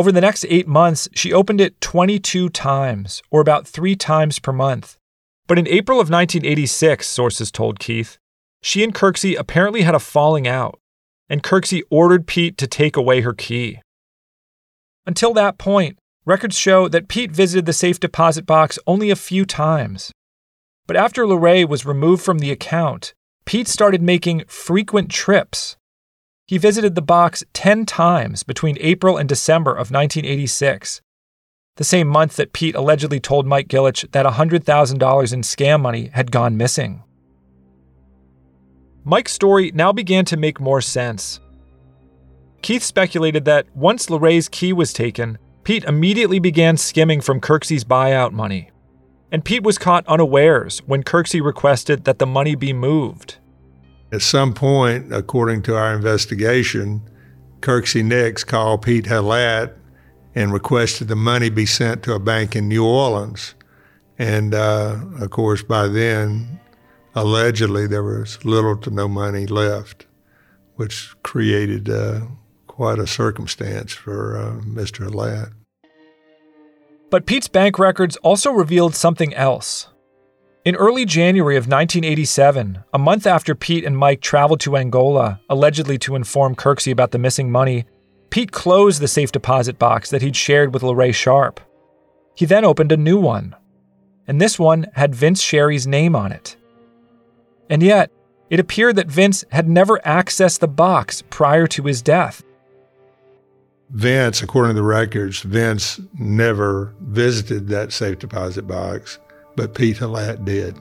Over 0.00 0.10
the 0.12 0.22
next 0.22 0.46
eight 0.48 0.66
months, 0.66 1.10
she 1.12 1.30
opened 1.30 1.60
it 1.60 1.78
22 1.82 2.48
times, 2.48 3.20
or 3.30 3.42
about 3.42 3.68
three 3.68 3.94
times 3.94 4.38
per 4.38 4.50
month. 4.50 4.96
But 5.46 5.58
in 5.58 5.68
April 5.68 6.00
of 6.00 6.08
1986, 6.08 7.06
sources 7.06 7.52
told 7.52 7.78
Keith, 7.78 8.16
she 8.62 8.82
and 8.82 8.94
Kirksey 8.94 9.38
apparently 9.38 9.82
had 9.82 9.94
a 9.94 9.98
falling 9.98 10.48
out 10.48 10.80
and 11.28 11.42
Kirksey 11.42 11.82
ordered 11.90 12.26
Pete 12.26 12.56
to 12.56 12.66
take 12.66 12.96
away 12.96 13.20
her 13.20 13.34
key. 13.34 13.82
Until 15.04 15.34
that 15.34 15.58
point, 15.58 15.98
records 16.24 16.56
show 16.56 16.88
that 16.88 17.08
Pete 17.08 17.30
visited 17.30 17.66
the 17.66 17.74
safe 17.74 18.00
deposit 18.00 18.46
box 18.46 18.78
only 18.86 19.10
a 19.10 19.16
few 19.16 19.44
times. 19.44 20.12
But 20.86 20.96
after 20.96 21.26
Lorraine 21.26 21.68
was 21.68 21.84
removed 21.84 22.22
from 22.22 22.38
the 22.38 22.50
account, 22.50 23.12
Pete 23.44 23.68
started 23.68 24.00
making 24.00 24.44
frequent 24.48 25.10
trips. 25.10 25.76
He 26.50 26.58
visited 26.58 26.96
the 26.96 27.00
box 27.00 27.44
10 27.52 27.86
times 27.86 28.42
between 28.42 28.76
April 28.80 29.16
and 29.16 29.28
December 29.28 29.70
of 29.70 29.92
1986, 29.92 31.00
the 31.76 31.84
same 31.84 32.08
month 32.08 32.34
that 32.34 32.52
Pete 32.52 32.74
allegedly 32.74 33.20
told 33.20 33.46
Mike 33.46 33.68
Gillich 33.68 34.10
that 34.10 34.26
$100,000 34.26 35.32
in 35.32 35.42
scam 35.42 35.80
money 35.80 36.10
had 36.12 36.32
gone 36.32 36.56
missing. 36.56 37.04
Mike's 39.04 39.30
story 39.30 39.70
now 39.76 39.92
began 39.92 40.24
to 40.24 40.36
make 40.36 40.58
more 40.58 40.80
sense. 40.80 41.38
Keith 42.62 42.82
speculated 42.82 43.44
that 43.44 43.66
once 43.76 44.10
Lorraine's 44.10 44.48
key 44.48 44.72
was 44.72 44.92
taken, 44.92 45.38
Pete 45.62 45.84
immediately 45.84 46.40
began 46.40 46.76
skimming 46.76 47.20
from 47.20 47.40
Kirksey's 47.40 47.84
buyout 47.84 48.32
money. 48.32 48.72
And 49.30 49.44
Pete 49.44 49.62
was 49.62 49.78
caught 49.78 50.04
unawares 50.08 50.80
when 50.80 51.04
Kirksey 51.04 51.40
requested 51.40 52.06
that 52.06 52.18
the 52.18 52.26
money 52.26 52.56
be 52.56 52.72
moved. 52.72 53.36
At 54.12 54.22
some 54.22 54.54
point, 54.54 55.12
according 55.12 55.62
to 55.62 55.76
our 55.76 55.94
investigation, 55.94 57.02
Kirksey 57.60 58.04
Nix 58.04 58.42
called 58.42 58.82
Pete 58.82 59.04
Halat 59.04 59.72
and 60.34 60.52
requested 60.52 61.08
the 61.08 61.16
money 61.16 61.48
be 61.48 61.66
sent 61.66 62.02
to 62.04 62.14
a 62.14 62.18
bank 62.18 62.56
in 62.56 62.68
New 62.68 62.84
Orleans. 62.84 63.54
And 64.18 64.54
uh, 64.54 64.98
of 65.20 65.30
course, 65.30 65.62
by 65.62 65.86
then, 65.86 66.60
allegedly 67.14 67.86
there 67.86 68.02
was 68.02 68.44
little 68.44 68.76
to 68.78 68.90
no 68.90 69.08
money 69.08 69.46
left, 69.46 70.06
which 70.74 71.14
created 71.22 71.88
uh, 71.88 72.20
quite 72.66 72.98
a 72.98 73.06
circumstance 73.06 73.92
for 73.92 74.36
uh, 74.36 74.64
Mr. 74.64 75.08
Halat. 75.08 75.52
But 77.10 77.26
Pete's 77.26 77.48
bank 77.48 77.78
records 77.78 78.16
also 78.18 78.50
revealed 78.50 78.94
something 78.94 79.34
else. 79.34 79.89
In 80.62 80.76
early 80.76 81.06
January 81.06 81.56
of 81.56 81.62
1987, 81.62 82.84
a 82.92 82.98
month 82.98 83.26
after 83.26 83.54
Pete 83.54 83.82
and 83.82 83.96
Mike 83.96 84.20
traveled 84.20 84.60
to 84.60 84.76
Angola, 84.76 85.40
allegedly 85.48 85.96
to 86.00 86.14
inform 86.14 86.54
Kirksey 86.54 86.92
about 86.92 87.12
the 87.12 87.18
missing 87.18 87.50
money, 87.50 87.86
Pete 88.28 88.52
closed 88.52 89.00
the 89.00 89.08
safe 89.08 89.32
deposit 89.32 89.78
box 89.78 90.10
that 90.10 90.20
he'd 90.20 90.36
shared 90.36 90.74
with 90.74 90.82
Lorraine 90.82 91.14
Sharp. 91.14 91.60
He 92.34 92.44
then 92.44 92.66
opened 92.66 92.92
a 92.92 92.98
new 92.98 93.18
one, 93.18 93.56
and 94.28 94.38
this 94.38 94.58
one 94.58 94.86
had 94.92 95.14
Vince 95.14 95.40
Sherry's 95.40 95.86
name 95.86 96.14
on 96.14 96.30
it. 96.30 96.58
And 97.70 97.82
yet, 97.82 98.10
it 98.50 98.60
appeared 98.60 98.96
that 98.96 99.10
Vince 99.10 99.46
had 99.52 99.66
never 99.66 99.98
accessed 100.00 100.58
the 100.58 100.68
box 100.68 101.22
prior 101.30 101.66
to 101.68 101.84
his 101.84 102.02
death. 102.02 102.42
Vince, 103.88 104.42
according 104.42 104.74
to 104.74 104.82
the 104.82 104.86
records, 104.86 105.40
Vince 105.40 106.00
never 106.18 106.94
visited 107.00 107.68
that 107.68 107.92
safe 107.92 108.18
deposit 108.18 108.66
box, 108.66 109.18
but 109.60 109.74
Pete 109.74 109.98
Halat 109.98 110.44
did. 110.44 110.76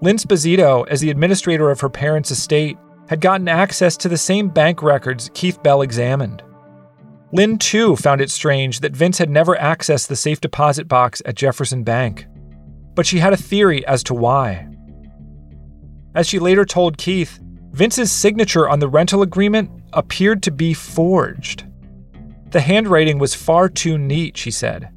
Lynn 0.00 0.16
Sposito, 0.16 0.86
as 0.88 1.00
the 1.00 1.10
administrator 1.10 1.70
of 1.70 1.80
her 1.80 1.88
parents' 1.88 2.30
estate, 2.30 2.76
had 3.08 3.20
gotten 3.20 3.48
access 3.48 3.96
to 3.98 4.08
the 4.08 4.16
same 4.16 4.48
bank 4.48 4.82
records 4.82 5.30
Keith 5.34 5.62
Bell 5.62 5.82
examined. 5.82 6.42
Lynn, 7.32 7.58
too, 7.58 7.96
found 7.96 8.20
it 8.20 8.30
strange 8.30 8.80
that 8.80 8.96
Vince 8.96 9.18
had 9.18 9.30
never 9.30 9.56
accessed 9.56 10.08
the 10.08 10.16
safe 10.16 10.40
deposit 10.40 10.88
box 10.88 11.22
at 11.24 11.36
Jefferson 11.36 11.82
Bank 11.82 12.26
but 12.94 13.06
she 13.06 13.18
had 13.18 13.32
a 13.32 13.36
theory 13.36 13.86
as 13.86 14.02
to 14.04 14.14
why. 14.14 14.68
As 16.14 16.28
she 16.28 16.38
later 16.38 16.64
told 16.64 16.98
Keith, 16.98 17.38
Vince's 17.72 18.12
signature 18.12 18.68
on 18.68 18.80
the 18.80 18.88
rental 18.88 19.22
agreement 19.22 19.70
appeared 19.92 20.42
to 20.42 20.50
be 20.50 20.74
forged. 20.74 21.64
The 22.50 22.60
handwriting 22.60 23.18
was 23.18 23.34
far 23.34 23.68
too 23.68 23.96
neat, 23.96 24.36
she 24.36 24.50
said, 24.50 24.90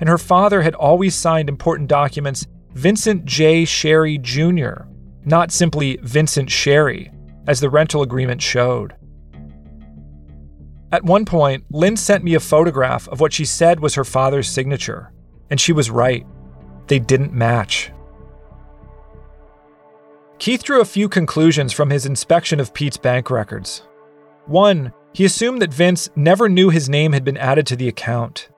and 0.00 0.08
her 0.08 0.18
father 0.18 0.62
had 0.62 0.74
always 0.74 1.14
signed 1.14 1.48
important 1.48 1.88
documents 1.88 2.46
Vincent 2.74 3.24
J. 3.24 3.64
Sherry 3.64 4.18
Jr., 4.18 4.82
not 5.24 5.50
simply 5.50 5.98
Vincent 6.02 6.50
Sherry, 6.50 7.10
as 7.46 7.60
the 7.60 7.70
rental 7.70 8.02
agreement 8.02 8.40
showed. 8.40 8.94
At 10.92 11.04
one 11.04 11.24
point, 11.24 11.64
Lynn 11.70 11.96
sent 11.96 12.24
me 12.24 12.34
a 12.34 12.40
photograph 12.40 13.08
of 13.08 13.20
what 13.20 13.32
she 13.32 13.44
said 13.44 13.80
was 13.80 13.94
her 13.94 14.04
father's 14.04 14.48
signature, 14.48 15.12
and 15.50 15.60
she 15.60 15.72
was 15.72 15.90
right. 15.90 16.26
They 16.86 16.98
didn't 16.98 17.32
match. 17.32 17.90
Keith 20.38 20.62
drew 20.62 20.80
a 20.80 20.86
few 20.86 21.08
conclusions 21.08 21.72
from 21.72 21.90
his 21.90 22.06
inspection 22.06 22.60
of 22.60 22.72
Pete's 22.72 22.96
bank 22.96 23.30
records. 23.30 23.82
One, 24.46 24.92
he 25.12 25.24
assumed 25.24 25.60
that 25.60 25.74
Vince 25.74 26.08
never 26.14 26.48
knew 26.48 26.70
his 26.70 26.88
name 26.88 27.12
had 27.12 27.24
been 27.24 27.36
added 27.36 27.66
to 27.66 27.76
the 27.76 27.88
account. 27.88 28.48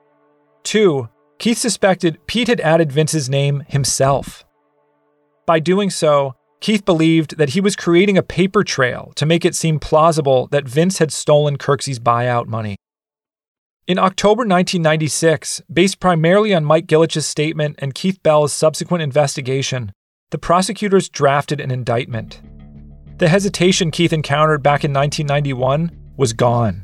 Two, 0.63 1.09
Keith 1.41 1.57
suspected 1.57 2.19
Pete 2.27 2.49
had 2.49 2.61
added 2.61 2.91
Vince's 2.91 3.27
name 3.27 3.63
himself. 3.67 4.45
By 5.47 5.57
doing 5.59 5.89
so, 5.89 6.35
Keith 6.59 6.85
believed 6.85 7.39
that 7.39 7.49
he 7.49 7.59
was 7.59 7.75
creating 7.75 8.15
a 8.15 8.21
paper 8.21 8.63
trail 8.63 9.11
to 9.15 9.25
make 9.25 9.43
it 9.43 9.55
seem 9.55 9.79
plausible 9.79 10.45
that 10.51 10.67
Vince 10.67 10.99
had 10.99 11.11
stolen 11.11 11.57
Kirksey's 11.57 11.97
buyout 11.97 12.45
money. 12.45 12.75
In 13.87 13.97
October 13.97 14.41
1996, 14.41 15.63
based 15.73 15.99
primarily 15.99 16.53
on 16.53 16.63
Mike 16.63 16.85
Gillich's 16.85 17.25
statement 17.25 17.75
and 17.79 17.95
Keith 17.95 18.21
Bell's 18.21 18.53
subsequent 18.53 19.01
investigation, 19.01 19.93
the 20.29 20.37
prosecutors 20.37 21.09
drafted 21.09 21.59
an 21.59 21.71
indictment. 21.71 22.39
The 23.17 23.29
hesitation 23.29 23.89
Keith 23.89 24.13
encountered 24.13 24.61
back 24.61 24.83
in 24.83 24.93
1991 24.93 25.89
was 26.17 26.33
gone. 26.33 26.83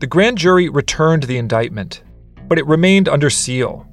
The 0.00 0.08
grand 0.08 0.36
jury 0.36 0.68
returned 0.68 1.22
the 1.22 1.38
indictment, 1.38 2.02
but 2.52 2.58
it 2.58 2.66
remained 2.66 3.08
under 3.08 3.30
seal. 3.30 3.88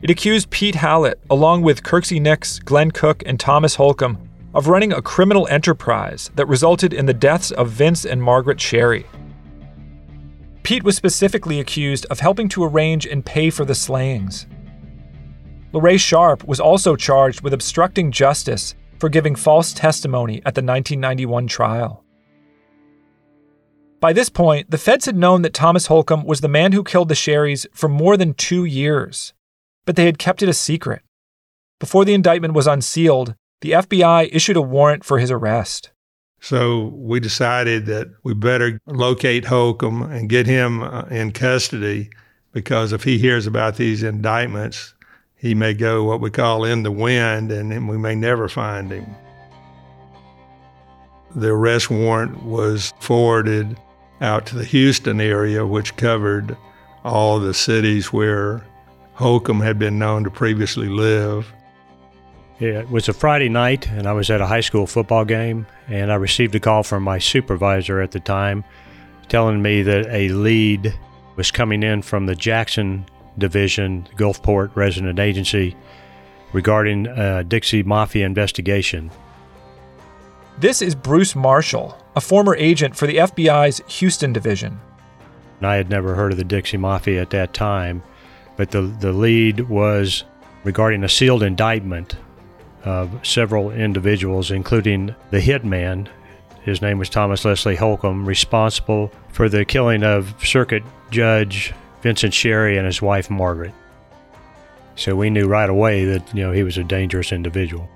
It 0.00 0.08
accused 0.08 0.48
Pete 0.48 0.76
Halat, 0.76 1.16
along 1.28 1.60
with 1.60 1.82
Kirksey 1.82 2.22
Nix, 2.22 2.58
Glenn 2.58 2.90
Cook, 2.90 3.22
and 3.26 3.38
Thomas 3.38 3.74
Holcomb, 3.74 4.30
of 4.54 4.68
running 4.68 4.94
a 4.94 5.02
criminal 5.02 5.46
enterprise 5.48 6.30
that 6.34 6.48
resulted 6.48 6.94
in 6.94 7.04
the 7.04 7.12
deaths 7.12 7.50
of 7.50 7.68
Vince 7.68 8.06
and 8.06 8.22
Margaret 8.22 8.58
Sherry. 8.58 9.04
Pete 10.62 10.84
was 10.84 10.96
specifically 10.96 11.60
accused 11.60 12.06
of 12.06 12.20
helping 12.20 12.48
to 12.48 12.64
arrange 12.64 13.04
and 13.04 13.26
pay 13.26 13.50
for 13.50 13.66
the 13.66 13.74
slayings. 13.74 14.46
LaRae 15.74 16.00
Sharp 16.00 16.44
was 16.44 16.60
also 16.60 16.96
charged 16.96 17.42
with 17.42 17.52
obstructing 17.52 18.10
justice 18.10 18.74
for 19.00 19.10
giving 19.10 19.34
false 19.34 19.74
testimony 19.74 20.36
at 20.46 20.54
the 20.54 20.62
1991 20.62 21.46
trial. 21.46 22.02
By 24.02 24.12
this 24.12 24.28
point, 24.28 24.70
the 24.70 24.76
feds 24.76 25.06
had 25.06 25.16
known 25.16 25.40
that 25.42 25.54
Thomas 25.54 25.86
Holcomb 25.86 26.24
was 26.24 26.42
the 26.42 26.48
man 26.48 26.72
who 26.72 26.84
killed 26.84 27.08
the 27.08 27.14
Sherrys 27.14 27.66
for 27.72 27.88
more 27.88 28.18
than 28.18 28.34
two 28.34 28.66
years 28.66 29.32
but 29.84 29.96
they 29.96 30.06
had 30.06 30.18
kept 30.18 30.42
it 30.42 30.48
a 30.48 30.54
secret. 30.54 31.02
Before 31.78 32.04
the 32.04 32.14
indictment 32.14 32.54
was 32.54 32.66
unsealed, 32.66 33.34
the 33.60 33.72
FBI 33.72 34.28
issued 34.32 34.56
a 34.56 34.62
warrant 34.62 35.04
for 35.04 35.18
his 35.18 35.30
arrest. 35.30 35.90
So 36.40 36.92
we 36.94 37.20
decided 37.20 37.86
that 37.86 38.08
we 38.24 38.34
better 38.34 38.80
locate 38.86 39.44
Holcomb 39.44 40.02
and 40.02 40.28
get 40.28 40.46
him 40.46 40.82
uh, 40.82 41.02
in 41.02 41.32
custody 41.32 42.10
because 42.52 42.92
if 42.92 43.04
he 43.04 43.18
hears 43.18 43.46
about 43.46 43.76
these 43.76 44.02
indictments, 44.02 44.94
he 45.36 45.54
may 45.54 45.74
go 45.74 46.04
what 46.04 46.20
we 46.20 46.30
call 46.30 46.64
in 46.64 46.82
the 46.82 46.90
wind 46.90 47.50
and 47.52 47.88
we 47.88 47.96
may 47.96 48.14
never 48.14 48.48
find 48.48 48.90
him. 48.90 49.06
The 51.34 51.48
arrest 51.48 51.90
warrant 51.90 52.42
was 52.42 52.92
forwarded 53.00 53.76
out 54.22 54.46
to 54.46 54.56
the 54.56 54.64
Houston 54.64 55.20
area, 55.20 55.66
which 55.66 55.96
covered 55.96 56.56
all 57.04 57.40
the 57.40 57.52
cities 57.52 58.12
where 58.12 58.64
Holcomb 59.14 59.60
had 59.60 59.78
been 59.78 59.98
known 59.98 60.24
to 60.24 60.30
previously 60.30 60.88
live. 60.88 61.52
It 62.60 62.88
was 62.88 63.08
a 63.08 63.12
Friday 63.12 63.48
night, 63.48 63.88
and 63.88 64.06
I 64.06 64.12
was 64.12 64.30
at 64.30 64.40
a 64.40 64.46
high 64.46 64.60
school 64.60 64.86
football 64.86 65.24
game, 65.24 65.66
and 65.88 66.12
I 66.12 66.14
received 66.14 66.54
a 66.54 66.60
call 66.60 66.84
from 66.84 67.02
my 67.02 67.18
supervisor 67.18 68.00
at 68.00 68.12
the 68.12 68.20
time 68.20 68.64
telling 69.28 69.60
me 69.60 69.82
that 69.82 70.06
a 70.06 70.28
lead 70.28 70.94
was 71.36 71.50
coming 71.50 71.82
in 71.82 72.02
from 72.02 72.26
the 72.26 72.36
Jackson 72.36 73.06
Division, 73.38 74.06
Gulfport 74.16 74.76
Resident 74.76 75.18
Agency, 75.18 75.76
regarding 76.52 77.06
a 77.06 77.42
Dixie 77.42 77.82
Mafia 77.82 78.26
investigation. 78.26 79.10
This 80.58 80.82
is 80.82 80.94
Bruce 80.94 81.34
Marshall, 81.34 81.96
a 82.14 82.20
former 82.20 82.54
agent 82.56 82.96
for 82.96 83.06
the 83.06 83.16
FBI's 83.16 83.80
Houston 83.98 84.32
Division. 84.32 84.80
I 85.60 85.76
had 85.76 85.88
never 85.88 86.14
heard 86.14 86.32
of 86.32 86.38
the 86.38 86.44
Dixie 86.44 86.76
Mafia 86.76 87.22
at 87.22 87.30
that 87.30 87.54
time, 87.54 88.02
but 88.56 88.70
the, 88.70 88.82
the 88.82 89.12
lead 89.12 89.60
was 89.68 90.24
regarding 90.64 91.04
a 91.04 91.08
sealed 91.08 91.42
indictment 91.42 92.16
of 92.84 93.24
several 93.26 93.70
individuals, 93.70 94.50
including 94.50 95.14
the 95.30 95.40
hitman. 95.40 96.08
His 96.62 96.82
name 96.82 96.98
was 96.98 97.08
Thomas 97.08 97.44
Leslie 97.44 97.76
Holcomb, 97.76 98.26
responsible 98.26 99.12
for 99.28 99.48
the 99.48 99.64
killing 99.64 100.02
of 100.02 100.34
Circuit 100.44 100.82
Judge 101.10 101.72
Vincent 102.02 102.34
Sherry 102.34 102.76
and 102.76 102.86
his 102.86 103.00
wife 103.00 103.30
Margaret. 103.30 103.72
So 104.96 105.14
we 105.16 105.30
knew 105.30 105.46
right 105.46 105.70
away 105.70 106.04
that 106.04 106.34
you 106.34 106.42
know 106.42 106.52
he 106.52 106.64
was 106.64 106.76
a 106.76 106.84
dangerous 106.84 107.32
individual. 107.32 107.88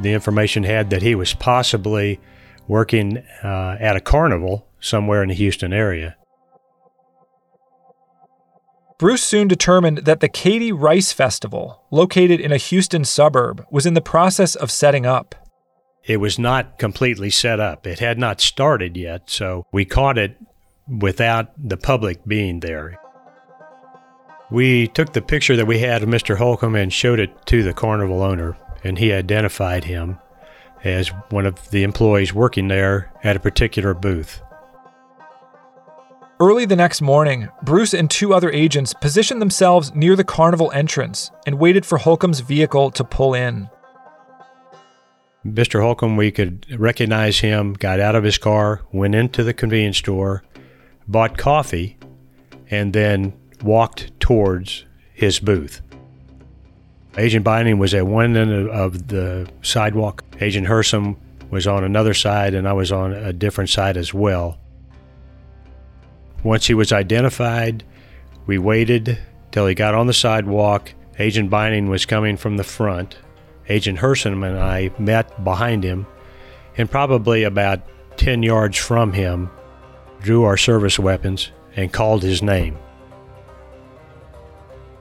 The 0.00 0.12
information 0.12 0.64
had 0.64 0.90
that 0.90 1.02
he 1.02 1.14
was 1.14 1.34
possibly 1.34 2.20
working 2.68 3.18
uh, 3.42 3.76
at 3.80 3.96
a 3.96 4.00
carnival 4.00 4.68
somewhere 4.78 5.22
in 5.22 5.30
the 5.30 5.34
Houston 5.34 5.72
area. 5.72 6.16
Bruce 8.98 9.22
soon 9.22 9.46
determined 9.46 9.98
that 9.98 10.20
the 10.20 10.28
Katy 10.28 10.72
Rice 10.72 11.12
Festival, 11.12 11.84
located 11.90 12.40
in 12.40 12.50
a 12.50 12.56
Houston 12.56 13.04
suburb, 13.04 13.64
was 13.70 13.86
in 13.86 13.94
the 13.94 14.00
process 14.00 14.56
of 14.56 14.72
setting 14.72 15.06
up. 15.06 15.34
It 16.04 16.16
was 16.16 16.38
not 16.38 16.78
completely 16.78 17.30
set 17.30 17.60
up. 17.60 17.86
It 17.86 18.00
had 18.00 18.18
not 18.18 18.40
started 18.40 18.96
yet, 18.96 19.30
so 19.30 19.66
we 19.72 19.84
caught 19.84 20.18
it 20.18 20.36
without 20.88 21.52
the 21.56 21.76
public 21.76 22.24
being 22.26 22.60
there. 22.60 22.98
We 24.50 24.88
took 24.88 25.12
the 25.12 25.22
picture 25.22 25.54
that 25.54 25.66
we 25.66 25.78
had 25.78 26.02
of 26.02 26.08
Mr. 26.08 26.36
Holcomb 26.36 26.74
and 26.74 26.92
showed 26.92 27.20
it 27.20 27.46
to 27.46 27.62
the 27.62 27.74
carnival 27.74 28.22
owner, 28.22 28.56
and 28.82 28.98
he 28.98 29.12
identified 29.12 29.84
him 29.84 30.18
as 30.84 31.08
one 31.30 31.46
of 31.46 31.70
the 31.70 31.82
employees 31.82 32.32
working 32.32 32.68
there 32.68 33.12
at 33.22 33.36
a 33.36 33.40
particular 33.40 33.94
booth. 33.94 34.40
Early 36.40 36.66
the 36.66 36.76
next 36.76 37.02
morning, 37.02 37.48
Bruce 37.62 37.92
and 37.92 38.08
two 38.08 38.32
other 38.32 38.50
agents 38.50 38.94
positioned 38.94 39.42
themselves 39.42 39.92
near 39.92 40.14
the 40.14 40.22
carnival 40.22 40.70
entrance 40.72 41.32
and 41.46 41.58
waited 41.58 41.84
for 41.84 41.98
Holcomb's 41.98 42.40
vehicle 42.40 42.92
to 42.92 43.02
pull 43.02 43.34
in. 43.34 43.68
Mr. 45.44 45.80
Holcomb, 45.80 46.16
we 46.16 46.30
could 46.30 46.66
recognize 46.78 47.40
him, 47.40 47.72
got 47.72 47.98
out 47.98 48.14
of 48.14 48.22
his 48.22 48.38
car, 48.38 48.82
went 48.92 49.16
into 49.16 49.42
the 49.42 49.54
convenience 49.54 49.98
store, 49.98 50.44
bought 51.08 51.36
coffee, 51.36 51.96
and 52.70 52.92
then 52.92 53.32
walked 53.62 54.12
towards 54.20 54.84
his 55.12 55.40
booth. 55.40 55.80
Agent 57.18 57.44
Binding 57.44 57.78
was 57.78 57.94
at 57.94 58.06
one 58.06 58.36
end 58.36 58.70
of 58.70 59.08
the 59.08 59.48
sidewalk. 59.62 60.22
Agent 60.40 60.68
Hersom 60.68 61.16
was 61.50 61.66
on 61.66 61.82
another 61.82 62.14
side, 62.14 62.54
and 62.54 62.68
I 62.68 62.72
was 62.74 62.92
on 62.92 63.12
a 63.12 63.32
different 63.32 63.70
side 63.70 63.96
as 63.96 64.14
well. 64.14 64.58
Once 66.44 66.68
he 66.68 66.74
was 66.74 66.92
identified, 66.92 67.82
we 68.46 68.56
waited 68.56 69.18
till 69.50 69.66
he 69.66 69.74
got 69.74 69.94
on 69.94 70.06
the 70.06 70.14
sidewalk. 70.14 70.92
Agent 71.18 71.50
Binding 71.50 71.88
was 71.88 72.06
coming 72.06 72.36
from 72.36 72.56
the 72.56 72.64
front. 72.64 73.16
Agent 73.68 73.98
Hersom 73.98 74.46
and 74.48 74.56
I 74.56 74.90
met 74.98 75.42
behind 75.42 75.82
him, 75.82 76.06
and 76.76 76.88
probably 76.88 77.42
about 77.42 77.80
10 78.16 78.44
yards 78.44 78.76
from 78.76 79.12
him, 79.12 79.50
drew 80.20 80.44
our 80.44 80.56
service 80.56 80.98
weapons 80.98 81.50
and 81.74 81.92
called 81.92 82.22
his 82.22 82.42
name. 82.42 82.78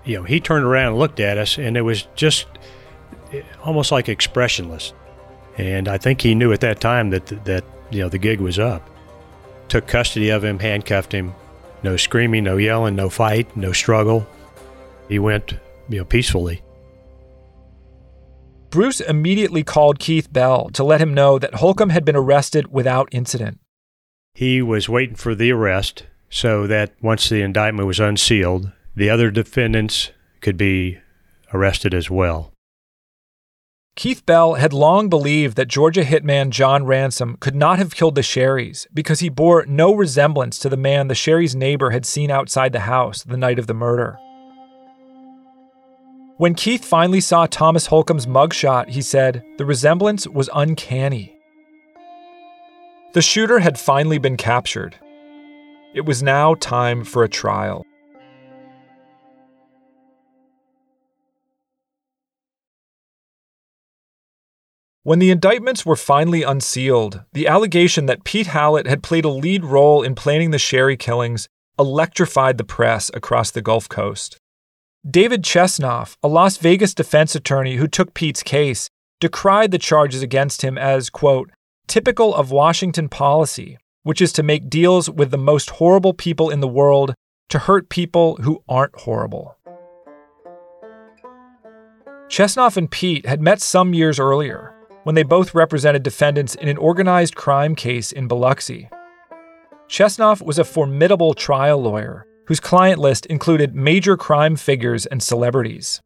You 0.08 0.18
know, 0.18 0.24
he 0.24 0.40
turned 0.40 0.66
around 0.66 0.94
and 0.94 0.98
looked 0.98 1.20
at 1.20 1.38
us, 1.38 1.58
and 1.58 1.78
it 1.78 1.82
was 1.82 2.08
just 2.16 2.48
eh, 3.32 3.44
almost 3.64 3.92
like 3.92 4.10
expressionless. 4.10 4.94
And 5.58 5.88
I 5.88 5.98
think 5.98 6.22
he 6.22 6.34
knew 6.34 6.54
at 6.54 6.62
that 6.62 6.80
time 6.80 7.12
that 7.12 7.28
that 7.46 7.64
you 7.92 8.02
know 8.02 8.10
the 8.10 8.18
gig 8.18 8.40
was 8.40 8.58
up 8.58 8.90
took 9.70 9.88
custody 9.88 10.30
of 10.30 10.44
him, 10.44 10.60
handcuffed 10.60 11.12
him. 11.12 11.34
No 11.84 11.98
screaming, 11.98 12.44
no 12.44 12.58
yelling, 12.58 12.96
no 12.96 13.10
fight, 13.10 13.56
no 13.56 13.72
struggle. 13.72 14.26
He 15.08 15.20
went, 15.20 15.54
you 15.90 16.00
know, 16.00 16.06
peacefully. 16.06 16.62
Bruce 18.70 19.00
immediately 19.00 19.64
called 19.64 20.00
Keith 20.00 20.32
Bell 20.32 20.70
to 20.72 20.84
let 20.84 21.02
him 21.02 21.14
know 21.14 21.40
that 21.40 21.56
Holcomb 21.56 21.90
had 21.90 22.04
been 22.04 22.16
arrested 22.16 22.72
without 22.72 23.08
incident. 23.12 23.60
He 24.34 24.62
was 24.62 24.90
waiting 24.90 25.16
for 25.16 25.34
the 25.34 25.52
arrest 25.52 26.06
so 26.30 26.68
that 26.68 26.94
once 27.02 27.30
the 27.30 27.42
indictment 27.42 27.88
was 27.88 28.00
unsealed, 28.00 28.72
the 28.98 29.12
other 29.12 29.30
defendants 29.30 30.10
could 30.42 30.58
be 30.58 30.98
arrested 31.54 31.94
as 31.94 32.10
well. 32.10 32.52
Keith 33.96 34.26
Bell 34.26 34.56
had 34.56 34.74
long 34.74 35.08
believed 35.08 35.56
that 35.56 35.68
Georgia 35.68 36.04
hitman 36.04 36.50
John 36.50 36.84
Ransom 36.84 37.38
could 37.40 37.54
not 37.54 37.78
have 37.78 37.94
killed 37.94 38.16
the 38.16 38.22
Sherrys 38.22 38.88
because 38.92 39.20
he 39.20 39.30
bore 39.30 39.66
no 39.68 39.94
resemblance 39.94 40.58
to 40.60 40.70
the 40.70 40.78
man 40.78 41.08
the 41.08 41.14
Sherrys' 41.14 41.54
neighbor 41.54 41.92
had 41.92 42.08
seen 42.08 42.32
outside 42.32 42.74
the 42.74 42.82
house 42.82 43.24
the 43.24 43.38
night 43.38 43.60
of 43.60 43.68
the 43.68 43.74
murder. 43.76 44.18
When 46.38 46.56
Keith 46.56 46.84
finally 46.84 47.22
saw 47.22 47.46
Thomas 47.46 47.88
Holcomb's 47.88 48.26
mugshot, 48.26 48.90
he 48.90 49.04
said 49.04 49.44
the 49.60 49.66
resemblance 49.66 50.28
was 50.28 50.50
uncanny. 50.56 51.36
The 53.14 53.22
shooter 53.22 53.60
had 53.60 53.80
finally 53.80 54.18
been 54.18 54.38
captured. 54.38 54.96
It 55.94 56.06
was 56.06 56.24
now 56.24 56.56
time 56.56 57.04
for 57.04 57.24
a 57.24 57.30
trial. 57.30 57.86
When 65.08 65.20
the 65.20 65.32
indictments 65.32 65.86
were 65.86 65.96
finally 65.96 66.44
unsealed, 66.44 67.24
the 67.32 67.48
allegation 67.48 68.08
that 68.08 68.26
Pete 68.26 68.48
Halat 68.48 68.88
had 68.88 69.02
played 69.02 69.24
a 69.24 69.30
lead 69.30 69.64
role 69.64 70.04
in 70.04 70.16
planning 70.16 70.52
the 70.52 70.60
Sherry 70.60 70.98
killings 70.98 71.48
electrified 71.80 72.58
the 72.58 72.66
press 72.66 73.10
across 73.14 73.50
the 73.50 73.62
Gulf 73.62 73.88
Coast. 73.88 74.36
David 75.10 75.44
Chesnoff, 75.44 76.18
a 76.22 76.28
Las 76.28 76.58
Vegas 76.58 76.94
defense 76.94 77.36
attorney 77.36 77.78
who 77.78 77.88
took 77.88 78.14
Pete's 78.14 78.44
case, 78.44 78.90
decried 79.22 79.72
the 79.72 79.78
charges 79.78 80.22
against 80.22 80.62
him 80.62 80.78
as, 80.78 81.10
quote, 81.10 81.52
typical 81.88 82.36
of 82.36 82.52
Washington 82.52 83.08
policy, 83.08 83.78
which 84.04 84.22
is 84.22 84.34
to 84.34 84.44
make 84.44 84.70
deals 84.70 85.10
with 85.10 85.32
the 85.32 85.38
most 85.38 85.70
horrible 85.70 86.14
people 86.14 86.50
in 86.50 86.60
the 86.60 86.68
world 86.68 87.14
to 87.48 87.60
hurt 87.60 87.88
people 87.88 88.36
who 88.42 88.62
aren't 88.68 89.00
horrible. 89.00 89.56
Chesnoff 92.28 92.76
and 92.76 92.92
Pete 92.92 93.26
had 93.26 93.40
met 93.40 93.62
some 93.62 93.94
years 93.94 94.20
earlier 94.20 94.74
when 95.08 95.16
they 95.16 95.24
both 95.24 95.56
represented 95.56 96.04
defendants 96.04 96.54
in 96.56 96.68
an 96.68 96.76
organized 96.76 97.34
crime 97.34 97.76
case 97.76 98.12
in 98.12 98.28
Biloxi. 98.28 98.90
Chesnoff 99.88 100.42
was 100.42 100.60
a 100.60 100.66
formidable 100.66 101.34
trial 101.34 101.82
lawyer 101.82 102.28
whose 102.48 102.60
client 102.60 103.00
list 103.00 103.26
included 103.28 103.74
major 103.74 104.18
crime 104.18 104.58
figures 104.58 105.06
and 105.06 105.24
celebrities. 105.24 106.02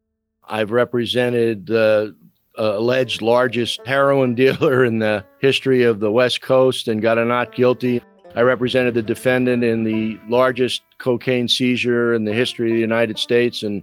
I've 0.48 0.70
represented 0.70 1.66
the 1.66 2.14
uh, 2.56 2.62
alleged 2.78 3.22
largest 3.22 3.84
heroin 3.84 4.34
dealer 4.36 4.84
in 4.84 5.00
the 5.00 5.24
history 5.40 5.82
of 5.82 5.98
the 5.98 6.12
West 6.12 6.40
Coast 6.40 6.86
and 6.86 7.02
got 7.02 7.18
a 7.18 7.24
not 7.24 7.52
guilty. 7.52 8.00
I 8.36 8.42
represented 8.42 8.94
the 8.94 9.02
defendant 9.02 9.64
in 9.64 9.82
the 9.82 10.16
largest 10.28 10.82
cocaine 10.98 11.48
seizure 11.48 12.14
in 12.14 12.22
the 12.22 12.32
history 12.32 12.70
of 12.70 12.76
the 12.76 12.80
United 12.80 13.18
States 13.18 13.64
and 13.64 13.82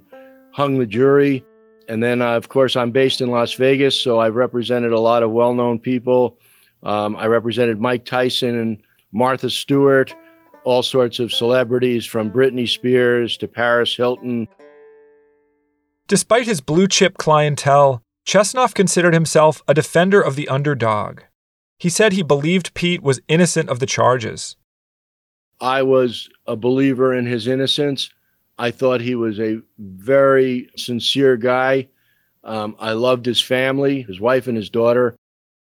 hung 0.54 0.80
the 0.80 0.86
jury. 0.86 1.44
And 1.90 2.04
then, 2.04 2.22
uh, 2.22 2.38
of 2.38 2.50
course, 2.50 2.76
I'm 2.76 2.92
based 2.92 3.20
in 3.20 3.32
Las 3.32 3.54
Vegas, 3.54 4.00
so 4.00 4.20
I've 4.20 4.36
represented 4.36 4.94
a 4.94 5.00
lot 5.00 5.24
of 5.24 5.32
well 5.32 5.56
known 5.56 5.80
people. 5.80 6.38
Um, 6.84 7.16
I 7.16 7.26
represented 7.26 7.82
Mike 7.82 8.06
Tyson 8.06 8.58
and 8.58 8.78
Martha 9.12 9.50
Stewart, 9.50 10.16
all 10.64 10.84
sorts 10.84 11.18
of 11.18 11.34
celebrities 11.34 12.06
from 12.06 12.30
Britney 12.32 12.70
Spears 12.70 13.38
to 13.38 13.48
Paris 13.48 13.96
Hilton. 13.96 14.48
Despite 16.08 16.46
his 16.46 16.62
blue 16.62 16.88
chip 16.88 17.18
clientele, 17.18 18.04
Chesnoff 18.26 18.76
considered 18.76 19.16
himself 19.16 19.64
a 19.68 19.74
defender 19.74 20.22
of 20.22 20.36
the 20.36 20.48
underdog. 20.48 21.22
He 21.80 21.90
said 21.90 22.14
he 22.14 22.22
believed 22.22 22.76
Pete 22.76 23.02
was 23.02 23.20
innocent 23.28 23.68
of 23.68 23.80
the 23.80 23.88
charges. 23.88 24.56
I 25.60 25.82
was 25.82 26.30
a 26.46 26.56
believer 26.56 27.16
in 27.16 27.26
his 27.26 27.48
innocence. 27.48 28.12
I 28.60 28.72
thought 28.72 29.00
he 29.00 29.16
was 29.16 29.40
a 29.40 29.62
very 29.78 30.70
sincere 30.76 31.38
guy. 31.38 31.88
Um, 32.44 32.76
I 32.78 32.92
loved 32.92 33.26
his 33.26 33.42
family, 33.42 34.02
his 34.02 34.20
wife 34.20 34.48
and 34.48 34.58
his 34.58 34.70
daughter. 34.70 35.16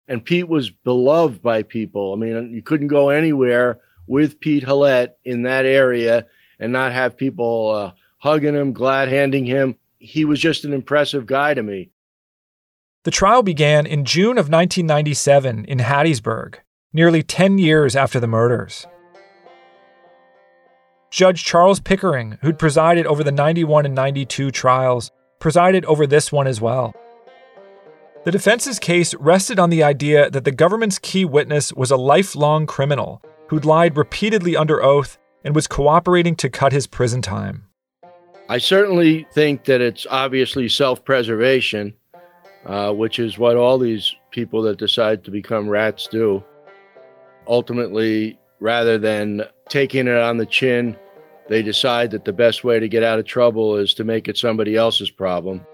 And 0.08 0.24
Pete 0.24 0.48
was 0.48 0.70
beloved 0.70 1.40
by 1.40 1.62
people. 1.62 2.12
I 2.12 2.16
mean, 2.16 2.52
you 2.52 2.60
couldn't 2.60 2.88
go 2.88 3.10
anywhere 3.10 3.78
with 4.08 4.40
Pete 4.40 4.64
Halat 4.64 5.12
in 5.24 5.42
that 5.42 5.64
area 5.64 6.26
and 6.58 6.72
not 6.72 6.92
have 6.92 7.16
people 7.16 7.70
uh, 7.70 7.92
hugging 8.18 8.54
him, 8.54 8.72
glad 8.72 9.08
handing 9.08 9.46
him. 9.46 9.76
He 10.00 10.24
was 10.24 10.40
just 10.40 10.64
an 10.64 10.72
impressive 10.72 11.24
guy 11.24 11.54
to 11.54 11.62
me. 11.62 11.90
The 13.04 13.12
trial 13.12 13.44
began 13.44 13.86
in 13.86 14.04
June 14.04 14.38
of 14.38 14.50
1997 14.50 15.66
in 15.66 15.78
Hattiesburg, 15.78 16.56
nearly 16.92 17.22
10 17.22 17.58
years 17.58 17.94
after 17.94 18.18
the 18.18 18.26
murders. 18.26 18.88
Judge 21.10 21.42
Charles 21.42 21.80
Pickering, 21.80 22.38
who'd 22.42 22.58
presided 22.58 23.06
over 23.06 23.24
the 23.24 23.32
91 23.32 23.86
and 23.86 23.94
92 23.94 24.50
trials, 24.50 25.10
presided 25.38 25.84
over 25.86 26.06
this 26.06 26.30
one 26.30 26.46
as 26.46 26.60
well. 26.60 26.94
The 28.24 28.30
defense's 28.30 28.78
case 28.78 29.14
rested 29.14 29.58
on 29.58 29.70
the 29.70 29.82
idea 29.82 30.28
that 30.30 30.44
the 30.44 30.52
government's 30.52 30.98
key 30.98 31.24
witness 31.24 31.72
was 31.72 31.90
a 31.90 31.96
lifelong 31.96 32.66
criminal 32.66 33.22
who'd 33.48 33.64
lied 33.64 33.96
repeatedly 33.96 34.54
under 34.54 34.82
oath 34.82 35.16
and 35.44 35.54
was 35.54 35.66
cooperating 35.66 36.36
to 36.36 36.50
cut 36.50 36.72
his 36.72 36.86
prison 36.86 37.22
time. 37.22 37.64
I 38.50 38.58
certainly 38.58 39.26
think 39.32 39.64
that 39.64 39.80
it's 39.80 40.06
obviously 40.10 40.68
self 40.68 41.04
preservation, 41.04 41.94
uh, 42.66 42.92
which 42.92 43.18
is 43.18 43.38
what 43.38 43.56
all 43.56 43.78
these 43.78 44.14
people 44.30 44.60
that 44.62 44.76
decide 44.76 45.24
to 45.24 45.30
become 45.30 45.68
rats 45.68 46.06
do. 46.06 46.44
Ultimately, 47.46 48.38
rather 48.60 48.98
than 48.98 49.42
taking 49.68 50.06
it 50.06 50.16
on 50.16 50.36
the 50.36 50.46
chin, 50.46 50.96
they 51.48 51.62
decide 51.62 52.10
that 52.10 52.24
the 52.24 52.32
best 52.32 52.64
way 52.64 52.78
to 52.78 52.88
get 52.88 53.02
out 53.02 53.18
of 53.18 53.24
trouble 53.24 53.76
is 53.76 53.94
to 53.94 54.04
make 54.04 54.28
it 54.28 54.36
somebody 54.36 54.76
else's 54.76 55.10
problem. 55.10 55.66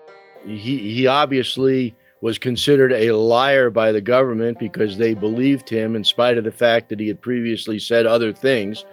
He, 0.47 0.78
he 0.95 1.07
obviously 1.07 1.95
was 2.20 2.38
considered 2.38 2.92
a 2.92 3.12
liar 3.12 3.70
by 3.70 3.92
the 3.92 4.01
government 4.01 4.59
because 4.59 4.97
they 4.97 5.14
believed 5.14 5.68
him 5.68 5.97
in 5.97 6.05
spite 6.05 6.38
of 6.38 6.45
the 6.45 6.53
fact 6.53 6.88
that 6.88 7.01
he 7.01 7.09
had 7.09 7.20
previously 7.20 7.78
said 7.78 8.07
other 8.07 8.32
things. 8.32 8.84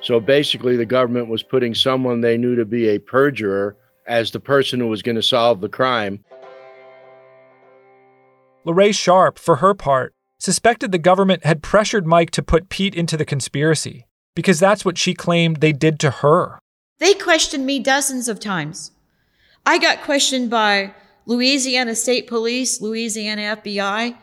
So 0.00 0.18
basically, 0.18 0.76
the 0.76 0.86
government 0.86 1.28
was 1.28 1.44
putting 1.44 1.74
someone 1.74 2.20
they 2.20 2.36
knew 2.36 2.56
to 2.56 2.64
be 2.64 2.88
a 2.88 2.98
perjurer 2.98 3.76
as 4.06 4.32
the 4.32 4.40
person 4.40 4.80
who 4.80 4.88
was 4.88 5.02
going 5.02 5.14
to 5.14 5.22
solve 5.22 5.60
the 5.60 5.68
crime. 5.68 6.24
Lorraine 8.64 8.92
Sharp, 8.92 9.38
for 9.38 9.56
her 9.56 9.74
part, 9.74 10.14
suspected 10.38 10.90
the 10.90 10.98
government 10.98 11.44
had 11.44 11.62
pressured 11.62 12.06
Mike 12.06 12.30
to 12.32 12.42
put 12.42 12.68
Pete 12.68 12.96
into 12.96 13.16
the 13.16 13.24
conspiracy 13.24 14.06
because 14.34 14.58
that's 14.58 14.84
what 14.84 14.98
she 14.98 15.14
claimed 15.14 15.56
they 15.56 15.72
did 15.72 15.98
to 16.00 16.10
her. 16.10 16.58
They 16.98 17.14
questioned 17.14 17.66
me 17.66 17.80
dozens 17.80 18.28
of 18.28 18.40
times. 18.40 18.92
I 19.66 19.78
got 19.78 20.02
questioned 20.02 20.50
by 20.50 20.94
Louisiana 21.26 21.94
State 21.94 22.26
Police, 22.26 22.80
Louisiana 22.80 23.56
FBI, 23.56 24.16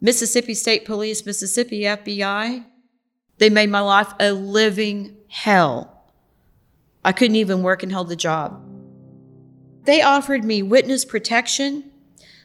Mississippi 0.00 0.54
State 0.54 0.84
Police, 0.84 1.24
Mississippi 1.24 1.82
FBI. 1.82 2.64
They 3.38 3.50
made 3.50 3.70
my 3.70 3.80
life 3.80 4.12
a 4.18 4.32
living 4.32 5.16
hell. 5.28 6.04
I 7.04 7.12
couldn't 7.12 7.36
even 7.36 7.62
work 7.62 7.82
and 7.82 7.92
hold 7.92 8.08
the 8.08 8.16
job. 8.16 8.60
They 9.84 10.02
offered 10.02 10.44
me 10.44 10.62
witness 10.62 11.04
protection. 11.04 11.90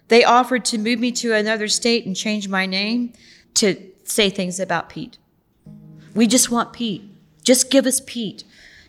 They 0.08 0.24
offered 0.24 0.66
to 0.66 0.78
move 0.78 0.99
me 0.99 1.12
to 1.14 1.34
another 1.34 1.68
state 1.68 2.05
and 2.05 2.16
change 2.16 2.47
my 2.47 2.66
name 2.66 3.14
to 3.55 3.80
say 4.03 4.30
things 4.30 4.60
about 4.60 4.89
Pete. 4.89 5.18
We 6.18 6.26
just 6.26 6.49
want 6.49 6.74
Pete. 6.74 7.03
Just 7.43 7.70
give 7.70 7.86
us 7.86 8.01
Pete. 8.01 8.43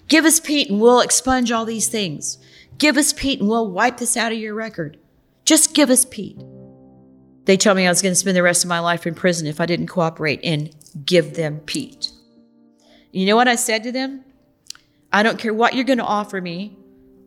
Give 0.08 0.24
us 0.24 0.40
Pete 0.40 0.70
and 0.70 0.80
we'll 0.80 1.00
expunge 1.00 1.52
all 1.52 1.66
these 1.66 1.86
things. 1.86 2.38
Give 2.78 2.96
us 2.96 3.12
Pete 3.12 3.40
and 3.40 3.50
we'll 3.50 3.70
wipe 3.70 3.98
this 3.98 4.16
out 4.16 4.32
of 4.32 4.38
your 4.38 4.54
record. 4.54 4.96
Just 5.44 5.74
give 5.74 5.90
us 5.90 6.06
Pete. 6.06 6.40
They 7.44 7.58
told 7.58 7.76
me 7.76 7.86
I 7.86 7.90
was 7.90 8.00
going 8.00 8.12
to 8.12 8.18
spend 8.18 8.34
the 8.34 8.42
rest 8.42 8.64
of 8.64 8.70
my 8.70 8.78
life 8.78 9.06
in 9.06 9.14
prison 9.14 9.46
if 9.46 9.60
I 9.60 9.66
didn't 9.66 9.88
cooperate 9.88 10.40
and 10.42 10.74
give 11.04 11.34
them 11.34 11.60
Pete. 11.60 12.12
You 13.12 13.26
know 13.26 13.36
what 13.36 13.46
I 13.46 13.56
said 13.56 13.82
to 13.82 13.92
them? 13.92 14.24
I 15.12 15.22
don't 15.22 15.38
care 15.38 15.52
what 15.52 15.74
you're 15.74 15.84
going 15.84 15.98
to 15.98 16.04
offer 16.04 16.40
me. 16.40 16.78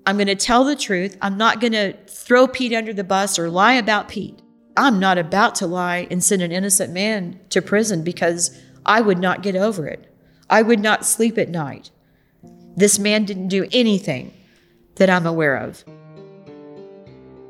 I'm 0.07 0.17
going 0.17 0.25
to 0.25 0.35
tell 0.35 0.63
the 0.63 0.75
truth. 0.75 1.15
I'm 1.21 1.37
not 1.37 1.61
going 1.61 1.73
to 1.73 1.93
throw 2.07 2.47
Pete 2.47 2.73
under 2.73 2.91
the 2.91 3.03
bus 3.03 3.37
or 3.37 3.51
lie 3.51 3.73
about 3.73 4.09
Pete. 4.09 4.41
I'm 4.75 4.99
not 4.99 5.19
about 5.19 5.53
to 5.55 5.67
lie 5.67 6.07
and 6.09 6.23
send 6.23 6.41
an 6.41 6.51
innocent 6.51 6.91
man 6.91 7.39
to 7.51 7.61
prison 7.61 8.03
because 8.03 8.59
I 8.85 9.01
would 9.01 9.19
not 9.19 9.43
get 9.43 9.55
over 9.55 9.85
it. 9.87 10.13
I 10.49 10.61
would 10.61 10.79
not 10.79 11.05
sleep 11.05 11.37
at 11.37 11.49
night. 11.49 11.91
This 12.75 12.99
man 12.99 13.25
didn't 13.25 13.49
do 13.49 13.67
anything 13.71 14.33
that 14.95 15.09
I'm 15.09 15.25
aware 15.25 15.55
of. 15.55 15.83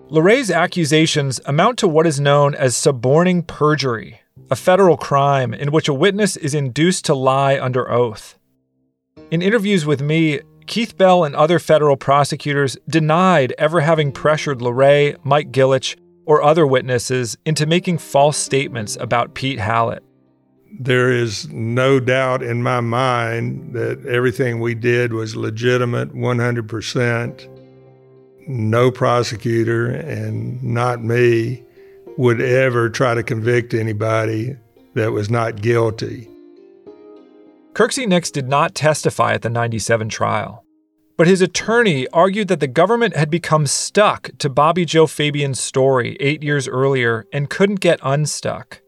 Lorraine's 0.09 0.51
accusations 0.51 1.39
amount 1.45 1.79
to 1.79 1.87
what 1.87 2.05
is 2.05 2.19
known 2.19 2.53
as 2.53 2.75
suborning 2.75 3.43
perjury, 3.43 4.21
a 4.49 4.55
federal 4.55 4.97
crime 4.97 5.53
in 5.53 5.71
which 5.71 5.87
a 5.87 5.93
witness 5.93 6.35
is 6.35 6.53
induced 6.53 7.05
to 7.05 7.15
lie 7.15 7.57
under 7.57 7.89
oath. 7.89 8.37
In 9.29 9.41
interviews 9.41 9.85
with 9.85 10.01
me, 10.01 10.41
Keith 10.67 10.97
Bell 10.97 11.23
and 11.23 11.35
other 11.35 11.59
federal 11.59 11.95
prosecutors 11.95 12.77
denied 12.89 13.53
ever 13.57 13.79
having 13.79 14.11
pressured 14.11 14.61
Lorraine, 14.61 15.15
Mike 15.23 15.51
Gillich, 15.51 15.97
or 16.25 16.43
other 16.43 16.67
witnesses 16.67 17.37
into 17.45 17.65
making 17.65 17.97
false 17.97 18.37
statements 18.37 18.97
about 18.99 19.33
Pete 19.33 19.59
Halat. 19.59 19.99
There 20.79 21.11
is 21.11 21.49
no 21.49 21.99
doubt 21.99 22.41
in 22.41 22.63
my 22.63 22.79
mind 22.79 23.73
that 23.73 24.05
everything 24.05 24.59
we 24.59 24.73
did 24.73 25.13
was 25.13 25.35
legitimate 25.35 26.13
100% 26.13 27.47
no 28.47 28.91
prosecutor 28.91 29.87
and 29.87 30.61
not 30.63 31.03
me 31.03 31.63
would 32.17 32.41
ever 32.41 32.89
try 32.89 33.13
to 33.13 33.23
convict 33.23 33.73
anybody 33.73 34.55
that 34.93 35.11
was 35.11 35.29
not 35.29 35.61
guilty. 35.61 36.27
Kirksey 37.73 38.07
Nix 38.07 38.31
did 38.31 38.49
not 38.49 38.75
testify 38.75 39.33
at 39.33 39.43
the 39.43 39.49
97 39.49 40.09
trial, 40.09 40.65
but 41.17 41.27
his 41.27 41.41
attorney 41.41 42.07
argued 42.09 42.49
that 42.49 42.59
the 42.59 42.67
government 42.67 43.15
had 43.15 43.29
become 43.29 43.65
stuck 43.65 44.29
to 44.39 44.49
Bobby 44.49 44.83
Joe 44.83 45.07
Fabian's 45.07 45.59
story 45.59 46.17
eight 46.19 46.43
years 46.43 46.67
earlier 46.67 47.25
and 47.31 47.49
couldn't 47.49 47.79
get 47.79 47.99
unstuck, 48.03 48.81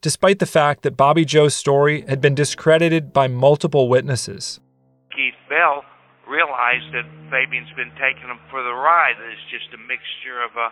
despite 0.00 0.38
the 0.38 0.46
fact 0.46 0.82
that 0.82 0.96
Bobby 0.96 1.24
Joe's 1.24 1.54
story 1.54 2.04
had 2.08 2.20
been 2.20 2.34
discredited 2.34 3.12
by 3.12 3.28
multiple 3.28 3.88
witnesses. 3.88 4.60
Keith 5.14 5.38
Bell 5.48 5.84
realized 6.28 6.92
that 6.92 7.06
Fabian's 7.30 7.72
been 7.76 7.94
taking 7.96 8.28
them 8.28 8.40
for 8.50 8.62
the 8.62 8.74
ride. 8.74 9.14
It's 9.30 9.40
just 9.50 9.72
a 9.74 9.78
mixture 9.78 10.42
of 10.42 10.52
uh, 10.58 10.70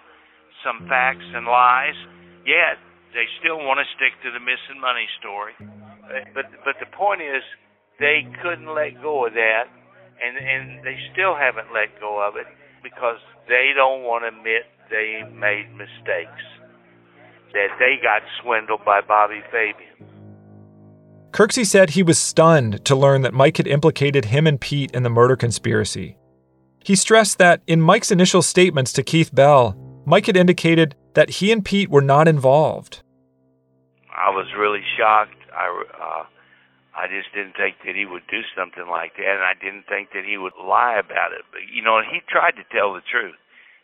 some 0.63 0.87
facts 0.89 1.25
and 1.35 1.47
lies. 1.47 1.97
Yet 2.45 2.79
they 3.15 3.25
still 3.41 3.63
want 3.63 3.79
to 3.79 3.87
stick 3.95 4.13
to 4.27 4.31
the 4.35 4.43
missing 4.43 4.83
money 4.83 5.07
story. 5.23 5.55
But 6.35 6.51
but 6.67 6.77
the 6.83 6.91
point 6.93 7.23
is, 7.23 7.43
they 7.99 8.27
couldn't 8.43 8.69
let 8.69 9.01
go 9.01 9.27
of 9.27 9.33
that, 9.33 9.67
and 10.21 10.37
and 10.37 10.85
they 10.85 10.99
still 11.15 11.35
haven't 11.35 11.73
let 11.73 11.97
go 12.01 12.21
of 12.21 12.37
it 12.37 12.47
because 12.83 13.23
they 13.49 13.73
don't 13.75 14.05
want 14.05 14.29
to 14.29 14.29
admit 14.29 14.69
they 14.91 15.25
made 15.33 15.73
mistakes, 15.73 16.45
that 17.55 17.69
they 17.79 17.97
got 18.03 18.23
swindled 18.43 18.85
by 18.85 19.01
Bobby 19.01 19.43
Fabian. 19.51 19.91
Kirksey 21.31 21.67
said 21.67 21.91
he 21.91 22.03
was 22.03 22.19
stunned 22.19 22.85
to 22.85 22.95
learn 22.95 23.23
that 23.23 23.35
Mike 23.35 23.57
had 23.57 23.67
implicated 23.67 24.27
him 24.27 24.47
and 24.47 24.61
Pete 24.61 24.93
in 24.93 25.03
the 25.03 25.11
murder 25.11 25.35
conspiracy. 25.35 26.17
He 26.85 26.95
stressed 26.95 27.39
that 27.39 27.63
in 27.67 27.81
Mike's 27.81 28.13
initial 28.13 28.43
statements 28.43 28.93
to 28.93 29.03
Keith 29.03 29.35
Bell, 29.35 29.77
Mike 30.05 30.27
had 30.27 30.37
indicated 30.37 30.95
that 31.15 31.31
he 31.31 31.51
and 31.51 31.65
Pete 31.65 31.91
were 31.91 32.03
not 32.03 32.29
involved. 32.29 33.03
I 34.15 34.31
was 34.31 34.47
really 34.57 34.83
shocked. 34.97 35.35
I, 35.53 35.67
uh, 35.67 36.25
I 36.95 37.09
just 37.09 37.35
didn't 37.35 37.57
think 37.57 37.77
that 37.85 37.97
he 37.97 38.07
would 38.07 38.23
do 38.31 38.43
something 38.57 38.87
like 38.87 39.17
that, 39.17 39.27
and 39.27 39.43
I 39.43 39.55
didn't 39.59 39.87
think 39.89 40.11
that 40.15 40.25
he 40.25 40.37
would 40.39 40.53
lie 40.55 40.99
about 40.99 41.33
it. 41.33 41.43
But 41.51 41.63
you 41.73 41.83
know, 41.83 42.01
he 42.01 42.21
tried 42.29 42.55
to 42.57 42.65
tell 42.71 42.95
the 42.95 43.03
truth. 43.03 43.35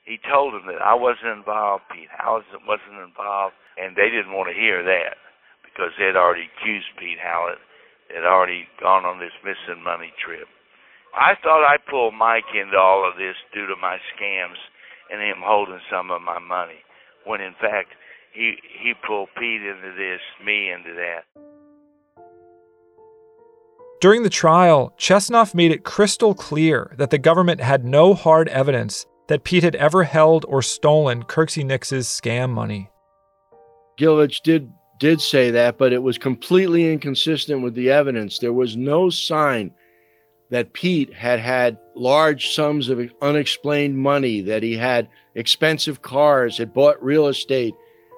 He 0.05 0.19
told 0.19 0.55
them 0.55 0.67
that 0.67 0.81
I 0.83 0.95
wasn't 0.95 1.37
involved, 1.37 1.85
Pete 1.93 2.11
Halat 2.11 2.45
wasn't 2.67 3.05
involved, 3.05 3.55
and 3.77 3.95
they 3.95 4.09
didn't 4.09 4.33
want 4.33 4.49
to 4.49 4.57
hear 4.57 4.83
that 4.83 5.21
because 5.63 5.93
they 5.99 6.07
had 6.07 6.17
already 6.17 6.49
accused 6.51 6.89
Pete 6.99 7.21
Halat, 7.21 7.61
had 8.09 8.25
already 8.25 8.67
gone 8.81 9.05
on 9.05 9.21
this 9.21 9.35
missing 9.45 9.83
money 9.85 10.13
trip. 10.19 10.49
I 11.15 11.35
thought 11.43 11.67
I 11.67 11.77
pulled 11.79 12.15
Mike 12.15 12.51
into 12.55 12.77
all 12.77 13.07
of 13.09 13.17
this 13.17 13.37
due 13.53 13.67
to 13.67 13.77
my 13.77 13.99
scams 14.15 14.59
and 15.11 15.21
him 15.21 15.43
holding 15.43 15.81
some 15.91 16.11
of 16.11 16.23
my 16.23 16.39
money, 16.39 16.83
when 17.25 17.41
in 17.41 17.55
fact 17.61 17.91
he 18.33 18.57
he 18.83 18.95
pulled 19.07 19.29
Pete 19.37 19.63
into 19.63 19.93
this, 19.97 20.21
me 20.45 20.71
into 20.71 20.95
that. 20.95 21.27
During 24.01 24.23
the 24.23 24.31
trial, 24.31 24.95
Chesnoff 24.97 25.55
made 25.55 25.73
it 25.73 25.85
crystal 25.85 26.35
clear 26.35 26.95
that 26.97 27.11
the 27.11 27.19
government 27.19 27.61
had 27.61 27.85
no 27.85 28.15
hard 28.15 28.49
evidence 28.49 29.05
that 29.31 29.45
Pete 29.45 29.63
had 29.63 29.77
ever 29.77 30.03
held 30.03 30.45
or 30.49 30.61
stolen 30.61 31.23
Kirksey 31.23 31.65
Nix's 31.65 32.09
scam 32.09 32.51
money. 32.51 32.91
Gillich 33.97 34.43
did 34.43 34.69
did 34.99 35.21
say 35.21 35.53
that, 35.53 35.79
but 35.79 35.93
it 35.93 36.03
was 36.03 36.19
completely 36.19 36.93
inconsistent 36.93 37.63
with 37.63 37.75
the 37.75 37.91
evidence. 37.91 38.41
There 38.41 38.53
was 38.53 38.77
no 38.77 39.09
sign 39.09 39.71
that 40.51 40.73
Pete 40.73 41.15
had 41.15 41.39
had 41.39 41.79
large 41.95 42.55
sums 42.57 42.89
of 42.89 43.01
unexplained 43.23 43.97
money, 43.97 44.41
that 44.41 44.65
he 44.65 44.77
had 44.77 45.09
expensive 45.37 46.03
cars, 46.03 46.59
had 46.59 46.75
bought 46.75 47.01
real 47.01 47.29
estate. 47.29 47.73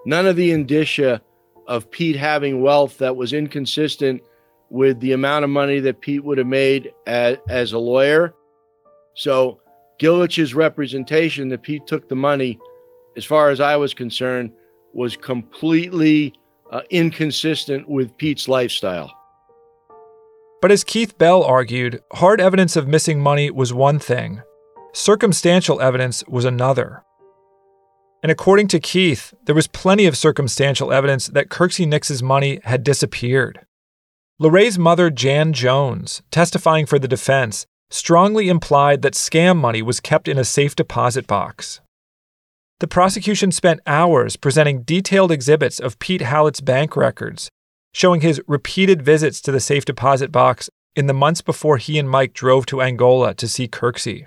None 0.07 0.27
of 0.27 0.37
the 0.37 0.51
indicia 0.51 1.21
of 1.69 1.91
Pete 1.91 2.17
having 2.17 2.63
wealth 2.63 2.97
that 2.99 3.17
was 3.17 3.35
inconsistent 3.35 4.23
with 4.71 4.99
the 5.01 5.13
amount 5.13 5.45
of 5.45 5.51
money 5.51 5.79
that 5.81 6.01
Pete 6.01 6.25
would 6.25 6.39
have 6.39 6.47
made 6.47 6.91
as, 7.07 7.37
as 7.51 7.75
a 7.75 7.79
lawyer. 7.79 8.35
So 9.15 9.62
Gillich's 10.03 10.53
representation 10.53 11.48
that 11.50 11.62
Pete 11.62 11.86
took 11.86 12.09
the 12.09 12.16
money, 12.16 12.59
as 13.16 13.24
far 13.24 13.50
as 13.50 13.61
I 13.61 13.76
was 13.76 13.94
concerned, 13.94 14.50
was 14.92 15.16
completely 15.16 16.34
uh, 16.72 16.80
inconsistent 16.90 17.88
with 17.88 18.16
Pete's 18.16 18.48
lifestyle. 18.48 19.12
But 20.61 20.72
as 20.72 20.82
Keith 20.82 21.16
Bell 21.18 21.44
argued, 21.44 22.00
hard 22.14 22.40
evidence 22.40 22.74
of 22.74 22.88
missing 22.88 23.20
money 23.20 23.48
was 23.48 23.72
one 23.72 24.00
thing, 24.00 24.42
circumstantial 24.92 25.80
evidence 25.80 26.24
was 26.26 26.44
another. 26.44 27.05
And 28.24 28.32
according 28.32 28.66
to 28.68 28.80
Keith, 28.80 29.32
there 29.44 29.55
was 29.55 29.68
plenty 29.68 30.07
of 30.07 30.16
circumstantial 30.16 30.92
evidence 30.92 31.28
that 31.28 31.48
Kirksey 31.48 31.86
Nix's 31.86 32.24
money 32.24 32.59
had 32.64 32.82
disappeared. 32.82 33.61
LaRae's 34.40 34.80
mother, 34.80 35.11
Jan 35.11 35.53
Jones, 35.53 36.22
testifying 36.32 36.86
for 36.86 36.98
the 36.98 37.07
defense, 37.07 37.68
strongly 37.93 38.49
implied 38.49 39.03
that 39.03 39.14
scam 39.14 39.57
money 39.57 39.82
was 39.82 40.01
kept 40.01 40.26
in 40.26 40.38
a 40.38 40.45
safe 40.45 40.74
deposit 40.74 41.26
box. 41.26 41.80
The 42.80 42.88
prosecution 42.88 43.53
spent 43.53 43.80
hours 43.86 44.36
presenting 44.36 44.82
detailed 44.82 45.30
exhibits 45.30 45.78
of 45.78 45.99
Pete 45.99 46.22
Halat's 46.22 46.61
bank 46.61 46.97
records, 46.97 47.49
showing 47.95 48.22
his 48.22 48.40
repeated 48.49 49.03
visits 49.03 49.40
to 49.43 49.53
the 49.53 49.61
safe 49.61 49.84
deposit 49.84 50.32
box 50.32 50.68
in 50.97 51.07
the 51.07 51.14
months 51.14 51.43
before 51.43 51.76
he 51.76 51.99
and 51.99 52.09
Mike 52.09 52.32
drove 52.32 52.66
to 52.66 52.82
Angola 52.82 53.34
to 53.34 53.47
see 53.47 53.68
Kirksey. 53.68 54.26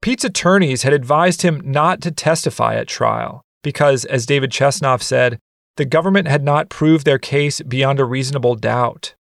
Pete's 0.00 0.24
attorneys 0.24 0.82
had 0.82 0.92
advised 0.92 1.42
him 1.42 1.60
not 1.64 2.00
to 2.00 2.10
testify 2.10 2.74
at 2.74 2.88
trial 2.88 3.42
because, 3.62 4.04
as 4.04 4.26
David 4.26 4.50
Chesnoff 4.50 5.02
said, 5.02 5.38
the 5.76 5.84
government 5.84 6.28
had 6.28 6.42
not 6.42 6.68
proved 6.68 7.04
their 7.04 7.18
case 7.18 7.60
beyond 7.60 8.00
a 8.00 8.04
reasonable 8.04 8.54
doubt. 8.54 9.14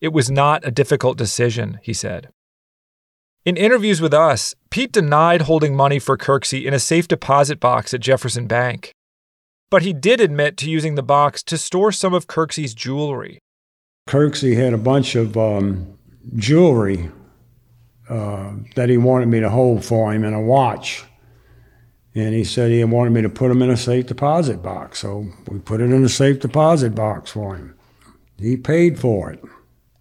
It 0.00 0.12
was 0.12 0.30
not 0.30 0.66
a 0.66 0.70
difficult 0.70 1.16
decision, 1.18 1.80
he 1.82 1.92
said. 1.92 2.28
In 3.48 3.56
interviews 3.56 4.02
with 4.02 4.12
us, 4.12 4.54
Pete 4.68 4.92
denied 4.92 5.40
holding 5.40 5.74
money 5.74 5.98
for 5.98 6.18
Kirksey 6.18 6.66
in 6.66 6.74
a 6.74 6.78
safe 6.78 7.08
deposit 7.08 7.58
box 7.58 7.94
at 7.94 8.00
Jefferson 8.00 8.46
Bank. 8.46 8.92
But 9.70 9.80
he 9.80 9.94
did 9.94 10.20
admit 10.20 10.58
to 10.58 10.68
using 10.68 10.96
the 10.96 11.02
box 11.02 11.42
to 11.44 11.56
store 11.56 11.90
some 11.90 12.12
of 12.12 12.26
Kirksey's 12.26 12.74
jewelry. 12.74 13.38
Kirksey 14.06 14.54
had 14.54 14.74
a 14.74 14.76
bunch 14.76 15.14
of 15.14 15.38
um, 15.38 15.96
jewelry 16.36 17.10
uh, 18.10 18.52
that 18.76 18.90
he 18.90 18.98
wanted 18.98 19.28
me 19.28 19.40
to 19.40 19.48
hold 19.48 19.82
for 19.82 20.12
him 20.12 20.24
and 20.24 20.36
a 20.36 20.40
watch. 20.40 21.04
And 22.14 22.34
he 22.34 22.44
said 22.44 22.70
he 22.70 22.84
wanted 22.84 23.14
me 23.14 23.22
to 23.22 23.30
put 23.30 23.48
them 23.48 23.62
in 23.62 23.70
a 23.70 23.78
safe 23.78 24.04
deposit 24.04 24.62
box. 24.62 24.98
So 24.98 25.26
we 25.50 25.58
put 25.58 25.80
it 25.80 25.90
in 25.90 26.04
a 26.04 26.10
safe 26.10 26.40
deposit 26.40 26.94
box 26.94 27.30
for 27.30 27.56
him. 27.56 27.74
He 28.36 28.58
paid 28.58 29.00
for 29.00 29.32
it. 29.32 29.42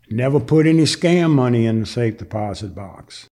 Never 0.09 0.41
put 0.41 0.67
any 0.67 0.83
scam 0.83 1.31
money 1.31 1.65
in 1.65 1.79
the 1.79 1.85
safe 1.85 2.17
deposit 2.17 2.75
box. 2.75 3.29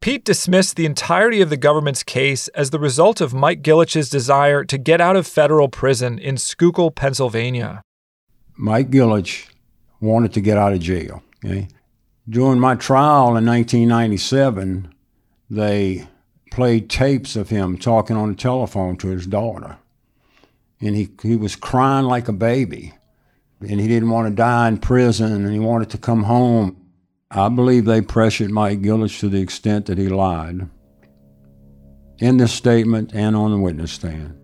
Pete 0.00 0.24
dismissed 0.24 0.76
the 0.76 0.86
entirety 0.86 1.40
of 1.40 1.50
the 1.50 1.56
government's 1.56 2.04
case 2.04 2.46
as 2.48 2.70
the 2.70 2.78
result 2.78 3.20
of 3.20 3.34
Mike 3.34 3.62
Gillich's 3.62 4.08
desire 4.08 4.64
to 4.64 4.78
get 4.78 5.00
out 5.00 5.16
of 5.16 5.26
federal 5.26 5.68
prison 5.68 6.18
in 6.18 6.36
Schuylkill, 6.36 6.92
Pennsylvania. 6.92 7.82
Mike 8.56 8.90
Gillich 8.90 9.48
wanted 10.00 10.32
to 10.34 10.40
get 10.40 10.56
out 10.56 10.72
of 10.72 10.80
jail. 10.80 11.22
Okay? 11.44 11.68
During 12.28 12.60
my 12.60 12.76
trial 12.76 13.36
in 13.36 13.44
1997, 13.44 14.94
they 15.50 16.06
played 16.52 16.88
tapes 16.88 17.34
of 17.36 17.50
him 17.50 17.76
talking 17.76 18.16
on 18.16 18.28
the 18.28 18.36
telephone 18.36 18.96
to 18.98 19.08
his 19.08 19.26
daughter. 19.26 19.78
And 20.80 20.94
he, 20.94 21.10
he 21.22 21.34
was 21.34 21.56
crying 21.56 22.06
like 22.06 22.28
a 22.28 22.32
baby. 22.32 22.94
And 23.60 23.80
he 23.80 23.88
didn't 23.88 24.10
want 24.10 24.28
to 24.28 24.34
die 24.34 24.68
in 24.68 24.78
prison 24.78 25.32
and 25.32 25.52
he 25.52 25.58
wanted 25.58 25.90
to 25.90 25.98
come 25.98 26.24
home. 26.24 26.77
I 27.30 27.48
believe 27.50 27.84
they 27.84 28.00
pressured 28.00 28.50
Mike 28.50 28.80
Gillich 28.80 29.20
to 29.20 29.28
the 29.28 29.42
extent 29.42 29.86
that 29.86 29.98
he 29.98 30.08
lied 30.08 30.68
in 32.18 32.38
this 32.38 32.52
statement 32.52 33.14
and 33.14 33.36
on 33.36 33.50
the 33.50 33.58
witness 33.58 33.92
stand. 33.92 34.34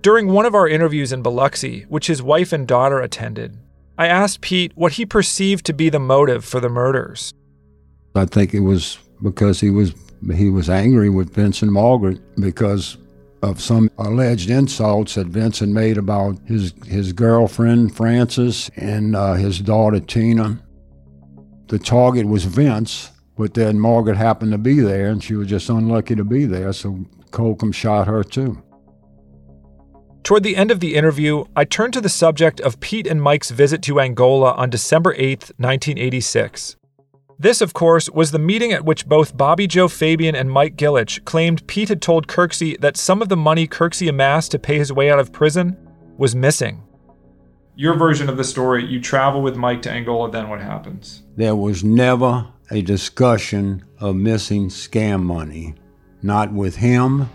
During 0.00 0.28
one 0.28 0.46
of 0.46 0.54
our 0.54 0.66
interviews 0.66 1.12
in 1.12 1.22
Biloxi, 1.22 1.84
which 1.88 2.06
his 2.06 2.22
wife 2.22 2.52
and 2.52 2.66
daughter 2.66 3.00
attended, 3.00 3.58
I 3.98 4.06
asked 4.06 4.40
Pete 4.40 4.72
what 4.74 4.92
he 4.92 5.06
perceived 5.06 5.66
to 5.66 5.72
be 5.72 5.90
the 5.90 6.00
motive 6.00 6.44
for 6.44 6.60
the 6.60 6.68
murders. 6.68 7.32
I 8.14 8.24
think 8.24 8.54
it 8.54 8.60
was 8.60 8.98
because 9.22 9.60
he 9.60 9.70
was 9.70 9.94
he 10.34 10.48
was 10.48 10.70
angry 10.70 11.10
with 11.10 11.34
Vincent 11.34 11.72
Margaret 11.72 12.20
because 12.36 12.96
of 13.44 13.60
some 13.60 13.90
alleged 13.98 14.48
insults 14.48 15.14
that 15.14 15.26
Vincent 15.26 15.72
made 15.72 15.98
about 15.98 16.38
his 16.46 16.72
his 16.86 17.12
girlfriend 17.12 17.94
Frances 17.94 18.70
and 18.76 19.14
uh, 19.14 19.34
his 19.34 19.60
daughter 19.60 20.00
Tina. 20.00 20.60
The 21.68 21.78
target 21.78 22.26
was 22.26 22.44
Vince, 22.44 23.10
but 23.36 23.54
then 23.54 23.78
Margaret 23.78 24.16
happened 24.16 24.52
to 24.52 24.58
be 24.58 24.80
there, 24.80 25.08
and 25.08 25.22
she 25.22 25.34
was 25.34 25.48
just 25.48 25.68
unlucky 25.68 26.14
to 26.14 26.24
be 26.24 26.44
there, 26.44 26.72
so 26.72 27.04
Holcomb 27.32 27.72
shot 27.72 28.06
her 28.06 28.24
too. 28.24 28.62
Toward 30.22 30.42
the 30.42 30.56
end 30.56 30.70
of 30.70 30.80
the 30.80 30.94
interview, 30.94 31.44
I 31.54 31.64
turned 31.64 31.92
to 31.94 32.00
the 32.00 32.08
subject 32.08 32.60
of 32.60 32.80
Pete 32.80 33.06
and 33.06 33.20
Mike's 33.20 33.50
visit 33.50 33.82
to 33.82 34.00
Angola 34.00 34.52
on 34.52 34.70
December 34.70 35.14
8, 35.18 35.52
1986. 35.58 36.76
This, 37.38 37.60
of 37.60 37.72
course, 37.72 38.08
was 38.10 38.30
the 38.30 38.38
meeting 38.38 38.72
at 38.72 38.84
which 38.84 39.06
both 39.06 39.36
Bobby 39.36 39.66
Joe 39.66 39.88
Fabian 39.88 40.36
and 40.36 40.50
Mike 40.50 40.76
Gillich 40.76 41.24
claimed 41.24 41.66
Pete 41.66 41.88
had 41.88 42.00
told 42.00 42.28
Kirksey 42.28 42.80
that 42.80 42.96
some 42.96 43.20
of 43.20 43.28
the 43.28 43.36
money 43.36 43.66
Kirksey 43.66 44.08
amassed 44.08 44.52
to 44.52 44.58
pay 44.58 44.78
his 44.78 44.92
way 44.92 45.10
out 45.10 45.18
of 45.18 45.32
prison 45.32 45.76
was 46.16 46.36
missing. 46.36 46.82
Your 47.74 47.94
version 47.94 48.28
of 48.28 48.36
the 48.36 48.44
story 48.44 48.84
you 48.84 49.00
travel 49.00 49.42
with 49.42 49.56
Mike 49.56 49.82
to 49.82 49.90
Angola, 49.90 50.30
then 50.30 50.48
what 50.48 50.60
happens? 50.60 51.24
There 51.36 51.56
was 51.56 51.82
never 51.82 52.46
a 52.70 52.82
discussion 52.82 53.84
of 53.98 54.14
missing 54.14 54.68
scam 54.68 55.24
money. 55.24 55.74
Not 56.22 56.52
with 56.52 56.76
him, 56.76 57.28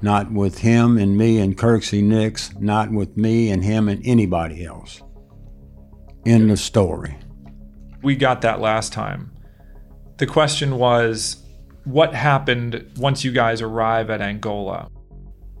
not 0.00 0.30
with 0.30 0.58
him 0.58 0.96
and 0.96 1.18
me 1.18 1.40
and 1.40 1.58
Kirksey 1.58 2.04
Nix, 2.04 2.54
not 2.60 2.92
with 2.92 3.16
me 3.16 3.50
and 3.50 3.64
him 3.64 3.88
and 3.88 4.00
anybody 4.06 4.64
else. 4.64 5.02
In 6.24 6.48
the 6.48 6.56
story 6.56 7.18
we 8.04 8.14
got 8.14 8.42
that 8.42 8.60
last 8.60 8.92
time. 8.92 9.32
The 10.18 10.26
question 10.26 10.76
was 10.76 11.42
what 11.84 12.14
happened 12.14 12.90
once 12.96 13.24
you 13.24 13.32
guys 13.32 13.60
arrive 13.60 14.10
at 14.10 14.20
Angola? 14.20 14.88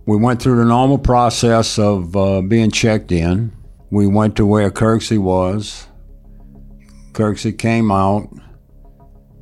We 0.06 0.16
went 0.16 0.40
through 0.40 0.56
the 0.56 0.64
normal 0.64 0.98
process 0.98 1.78
of 1.78 2.14
uh, 2.14 2.42
being 2.42 2.70
checked 2.70 3.10
in. 3.10 3.52
We 3.90 4.06
went 4.06 4.36
to 4.36 4.46
where 4.46 4.70
Kirksey 4.70 5.18
was. 5.18 5.86
Kirksey 7.12 7.56
came 7.56 7.90
out. 7.90 8.28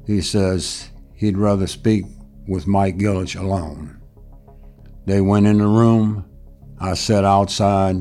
He 0.06 0.20
says 0.20 0.90
he'd 1.14 1.36
rather 1.36 1.66
speak 1.66 2.04
with 2.46 2.66
Mike 2.66 2.98
Gillich 2.98 3.38
alone. 3.38 4.00
They 5.06 5.20
went 5.20 5.46
in 5.46 5.58
the 5.58 5.66
room. 5.66 6.24
I 6.80 6.94
sat 6.94 7.24
outside 7.24 7.96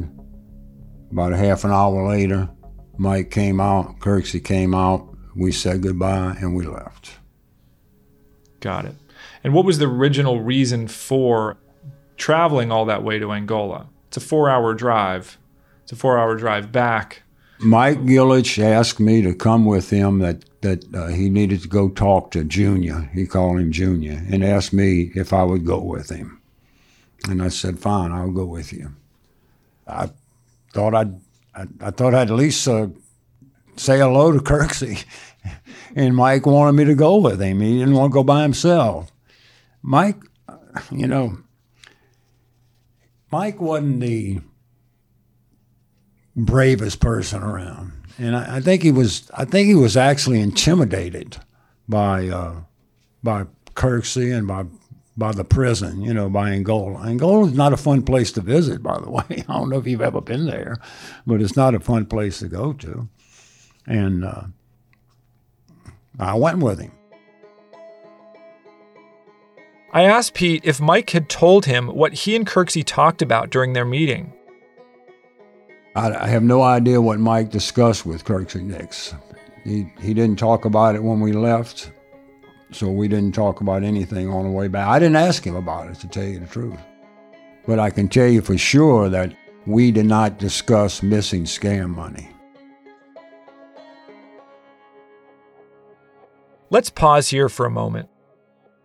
About 1.11 1.33
a 1.33 1.37
half 1.37 1.63
an 1.63 1.71
hour 1.71 2.07
later, 2.07 2.49
Mike 3.01 3.31
came 3.31 3.59
out, 3.59 3.97
Kirksey 3.97 4.43
came 4.43 4.75
out, 4.75 5.07
we 5.35 5.51
said 5.51 5.81
goodbye, 5.81 6.37
and 6.39 6.55
we 6.55 6.67
left. 6.67 7.13
Got 8.59 8.85
it. 8.85 8.93
And 9.43 9.55
what 9.55 9.65
was 9.65 9.79
the 9.79 9.87
original 9.87 10.41
reason 10.41 10.87
for 10.87 11.57
traveling 12.15 12.71
all 12.71 12.85
that 12.85 13.01
way 13.01 13.17
to 13.17 13.31
Angola? 13.31 13.87
It's 14.07 14.17
a 14.17 14.19
four 14.19 14.51
hour 14.51 14.75
drive. 14.75 15.39
It's 15.81 15.91
a 15.91 15.95
four 15.95 16.19
hour 16.19 16.35
drive 16.35 16.71
back. 16.71 17.23
Mike 17.57 18.01
Gillich 18.01 18.61
asked 18.61 18.99
me 18.99 19.23
to 19.23 19.33
come 19.33 19.65
with 19.65 19.89
him 19.89 20.19
that, 20.19 20.45
that 20.61 20.85
uh, 20.93 21.07
he 21.07 21.27
needed 21.27 21.63
to 21.63 21.67
go 21.67 21.89
talk 21.89 22.29
to 22.31 22.43
Junior. 22.43 23.09
He 23.15 23.25
called 23.25 23.59
him 23.59 23.71
Junior 23.71 24.23
and 24.29 24.43
asked 24.43 24.73
me 24.73 25.11
if 25.15 25.33
I 25.33 25.41
would 25.41 25.65
go 25.65 25.79
with 25.81 26.09
him. 26.09 26.39
And 27.27 27.41
I 27.41 27.47
said, 27.47 27.79
fine, 27.79 28.11
I'll 28.11 28.29
go 28.29 28.45
with 28.45 28.71
you. 28.71 28.93
I 29.87 30.11
thought 30.71 30.93
I'd, 30.93 31.19
I, 31.53 31.65
I 31.79 31.91
thought 31.91 32.13
I'd 32.13 32.29
at 32.29 32.35
least 32.35 32.67
uh, 32.67 32.87
say 33.75 33.97
hello 33.97 34.31
to 34.31 34.39
Kirksey. 34.43 35.03
and 35.95 36.15
Mike 36.15 36.45
wanted 36.45 36.73
me 36.73 36.85
to 36.85 36.95
go 36.95 37.17
with 37.17 37.41
him. 37.41 37.61
He 37.61 37.79
didn't 37.79 37.95
want 37.95 38.11
to 38.11 38.13
go 38.13 38.23
by 38.23 38.43
himself. 38.43 39.11
Mike, 39.81 40.21
you 40.91 41.07
know, 41.07 41.37
Mike 43.31 43.59
wasn't 43.59 44.01
the 44.01 44.41
bravest 46.35 46.99
person 46.99 47.41
around, 47.41 47.93
and 48.17 48.35
I, 48.35 48.57
I, 48.57 48.61
think 48.61 48.83
he 48.83 48.91
was. 48.91 49.29
I 49.33 49.45
think 49.45 49.67
he 49.67 49.75
was 49.75 49.97
actually 49.97 50.39
intimidated 50.39 51.37
by 51.89 52.27
uh, 52.27 52.61
by 53.23 53.45
Kirksey 53.73 54.35
and 54.35 54.47
by 54.47 54.65
by 55.17 55.31
the 55.31 55.43
prison, 55.43 56.01
you 56.01 56.13
know, 56.13 56.29
by 56.29 56.51
Angola. 56.51 57.05
Angola 57.05 57.47
is 57.47 57.53
not 57.53 57.73
a 57.73 57.77
fun 57.77 58.03
place 58.03 58.31
to 58.33 58.41
visit, 58.41 58.81
by 58.81 58.99
the 58.99 59.09
way. 59.11 59.23
I 59.29 59.53
don't 59.53 59.69
know 59.69 59.77
if 59.77 59.87
you've 59.87 60.01
ever 60.01 60.21
been 60.21 60.45
there, 60.45 60.77
but 61.27 61.41
it's 61.41 61.55
not 61.55 61.75
a 61.75 61.79
fun 61.79 62.05
place 62.05 62.39
to 62.39 62.47
go 62.47 62.73
to. 62.73 63.07
And 63.85 64.23
uh, 64.23 64.43
I 66.19 66.35
went 66.35 66.59
with 66.59 66.79
him. 66.79 66.91
I 69.93 70.03
asked 70.03 70.35
Pete 70.35 70.63
if 70.63 70.79
Mike 70.79 71.09
had 71.09 71.27
told 71.27 71.65
him 71.65 71.87
what 71.87 72.13
he 72.13 72.35
and 72.35 72.47
Kirksey 72.47 72.83
talked 72.85 73.21
about 73.21 73.49
during 73.49 73.73
their 73.73 73.83
meeting. 73.83 74.31
I, 75.95 76.13
I 76.13 76.27
have 76.27 76.43
no 76.43 76.61
idea 76.61 77.01
what 77.01 77.19
Mike 77.19 77.49
discussed 77.49 78.05
with 78.05 78.23
Kirksey 78.23 78.61
Nix. 78.61 79.13
He, 79.65 79.91
he 79.99 80.13
didn't 80.13 80.39
talk 80.39 80.63
about 80.63 80.95
it 80.95 81.03
when 81.03 81.19
we 81.19 81.33
left, 81.33 81.91
so 82.71 82.89
we 82.89 83.07
didn't 83.07 83.35
talk 83.35 83.61
about 83.61 83.83
anything 83.83 84.29
on 84.29 84.45
the 84.45 84.51
way 84.51 84.67
back. 84.67 84.87
I 84.87 84.99
didn't 84.99 85.17
ask 85.17 85.43
him 85.43 85.55
about 85.55 85.89
it, 85.89 85.99
to 85.99 86.07
tell 86.07 86.23
you 86.23 86.39
the 86.39 86.47
truth. 86.47 86.79
But 87.67 87.79
I 87.79 87.89
can 87.89 88.07
tell 88.07 88.27
you 88.27 88.41
for 88.41 88.57
sure 88.57 89.09
that 89.09 89.33
we 89.65 89.91
did 89.91 90.05
not 90.05 90.39
discuss 90.39 91.03
missing 91.03 91.43
scam 91.43 91.89
money. 91.89 92.29
Let's 96.69 96.89
pause 96.89 97.29
here 97.29 97.49
for 97.49 97.65
a 97.65 97.69
moment. 97.71 98.09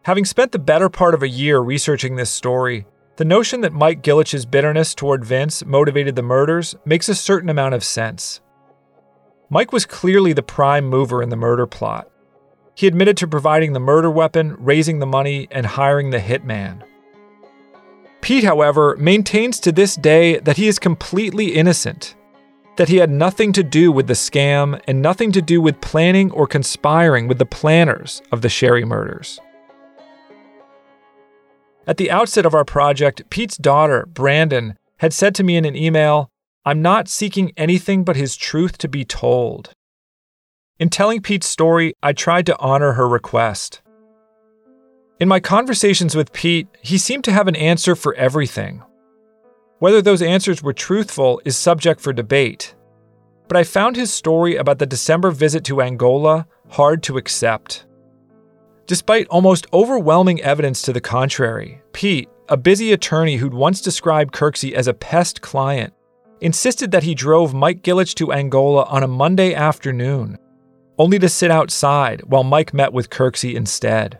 Having 0.03 0.25
spent 0.25 0.53
the 0.53 0.59
better 0.59 0.89
part 0.89 1.15
of 1.15 1.23
a 1.23 1.29
year 1.29 1.61
researching 1.61 2.17
this 2.17 2.31
story, 2.31 2.87
the 3.17 3.25
notion 3.25 3.61
that 3.63 3.73
Mike 3.73 4.03
Gillich's 4.03 4.45
bitterness 4.45 4.95
toward 4.95 5.25
Vince 5.25 5.65
motivated 5.65 6.17
the 6.17 6.23
murders 6.23 6.75
makes 6.85 7.09
a 7.09 7.15
certain 7.15 7.49
amount 7.49 7.75
of 7.75 7.83
sense. 7.83 8.41
Mike 9.49 9.73
was 9.73 9.87
clearly 9.87 10.33
the 10.33 10.43
prime 10.43 10.85
mover 10.85 11.23
in 11.23 11.29
the 11.29 11.37
murder 11.37 11.67
plot. 11.67 12.11
He 12.77 12.87
admitted 12.87 13.17
to 13.17 13.27
providing 13.27 13.73
the 13.73 13.81
murder 13.81 14.11
weapon, 14.11 14.55
raising 14.59 14.99
the 14.99 15.07
money, 15.07 15.49
and 15.51 15.65
hiring 15.65 16.11
the 16.11 16.19
hitman. 16.21 16.83
Pete, 18.21 18.45
however, 18.45 18.95
maintains 18.99 19.59
to 19.61 19.73
this 19.73 19.97
day 19.97 20.39
that 20.41 20.59
he 20.59 20.69
is 20.69 20.79
completely 20.79 21.55
innocent, 21.55 22.15
that 22.77 22.91
he 22.91 22.97
had 22.97 23.09
nothing 23.09 23.51
to 23.55 23.63
do 23.63 23.91
with 23.91 24.09
the 24.09 24.13
scam 24.13 24.79
and 24.87 25.01
nothing 25.01 25.33
to 25.33 25.41
do 25.41 25.59
with 25.59 25.81
planning 25.81 26.31
or 26.33 26.47
conspiring 26.47 27.29
with 27.29 27.39
the 27.39 27.47
planners 27.47 28.21
of 28.31 28.43
the 28.43 28.51
Sherry 28.51 28.85
murders. 28.85 29.41
At 31.87 31.97
the 31.97 32.11
outset 32.11 32.45
of 32.45 32.53
our 32.53 32.65
project, 32.65 33.23
Pete's 33.31 33.57
daughter, 33.57 34.05
Brandon, 34.07 34.77
had 34.99 35.15
said 35.15 35.35
to 35.37 35.45
me 35.45 35.57
in 35.57 35.65
an 35.65 35.77
email, 35.77 36.29
I'm 36.67 36.83
not 36.83 37.09
seeking 37.09 37.53
anything 37.57 38.05
but 38.05 38.17
his 38.17 38.37
truth 38.37 38.77
to 38.79 38.89
be 38.89 39.05
told. 39.05 39.73
In 40.79 40.91
telling 40.91 41.23
Pete's 41.23 41.49
story, 41.49 41.95
I 42.03 42.13
tried 42.13 42.45
to 42.47 42.59
honor 42.59 42.93
her 42.93 43.09
request. 43.09 43.81
In 45.19 45.27
my 45.27 45.41
conversations 45.41 46.15
with 46.15 46.35
Pete, 46.35 46.69
he 46.83 46.99
seemed 46.99 47.25
to 47.25 47.33
have 47.33 47.49
an 47.49 47.57
answer 47.57 47.97
for 47.97 48.15
everything. 48.15 48.83
Whether 49.79 50.03
those 50.03 50.21
answers 50.21 50.63
were 50.63 50.75
truthful 50.75 51.41
is 51.47 51.57
subject 51.57 52.03
for 52.03 52.13
debate. 52.13 52.75
But 53.49 53.57
I 53.57 53.65
found 53.65 53.97
his 53.97 54.13
story 54.13 54.57
about 54.57 54.79
the 54.79 54.85
December 54.85 55.31
visit 55.31 55.65
to 55.65 55.81
Angola 55.81 56.47
hard 56.69 57.03
to 57.05 57.17
accept. 57.17 57.87
Despite 58.87 59.29
almost 59.29 59.67
overwhelming 59.73 60.43
evidence 60.43 60.83
to 60.83 60.93
the 60.93 61.01
contrary, 61.01 61.81
Pete, 61.95 62.29
a 62.51 62.57
busy 62.59 62.93
attorney 62.93 63.37
who'd 63.37 63.55
once 63.55 63.81
described 63.81 64.35
Kirksey 64.35 64.75
as 64.75 64.89
a 64.89 64.95
pest 64.95 65.41
client, 65.41 65.95
insisted 66.43 66.91
that 66.91 67.03
he 67.03 67.15
drove 67.15 67.55
Mike 67.55 67.83
Gillich 67.83 68.15
to 68.17 68.33
Angola 68.33 68.85
on 68.85 69.03
a 69.03 69.09
Monday 69.09 69.55
afternoon, 69.55 70.37
only 70.99 71.19
to 71.19 71.29
sit 71.29 71.51
outside 71.51 72.23
while 72.23 72.45
Mike 72.45 72.73
met 72.73 72.93
with 72.93 73.11
Kirksey 73.11 73.55
instead. 73.55 74.19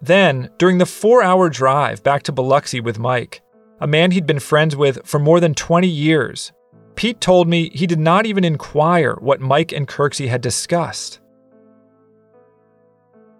Then, 0.00 0.50
during 0.58 0.78
the 0.78 0.86
four 0.86 1.22
hour 1.22 1.48
drive 1.48 2.02
back 2.02 2.22
to 2.24 2.32
Biloxi 2.32 2.80
with 2.80 2.98
Mike, 2.98 3.42
a 3.80 3.86
man 3.86 4.10
he'd 4.10 4.26
been 4.26 4.38
friends 4.38 4.76
with 4.76 5.06
for 5.06 5.18
more 5.18 5.40
than 5.40 5.54
20 5.54 5.86
years, 5.86 6.52
Pete 6.94 7.20
told 7.20 7.48
me 7.48 7.70
he 7.70 7.86
did 7.86 7.98
not 7.98 8.26
even 8.26 8.44
inquire 8.44 9.14
what 9.20 9.40
Mike 9.40 9.72
and 9.72 9.88
Kirksey 9.88 10.28
had 10.28 10.40
discussed. 10.40 11.20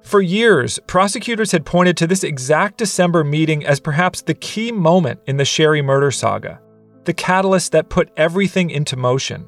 For 0.03 0.21
years, 0.21 0.79
prosecutors 0.87 1.53
had 1.53 1.65
pointed 1.65 1.97
to 1.97 2.07
this 2.07 2.25
exact 2.25 2.77
December 2.77 3.25
meeting 3.25 3.65
as 3.65 3.81
perhaps 3.81 4.21
the 4.21 4.35
key 4.35 4.71
moment 4.71 5.21
in 5.27 5.39
the 5.39 5.47
Sherry 5.47 5.81
murder 5.81 6.11
saga, 6.11 6.61
the 7.05 7.15
catalyst 7.15 7.73
that 7.73 7.89
put 7.89 8.11
everything 8.17 8.71
into 8.71 8.97
motion. 8.97 9.47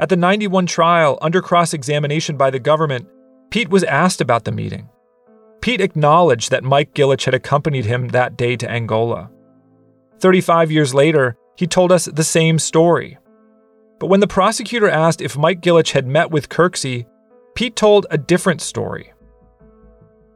At 0.00 0.08
the 0.08 0.16
91 0.16 0.66
trial, 0.66 1.18
under 1.20 1.42
cross 1.42 1.74
examination 1.74 2.36
by 2.36 2.50
the 2.50 2.60
government, 2.60 3.08
Pete 3.50 3.68
was 3.68 3.82
asked 3.84 4.20
about 4.20 4.44
the 4.44 4.52
meeting. 4.52 4.88
Pete 5.60 5.80
acknowledged 5.80 6.50
that 6.50 6.62
Mike 6.62 6.94
Gillich 6.94 7.24
had 7.24 7.34
accompanied 7.34 7.84
him 7.84 8.08
that 8.08 8.36
day 8.36 8.56
to 8.56 8.70
Angola. 8.70 9.30
35 10.20 10.70
years 10.70 10.94
later, 10.94 11.36
he 11.56 11.66
told 11.66 11.90
us 11.90 12.04
the 12.04 12.22
same 12.22 12.58
story. 12.58 13.18
But 13.98 14.06
when 14.06 14.20
the 14.20 14.28
prosecutor 14.28 14.88
asked 14.88 15.20
if 15.20 15.36
Mike 15.36 15.60
Gillich 15.60 15.90
had 15.90 16.06
met 16.06 16.30
with 16.30 16.48
Kirksey, 16.48 17.06
Pete 17.56 17.74
told 17.74 18.06
a 18.10 18.18
different 18.18 18.60
story. 18.60 19.12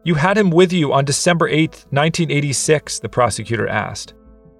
You 0.02 0.16
had 0.16 0.36
him 0.36 0.50
with 0.50 0.72
you 0.72 0.92
on 0.92 1.04
December 1.04 1.46
8, 1.46 1.70
1986, 1.90 2.98
the 2.98 3.08
prosecutor 3.08 3.68
asked. 3.68 4.14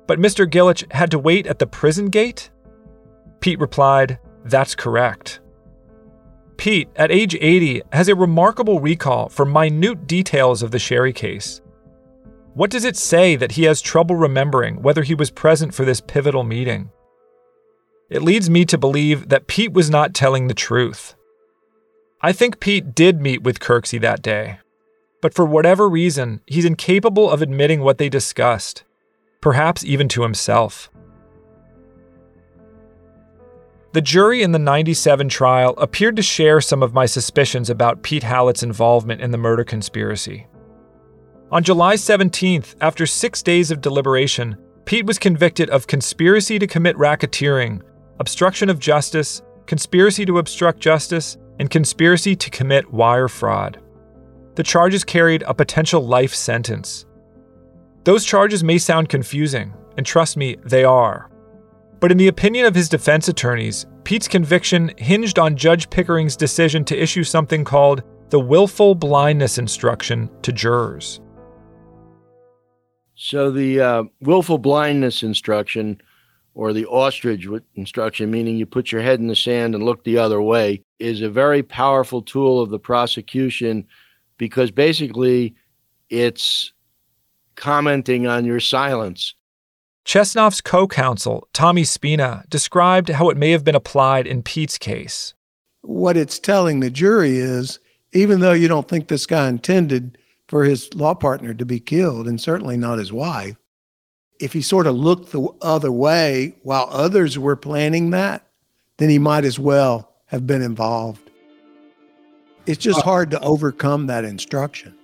But 0.07 0.21
Mr. 0.21 0.47
Gillich 0.49 0.91
had 0.93 1.11
to 1.11 1.19
wait 1.19 1.49
at 1.49 1.59
the 1.59 1.67
prison 1.67 2.07
gate? 2.07 2.51
Pete 3.41 3.59
replied, 3.59 4.21
That's 4.45 4.75
correct. 4.75 5.41
Pete, 6.57 6.89
at 6.97 7.11
age 7.11 7.35
80, 7.35 7.83
has 7.93 8.09
a 8.09 8.15
remarkable 8.15 8.81
recall 8.81 9.29
for 9.29 9.45
minute 9.45 10.07
details 10.07 10.63
of 10.63 10.71
the 10.71 10.79
Sherry 10.79 11.13
case. 11.13 11.61
What 12.55 12.71
does 12.71 12.85
it 12.85 12.97
say 12.97 13.35
that 13.37 13.53
he 13.53 13.65
has 13.65 13.81
trouble 13.81 14.15
remembering 14.15 14.83
whether 14.83 15.03
he 15.03 15.15
was 15.15 15.31
present 15.31 15.75
for 15.75 15.85
this 15.85 16.01
pivotal 16.01 16.45
meeting? 16.45 16.91
It 18.11 18.23
leads 18.23 18.51
me 18.51 18.67
to 18.67 18.77
believe 18.77 19.31
that 19.31 19.47
Pete 19.47 19.73
was 19.73 19.89
not 19.89 20.15
telling 20.15 20.47
the 20.47 20.55
truth. 20.55 21.15
I 22.21 22.33
think 22.33 22.61
Pete 22.61 22.95
did 22.95 23.21
meet 23.21 23.43
with 23.43 23.59
Kirksey 23.59 24.01
that 24.03 24.23
day, 24.23 24.59
but 25.23 25.33
for 25.33 25.47
whatever 25.47 25.89
reason, 25.89 26.43
he's 26.47 26.65
incapable 26.67 27.31
of 27.31 27.43
admitting 27.43 27.81
what 27.81 27.99
they 27.99 28.09
discussed, 28.09 28.85
perhaps 29.41 29.83
even 29.83 30.09
to 30.11 30.23
himself. 30.23 30.91
The 33.93 34.01
jury 34.01 34.43
in 34.43 34.53
the 34.53 34.59
97 34.59 35.29
trial 35.29 35.75
appeared 35.77 36.17
to 36.17 36.23
share 36.23 36.61
some 36.61 36.83
of 36.83 36.95
my 36.95 37.07
suspicions 37.07 37.69
about 37.69 38.03
Pete 38.03 38.23
Halat's 38.23 38.63
involvement 38.63 39.21
in 39.21 39.31
the 39.31 39.39
murder 39.39 39.65
conspiracy. 39.65 40.47
On 41.51 41.63
July 41.63 41.97
17th, 41.97 42.75
after 42.81 43.05
six 43.07 43.43
days 43.43 43.71
of 43.71 43.83
deliberation, 43.83 44.57
Pete 44.87 45.05
was 45.05 45.19
convicted 45.19 45.69
of 45.71 45.87
conspiracy 45.87 46.59
to 46.59 46.67
commit 46.67 46.97
racketeering, 46.97 47.83
obstruction 48.19 48.71
of 48.71 48.79
justice, 48.79 49.43
conspiracy 49.67 50.25
to 50.25 50.39
obstruct 50.39 50.81
justice, 50.81 51.37
and 51.59 51.71
conspiracy 51.71 52.35
to 52.35 52.51
commit 52.51 52.91
wire 52.91 53.29
fraud 53.29 53.79
the 54.55 54.63
charges 54.63 55.05
carried 55.05 55.43
a 55.43 55.55
potential 55.55 56.07
life 56.07 56.35
sentence. 56.35 57.07
Those 58.05 58.25
charges 58.25 58.63
may 58.63 58.79
sound 58.79 59.09
confusing, 59.09 59.73
and 59.97 60.05
trust 60.05 60.37
me, 60.37 60.57
they 60.65 60.85
are. 60.85 61.31
But 62.03 62.11
in 62.11 62.19
the 62.19 62.27
opinion 62.27 62.67
of 62.67 62.75
his 62.75 62.89
defense 62.89 63.29
attorneys, 63.29 63.87
Pete's 64.03 64.27
conviction 64.27 64.91
hinged 64.99 65.39
on 65.39 65.57
Judge 65.57 65.89
Pickering's 65.89 66.35
decision 66.35 66.85
to 66.87 67.01
issue 67.01 67.23
something 67.23 67.63
called 67.63 68.03
the 68.31 68.41
willful 68.41 68.97
blindness 68.97 69.57
instruction 69.57 70.29
to 70.43 70.51
jurors. 70.51 71.21
So, 73.15 73.53
the 73.53 73.81
uh, 73.81 74.03
willful 74.21 74.59
blindness 74.59 75.23
instruction 75.23 76.03
or 76.55 76.73
the 76.73 76.87
ostrich 76.87 77.47
instruction, 77.77 78.33
meaning 78.33 78.57
you 78.57 78.67
put 78.67 78.91
your 78.91 79.01
head 79.01 79.21
in 79.21 79.29
the 79.29 79.37
sand 79.37 79.77
and 79.77 79.85
look 79.85 80.03
the 80.03 80.19
other 80.19 80.43
way, 80.43 80.83
is 80.99 81.23
a 81.23 81.31
very 81.31 81.63
powerful 81.63 82.21
tool 82.21 82.61
of 82.61 82.71
the 82.71 82.81
prosecution 82.81 83.87
because 84.39 84.73
basically 84.73 85.55
it's 86.11 86.73
commenting 87.55 88.27
on 88.27 88.45
your 88.45 88.59
silence. 88.59 89.37
Chesnoff's 90.05 90.61
co 90.61 90.87
counsel, 90.87 91.49
Tommy 91.53 91.85
Spina, 91.85 92.45
described 92.49 93.09
how 93.09 93.29
it 93.31 93.37
may 93.37 93.51
have 93.51 93.65
been 93.65 93.75
applied 93.75 94.27
in 94.27 94.43
Pete's 94.43 94.79
case. 94.79 95.35
What 95.83 96.17
it's 96.17 96.39
telling 96.39 96.81
the 96.81 96.91
jury 96.91 97.39
is 97.39 97.79
even 98.13 98.41
though 98.41 98.53
you 98.53 98.69
don't 98.69 98.89
think 98.89 99.09
this 99.09 99.27
guy 99.27 99.49
intended 99.49 100.19
for 100.49 100.65
his 100.65 100.93
law 100.95 101.15
partner 101.15 101.55
to 101.55 101.65
be 101.65 101.81
killed, 101.81 102.29
and 102.29 102.41
certainly 102.41 102.77
not 102.77 102.99
his 102.99 103.13
wife, 103.13 103.57
if 104.39 104.53
he 104.53 104.61
sort 104.61 104.87
of 104.87 104.95
looked 104.95 105.33
the 105.33 105.49
other 105.63 105.91
way 105.91 106.57
while 106.63 106.89
others 106.91 107.39
were 107.39 107.57
planning 107.57 108.11
that, 108.11 108.47
then 108.99 109.09
he 109.09 109.19
might 109.19 109.45
as 109.45 109.59
well 109.59 110.13
have 110.27 110.47
been 110.47 110.63
involved. 110.63 111.31
It's 112.67 112.83
just 112.83 113.01
uh, 113.01 113.03
hard 113.03 113.31
to 113.31 113.41
overcome 113.41 114.07
that 114.09 114.25
instruction. 114.25 114.95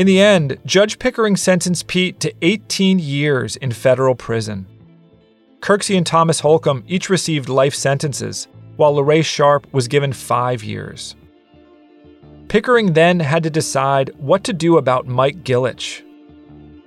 In 0.00 0.06
the 0.06 0.18
end, 0.18 0.56
Judge 0.64 0.98
Pickering 0.98 1.36
sentenced 1.36 1.86
Pete 1.86 2.20
to 2.20 2.32
18 2.40 2.98
years 2.98 3.56
in 3.56 3.70
federal 3.70 4.14
prison. 4.14 4.66
Kirksey 5.60 5.94
and 5.94 6.06
Thomas 6.06 6.40
Holcomb 6.40 6.84
each 6.88 7.10
received 7.10 7.50
life 7.50 7.74
sentences, 7.74 8.48
while 8.76 8.94
LaRae 8.94 9.22
Sharp 9.22 9.70
was 9.74 9.88
given 9.88 10.14
five 10.14 10.64
years. 10.64 11.16
Pickering 12.48 12.94
then 12.94 13.20
had 13.20 13.42
to 13.42 13.50
decide 13.50 14.10
what 14.16 14.42
to 14.44 14.54
do 14.54 14.78
about 14.78 15.06
Mike 15.06 15.44
Gillich. 15.44 16.02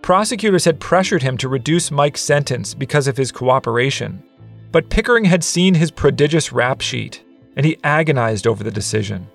Prosecutors 0.01 0.65
had 0.65 0.79
pressured 0.79 1.21
him 1.21 1.37
to 1.37 1.47
reduce 1.47 1.91
Mike's 1.91 2.21
sentence 2.21 2.73
because 2.73 3.07
of 3.07 3.15
his 3.15 3.31
cooperation, 3.31 4.23
but 4.71 4.89
Pickering 4.89 5.25
had 5.25 5.43
seen 5.43 5.75
his 5.75 5.91
prodigious 5.91 6.51
rap 6.51 6.81
sheet, 6.81 7.23
and 7.55 7.63
he 7.63 7.77
agonized 7.83 8.47
over 8.47 8.63
the 8.63 8.71
decision. 8.71 9.27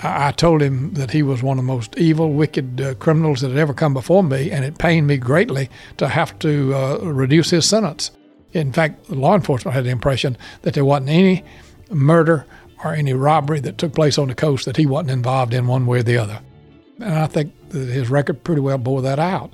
I 0.00 0.32
told 0.32 0.62
him 0.62 0.94
that 0.94 1.10
he 1.10 1.22
was 1.22 1.42
one 1.42 1.58
of 1.58 1.64
the 1.64 1.72
most 1.72 1.96
evil, 1.96 2.32
wicked 2.32 2.80
uh, 2.80 2.94
criminals 2.94 3.40
that 3.40 3.48
had 3.48 3.58
ever 3.58 3.74
come 3.74 3.94
before 3.94 4.22
me, 4.22 4.50
and 4.50 4.64
it 4.64 4.78
pained 4.78 5.06
me 5.06 5.16
greatly 5.16 5.68
to 5.96 6.08
have 6.08 6.38
to 6.40 6.74
uh, 6.74 6.98
reduce 6.98 7.50
his 7.50 7.66
sentence. 7.66 8.12
In 8.52 8.72
fact, 8.72 9.10
law 9.10 9.34
enforcement 9.34 9.74
had 9.74 9.84
the 9.84 9.90
impression 9.90 10.36
that 10.62 10.74
there 10.74 10.84
wasn't 10.84 11.10
any 11.10 11.44
murder 11.90 12.46
or 12.84 12.94
any 12.94 13.12
robbery 13.12 13.60
that 13.60 13.78
took 13.78 13.92
place 13.92 14.18
on 14.18 14.28
the 14.28 14.34
coast 14.34 14.64
that 14.66 14.76
he 14.76 14.86
wasn't 14.86 15.10
involved 15.10 15.52
in 15.52 15.66
one 15.66 15.86
way 15.86 15.98
or 15.98 16.02
the 16.04 16.16
other. 16.16 16.40
And 17.00 17.14
I 17.14 17.26
think 17.26 17.52
that 17.70 17.88
his 17.88 18.08
record 18.08 18.44
pretty 18.44 18.60
well 18.60 18.78
bore 18.78 19.02
that 19.02 19.18
out. 19.18 19.52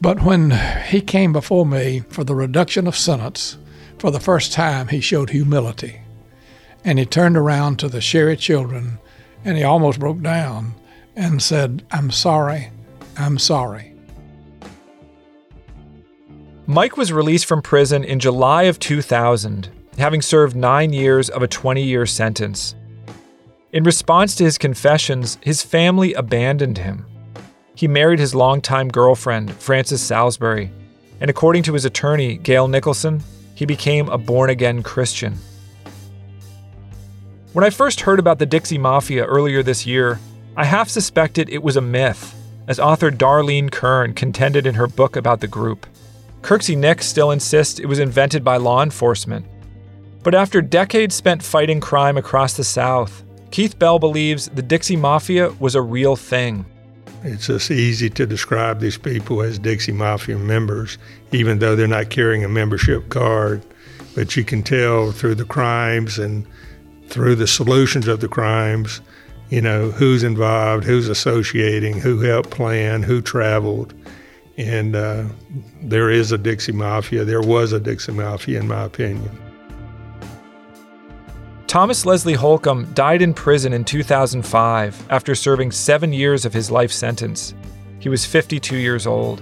But 0.00 0.22
when 0.22 0.50
he 0.86 1.00
came 1.00 1.32
before 1.32 1.64
me 1.64 2.00
for 2.08 2.24
the 2.24 2.34
reduction 2.34 2.86
of 2.86 2.96
sentence, 2.96 3.56
for 3.98 4.10
the 4.10 4.20
first 4.20 4.52
time 4.52 4.88
he 4.88 5.00
showed 5.00 5.30
humility. 5.30 6.00
And 6.84 6.98
he 6.98 7.06
turned 7.06 7.36
around 7.36 7.78
to 7.78 7.88
the 7.88 8.00
Sherry 8.00 8.36
children 8.36 8.98
and 9.44 9.56
he 9.56 9.62
almost 9.62 10.00
broke 10.00 10.20
down 10.20 10.74
and 11.16 11.42
said, 11.42 11.84
I'm 11.90 12.10
sorry, 12.10 12.70
I'm 13.16 13.38
sorry. 13.38 13.94
Mike 16.66 16.96
was 16.96 17.12
released 17.12 17.44
from 17.44 17.60
prison 17.60 18.04
in 18.04 18.18
July 18.18 18.64
of 18.64 18.78
2000, 18.78 19.68
having 19.98 20.22
served 20.22 20.56
nine 20.56 20.92
years 20.92 21.28
of 21.28 21.42
a 21.42 21.48
20 21.48 21.82
year 21.82 22.06
sentence. 22.06 22.74
In 23.72 23.84
response 23.84 24.34
to 24.36 24.44
his 24.44 24.56
confessions, 24.56 25.36
his 25.42 25.62
family 25.62 26.14
abandoned 26.14 26.78
him. 26.78 27.04
He 27.74 27.88
married 27.88 28.18
his 28.18 28.34
longtime 28.34 28.88
girlfriend, 28.88 29.52
Frances 29.52 30.00
Salisbury, 30.00 30.70
and 31.20 31.28
according 31.28 31.64
to 31.64 31.74
his 31.74 31.84
attorney, 31.84 32.38
Gail 32.38 32.68
Nicholson, 32.68 33.22
he 33.54 33.66
became 33.66 34.08
a 34.08 34.18
born 34.18 34.48
again 34.48 34.82
Christian. 34.82 35.34
When 37.54 37.62
I 37.62 37.70
first 37.70 38.00
heard 38.00 38.18
about 38.18 38.40
the 38.40 38.46
Dixie 38.46 38.78
Mafia 38.78 39.24
earlier 39.24 39.62
this 39.62 39.86
year, 39.86 40.18
I 40.56 40.64
half 40.64 40.88
suspected 40.88 41.48
it 41.48 41.62
was 41.62 41.76
a 41.76 41.80
myth, 41.80 42.34
as 42.66 42.80
author 42.80 43.12
Darlene 43.12 43.70
Kern 43.70 44.12
contended 44.12 44.66
in 44.66 44.74
her 44.74 44.88
book 44.88 45.14
about 45.14 45.38
the 45.40 45.46
group. 45.46 45.86
Kirksey 46.42 46.76
Nix 46.76 47.06
still 47.06 47.30
insists 47.30 47.78
it 47.78 47.86
was 47.86 48.00
invented 48.00 48.42
by 48.42 48.56
law 48.56 48.82
enforcement. 48.82 49.46
But 50.24 50.34
after 50.34 50.60
decades 50.60 51.14
spent 51.14 51.44
fighting 51.44 51.78
crime 51.78 52.16
across 52.16 52.54
the 52.54 52.64
South, 52.64 53.22
Keith 53.52 53.78
Bell 53.78 54.00
believes 54.00 54.48
the 54.48 54.60
Dixie 54.60 54.96
Mafia 54.96 55.52
was 55.60 55.76
a 55.76 55.80
real 55.80 56.16
thing. 56.16 56.66
It's 57.22 57.46
just 57.46 57.70
easy 57.70 58.10
to 58.10 58.26
describe 58.26 58.80
these 58.80 58.98
people 58.98 59.42
as 59.42 59.60
Dixie 59.60 59.92
Mafia 59.92 60.38
members, 60.38 60.98
even 61.30 61.60
though 61.60 61.76
they're 61.76 61.86
not 61.86 62.10
carrying 62.10 62.42
a 62.42 62.48
membership 62.48 63.10
card. 63.10 63.62
But 64.16 64.34
you 64.34 64.42
can 64.42 64.64
tell 64.64 65.12
through 65.12 65.36
the 65.36 65.44
crimes 65.44 66.18
and 66.18 66.48
through 67.14 67.36
the 67.36 67.46
solutions 67.46 68.08
of 68.08 68.18
the 68.18 68.26
crimes, 68.26 69.00
you 69.48 69.60
know, 69.60 69.92
who's 69.92 70.24
involved, 70.24 70.82
who's 70.82 71.08
associating, 71.08 72.00
who 72.00 72.18
helped 72.18 72.50
plan, 72.50 73.04
who 73.04 73.22
traveled. 73.22 73.94
And 74.56 74.96
uh, 74.96 75.26
there 75.80 76.10
is 76.10 76.32
a 76.32 76.38
Dixie 76.38 76.72
Mafia. 76.72 77.24
There 77.24 77.40
was 77.40 77.72
a 77.72 77.78
Dixie 77.78 78.10
Mafia, 78.10 78.58
in 78.58 78.66
my 78.66 78.82
opinion. 78.82 79.30
Thomas 81.68 82.04
Leslie 82.04 82.34
Holcomb 82.34 82.92
died 82.94 83.22
in 83.22 83.32
prison 83.32 83.72
in 83.72 83.84
2005 83.84 85.06
after 85.08 85.36
serving 85.36 85.70
seven 85.70 86.12
years 86.12 86.44
of 86.44 86.52
his 86.52 86.68
life 86.68 86.90
sentence. 86.90 87.54
He 88.00 88.08
was 88.08 88.26
52 88.26 88.76
years 88.76 89.06
old. 89.06 89.40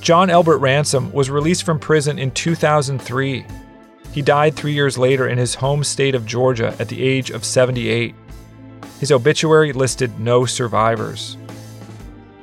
John 0.00 0.30
Elbert 0.30 0.58
Ransom 0.58 1.12
was 1.12 1.28
released 1.28 1.64
from 1.64 1.78
prison 1.78 2.18
in 2.18 2.30
2003. 2.30 3.44
He 4.14 4.22
died 4.22 4.54
three 4.54 4.72
years 4.72 4.96
later 4.96 5.26
in 5.26 5.38
his 5.38 5.56
home 5.56 5.82
state 5.82 6.14
of 6.14 6.24
Georgia 6.24 6.72
at 6.78 6.86
the 6.86 7.02
age 7.02 7.30
of 7.30 7.44
78. 7.44 8.14
His 9.00 9.10
obituary 9.10 9.72
listed 9.72 10.20
no 10.20 10.44
survivors. 10.44 11.36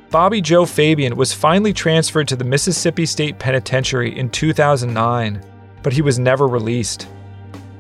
Bobby 0.09 0.41
Joe 0.41 0.65
Fabian 0.65 1.15
was 1.15 1.31
finally 1.31 1.71
transferred 1.71 2.27
to 2.27 2.35
the 2.35 2.43
Mississippi 2.43 3.05
State 3.05 3.39
Penitentiary 3.39 4.19
in 4.19 4.29
2009, 4.29 5.41
but 5.81 5.93
he 5.93 6.01
was 6.01 6.19
never 6.19 6.45
released. 6.45 7.07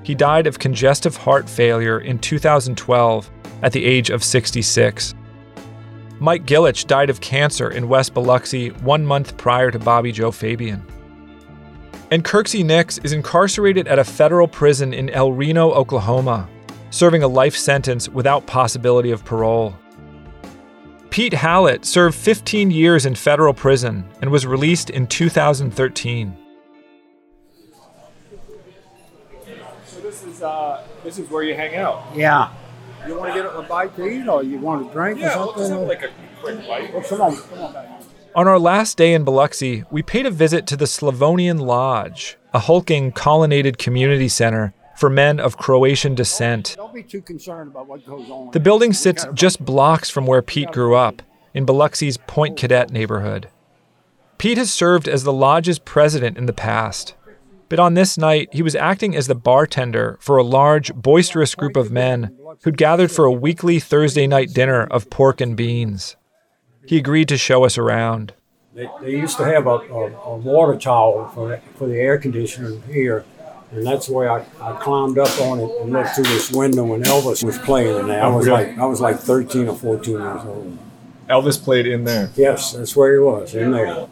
He 0.03 0.15
died 0.15 0.47
of 0.47 0.57
congestive 0.57 1.17
heart 1.17 1.49
failure 1.49 1.99
in 1.99 2.17
2012 2.17 3.29
at 3.61 3.73
the 3.73 3.83
age 3.83 4.09
of 4.09 4.23
66. 4.23 5.15
Mike 6.21 6.45
Gillich 6.45 6.87
died 6.87 7.09
of 7.09 7.19
cancer 7.19 7.71
in 7.71 7.89
West 7.89 8.13
Biloxi 8.13 8.69
one 8.69 9.05
month 9.05 9.35
prior 9.35 9.69
to 9.69 9.79
Bobby 9.79 10.13
Joe 10.13 10.31
Fabian. 10.31 10.81
And 12.11 12.25
Kirksey 12.25 12.65
Nix 12.65 12.97
is 13.05 13.13
incarcerated 13.13 13.87
at 13.87 13.97
a 13.97 14.03
federal 14.03 14.45
prison 14.45 14.93
in 14.93 15.09
El 15.11 15.31
Reno, 15.31 15.71
Oklahoma, 15.71 16.49
serving 16.89 17.23
a 17.23 17.27
life 17.27 17.55
sentence 17.55 18.09
without 18.09 18.45
possibility 18.45 19.11
of 19.11 19.23
parole. 19.23 19.73
Pete 21.09 21.31
Halat 21.31 21.85
served 21.85 22.17
15 22.17 22.69
years 22.69 23.05
in 23.05 23.15
federal 23.15 23.53
prison 23.53 24.05
and 24.21 24.29
was 24.29 24.45
released 24.45 24.89
in 24.89 25.07
2013. 25.07 26.37
So 29.85 29.99
this 30.01 30.23
is 30.25 30.43
uh, 30.43 30.85
this 31.05 31.17
is 31.17 31.29
where 31.29 31.43
you 31.43 31.55
hang 31.55 31.75
out. 31.75 32.03
Yeah. 32.13 32.51
You 33.07 33.17
want 33.17 33.33
to 33.33 33.41
get 33.41 33.55
a 33.55 33.61
bite 33.61 33.95
to 33.95 34.05
eat, 34.05 34.27
or 34.27 34.43
you 34.43 34.59
want 34.59 34.89
a 34.89 34.93
drink 34.93 35.19
yeah, 35.19 35.41
or 35.41 35.57
something? 35.57 35.87
like 35.87 36.03
a 36.03 36.09
quick 36.41 36.67
bite. 36.67 36.93
Well, 36.93 37.03
come 37.03 37.21
on, 37.21 37.37
come 37.37 37.59
on. 37.59 38.00
On 38.33 38.47
our 38.47 38.59
last 38.59 38.97
day 38.97 39.13
in 39.13 39.25
Biloxi, 39.25 39.83
we 39.91 40.01
paid 40.01 40.25
a 40.25 40.31
visit 40.31 40.65
to 40.67 40.77
the 40.77 40.87
Slavonian 40.87 41.57
Lodge, 41.57 42.37
a 42.53 42.59
hulking 42.59 43.11
colonnaded 43.11 43.77
community 43.77 44.29
center 44.29 44.73
for 44.95 45.09
men 45.09 45.37
of 45.37 45.57
Croatian 45.57 46.15
descent. 46.15 46.75
Don't 46.77 46.93
be 46.93 47.03
too 47.03 47.21
concerned 47.21 47.71
about 47.71 47.87
what 47.87 48.05
goes 48.05 48.29
on. 48.29 48.51
The 48.51 48.61
building 48.61 48.93
sits 48.93 49.25
just 49.33 49.65
blocks 49.65 50.09
from 50.09 50.25
where 50.25 50.41
Pete 50.41 50.71
grew 50.71 50.95
up, 50.95 51.21
in 51.53 51.65
Biloxi's 51.65 52.15
Point 52.15 52.55
Cadet 52.55 52.89
neighborhood. 52.89 53.49
Pete 54.37 54.57
has 54.57 54.71
served 54.71 55.09
as 55.09 55.23
the 55.23 55.33
lodge's 55.33 55.79
president 55.79 56.37
in 56.37 56.45
the 56.45 56.53
past, 56.53 57.15
but 57.67 57.79
on 57.79 57.95
this 57.95 58.17
night, 58.17 58.47
he 58.53 58.61
was 58.61 58.75
acting 58.75 59.13
as 59.13 59.27
the 59.27 59.35
bartender 59.35 60.17
for 60.21 60.37
a 60.37 60.43
large, 60.43 60.93
boisterous 60.93 61.53
group 61.53 61.75
of 61.75 61.91
men 61.91 62.33
who'd 62.63 62.77
gathered 62.77 63.11
for 63.11 63.25
a 63.25 63.31
weekly 63.31 63.77
Thursday 63.79 64.25
night 64.25 64.53
dinner 64.53 64.83
of 64.83 65.09
pork 65.09 65.41
and 65.41 65.57
beans. 65.57 66.15
He 66.85 66.97
agreed 66.97 67.27
to 67.29 67.37
show 67.37 67.63
us 67.63 67.77
around. 67.77 68.33
They, 68.73 68.89
they 69.01 69.11
used 69.11 69.37
to 69.37 69.45
have 69.45 69.67
a, 69.67 69.69
a, 69.69 70.11
a 70.11 70.37
water 70.37 70.77
tower 70.77 71.29
for, 71.33 71.57
for 71.75 71.87
the 71.87 71.97
air 71.97 72.17
conditioner 72.17 72.79
here 72.87 73.25
and 73.71 73.85
that's 73.85 74.09
where 74.09 74.29
I, 74.29 74.45
I 74.59 74.73
climbed 74.73 75.17
up 75.17 75.39
on 75.41 75.59
it 75.59 75.81
and 75.81 75.93
looked 75.93 76.15
through 76.15 76.25
this 76.25 76.51
window 76.51 76.83
when 76.83 77.03
Elvis 77.03 77.43
was 77.43 77.57
playing 77.59 77.97
in 77.99 78.07
there. 78.07 78.23
I 78.23 78.27
oh, 78.27 78.37
was 78.37 78.47
like 78.47 78.77
I 78.77 78.85
was 78.85 78.99
like 78.99 79.19
13 79.19 79.67
or 79.67 79.75
14 79.75 80.13
years 80.13 80.45
old. 80.45 80.77
Elvis 81.29 81.61
played 81.61 81.87
in 81.87 82.03
there. 82.03 82.29
Yes, 82.35 82.73
that's 82.73 82.95
where 82.95 83.13
he 83.13 83.19
was 83.19 83.55
in 83.55 83.71
there. 83.71 84.07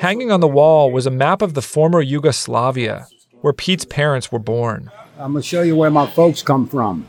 Hanging 0.00 0.32
on 0.32 0.40
the 0.40 0.48
wall 0.48 0.90
was 0.90 1.06
a 1.06 1.10
map 1.10 1.40
of 1.40 1.54
the 1.54 1.62
former 1.62 2.00
Yugoslavia, 2.00 3.06
where 3.40 3.52
Pete's 3.52 3.84
parents 3.84 4.32
were 4.32 4.40
born. 4.40 4.90
I'm 5.18 5.32
gonna 5.32 5.42
show 5.42 5.62
you 5.62 5.76
where 5.76 5.90
my 5.90 6.06
folks 6.06 6.42
come 6.42 6.68
from. 6.68 7.06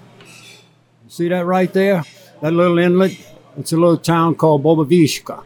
See 1.08 1.30
that 1.30 1.46
right 1.46 1.74
there? 1.74 2.04
That 2.42 2.54
little 2.54 2.78
inlet? 2.78 3.18
It's 3.58 3.74
a 3.74 3.78
little 3.78 3.98
town 3.98 4.36
called 4.36 4.64
Bobovishka. 4.64 5.44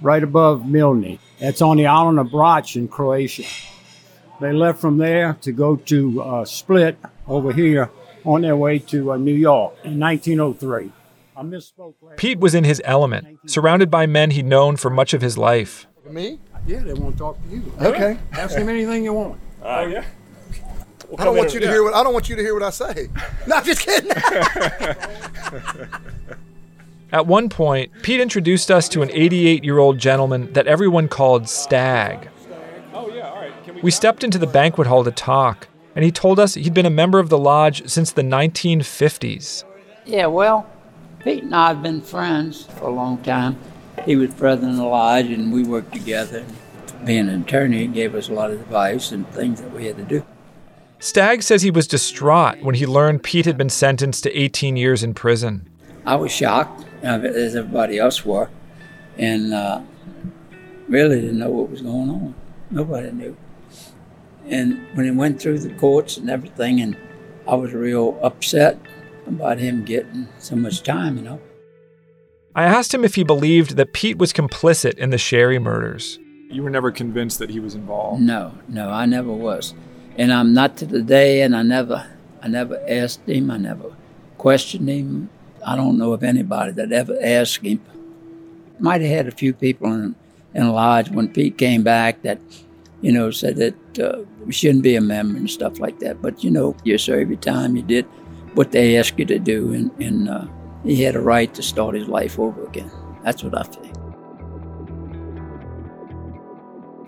right 0.00 0.22
above 0.22 0.62
Milna. 0.62 1.18
That's 1.38 1.60
on 1.62 1.76
the 1.76 1.86
island 1.86 2.18
of 2.18 2.28
Brač 2.28 2.76
in 2.76 2.88
Croatia. 2.88 3.44
They 4.40 4.52
left 4.52 4.80
from 4.80 4.98
there 4.98 5.34
to 5.42 5.52
go 5.52 5.76
to 5.76 6.22
uh, 6.22 6.44
Split 6.44 6.98
over 7.28 7.52
here 7.52 7.90
on 8.24 8.42
their 8.42 8.56
way 8.56 8.78
to 8.78 9.12
uh, 9.12 9.16
New 9.16 9.34
York 9.34 9.74
in 9.84 9.98
1903. 10.00 10.90
I 11.36 11.42
misspoke. 11.42 11.94
Pete 12.16 12.38
was 12.40 12.54
in 12.54 12.64
his 12.64 12.80
element, 12.84 13.38
surrounded 13.50 13.90
by 13.90 14.06
men 14.06 14.30
he'd 14.32 14.46
known 14.46 14.76
for 14.76 14.90
much 14.90 15.14
of 15.14 15.22
his 15.22 15.38
life. 15.38 15.86
Me? 16.08 16.38
Yeah, 16.66 16.80
they 16.80 16.94
want 16.94 17.14
to 17.14 17.18
talk 17.18 17.42
to 17.42 17.48
you. 17.48 17.72
Okay. 17.80 18.18
Ask 18.32 18.56
him 18.56 18.68
anything 18.68 19.04
you 19.04 19.12
want. 19.14 19.40
Oh 19.64 19.86
yeah. 19.86 20.04
I 21.18 21.24
don't 21.24 21.36
want 21.36 21.52
you 21.54 21.60
to 21.60 21.68
hear 21.68 21.82
what 21.82 21.94
I 21.94 22.02
don't 22.02 22.12
want 22.14 22.28
you 22.28 22.36
to 22.36 22.42
hear 22.42 22.54
what 22.54 22.62
I 22.62 22.70
say. 22.70 23.08
No, 23.46 23.56
I'm 23.56 23.64
just 23.64 23.80
kidding. 23.82 24.10
At 27.12 27.26
one 27.26 27.50
point, 27.50 27.92
Pete 28.02 28.20
introduced 28.20 28.70
us 28.70 28.88
to 28.88 29.02
an 29.02 29.10
88 29.12 29.62
year 29.62 29.78
old 29.78 29.98
gentleman 29.98 30.50
that 30.54 30.66
everyone 30.66 31.08
called 31.08 31.46
Stag. 31.46 32.30
We 33.82 33.90
stepped 33.90 34.24
into 34.24 34.38
the 34.38 34.46
banquet 34.46 34.86
hall 34.86 35.04
to 35.04 35.10
talk, 35.10 35.68
and 35.94 36.04
he 36.04 36.10
told 36.10 36.40
us 36.40 36.54
he'd 36.54 36.72
been 36.72 36.86
a 36.86 36.90
member 36.90 37.18
of 37.18 37.28
the 37.28 37.36
lodge 37.36 37.86
since 37.86 38.12
the 38.12 38.22
1950s. 38.22 39.64
Yeah, 40.06 40.26
well, 40.26 40.66
Pete 41.22 41.42
and 41.42 41.54
I 41.54 41.68
have 41.68 41.82
been 41.82 42.00
friends 42.00 42.64
for 42.64 42.86
a 42.86 42.90
long 42.90 43.18
time. 43.18 43.58
He 44.06 44.16
was 44.16 44.32
president 44.32 44.72
of 44.72 44.78
the 44.78 44.84
lodge, 44.84 45.26
and 45.26 45.52
we 45.52 45.64
worked 45.64 45.92
together. 45.92 46.46
Being 47.04 47.28
an 47.28 47.42
attorney, 47.42 47.78
he 47.78 47.86
gave 47.88 48.14
us 48.14 48.30
a 48.30 48.32
lot 48.32 48.50
of 48.50 48.60
advice 48.60 49.12
and 49.12 49.28
things 49.28 49.60
that 49.60 49.72
we 49.72 49.84
had 49.84 49.96
to 49.98 50.04
do. 50.04 50.24
Stagg 50.98 51.42
says 51.42 51.60
he 51.60 51.70
was 51.70 51.86
distraught 51.86 52.62
when 52.62 52.76
he 52.76 52.86
learned 52.86 53.22
Pete 53.22 53.44
had 53.44 53.58
been 53.58 53.68
sentenced 53.68 54.22
to 54.22 54.32
18 54.38 54.76
years 54.76 55.02
in 55.02 55.12
prison. 55.12 55.68
I 56.06 56.16
was 56.16 56.32
shocked, 56.32 56.84
as 57.02 57.56
everybody 57.56 57.98
else 57.98 58.24
were, 58.24 58.48
and 59.18 59.52
uh, 59.52 59.82
really 60.88 61.20
didn't 61.20 61.38
know 61.38 61.50
what 61.50 61.70
was 61.70 61.82
going 61.82 62.10
on. 62.10 62.34
Nobody 62.70 63.10
knew. 63.10 63.36
And 64.46 64.86
when 64.94 65.06
it 65.06 65.14
went 65.14 65.40
through 65.40 65.60
the 65.60 65.74
courts 65.74 66.16
and 66.16 66.28
everything, 66.28 66.80
and 66.80 66.96
I 67.46 67.54
was 67.54 67.72
real 67.72 68.18
upset 68.22 68.78
about 69.26 69.58
him 69.58 69.84
getting 69.84 70.28
so 70.38 70.56
much 70.56 70.82
time, 70.82 71.16
you 71.16 71.22
know. 71.22 71.40
I 72.54 72.64
asked 72.64 72.92
him 72.92 73.04
if 73.04 73.14
he 73.14 73.24
believed 73.24 73.76
that 73.76 73.92
Pete 73.92 74.18
was 74.18 74.32
complicit 74.32 74.98
in 74.98 75.10
the 75.10 75.18
Sherry 75.18 75.58
murders. 75.58 76.18
You 76.50 76.62
were 76.62 76.70
never 76.70 76.90
convinced 76.92 77.38
that 77.38 77.50
he 77.50 77.60
was 77.60 77.74
involved. 77.74 78.20
No, 78.20 78.52
no, 78.68 78.90
I 78.90 79.06
never 79.06 79.32
was, 79.32 79.74
and 80.18 80.30
I'm 80.32 80.52
not 80.52 80.76
to 80.78 80.86
the 80.86 81.02
day. 81.02 81.40
And 81.40 81.56
I 81.56 81.62
never, 81.62 82.06
I 82.42 82.48
never 82.48 82.78
asked 82.86 83.26
him. 83.26 83.50
I 83.50 83.56
never 83.56 83.96
questioned 84.36 84.88
him. 84.88 85.30
I 85.64 85.76
don't 85.76 85.98
know 85.98 86.12
of 86.12 86.22
anybody 86.22 86.72
that 86.72 86.92
ever 86.92 87.16
asked 87.22 87.64
him. 87.64 87.80
Might 88.78 89.00
have 89.00 89.10
had 89.10 89.28
a 89.28 89.32
few 89.32 89.52
people 89.52 89.92
in 89.92 90.14
in 90.54 90.68
lodge 90.68 91.10
when 91.10 91.28
Pete 91.28 91.56
came 91.56 91.82
back 91.82 92.22
that, 92.22 92.38
you 93.00 93.10
know, 93.10 93.30
said 93.30 93.56
that 93.56 93.98
uh, 93.98 94.22
we 94.44 94.52
shouldn't 94.52 94.82
be 94.82 94.96
a 94.96 95.00
member 95.00 95.38
and 95.38 95.50
stuff 95.50 95.78
like 95.78 95.98
that. 96.00 96.20
But 96.20 96.44
you 96.44 96.50
know, 96.50 96.76
you 96.84 96.98
serve 96.98 97.30
your 97.30 97.38
time. 97.40 97.76
You 97.76 97.82
did 97.82 98.04
what 98.54 98.72
they 98.72 98.98
asked 98.98 99.18
you 99.18 99.24
to 99.26 99.38
do, 99.38 99.72
and, 99.72 99.90
and 100.00 100.28
uh, 100.28 100.46
he 100.84 101.02
had 101.02 101.16
a 101.16 101.20
right 101.20 101.52
to 101.54 101.62
start 101.62 101.94
his 101.94 102.08
life 102.08 102.38
over 102.38 102.64
again. 102.66 102.90
That's 103.24 103.42
what 103.42 103.56
I 103.56 103.62
think. 103.62 103.94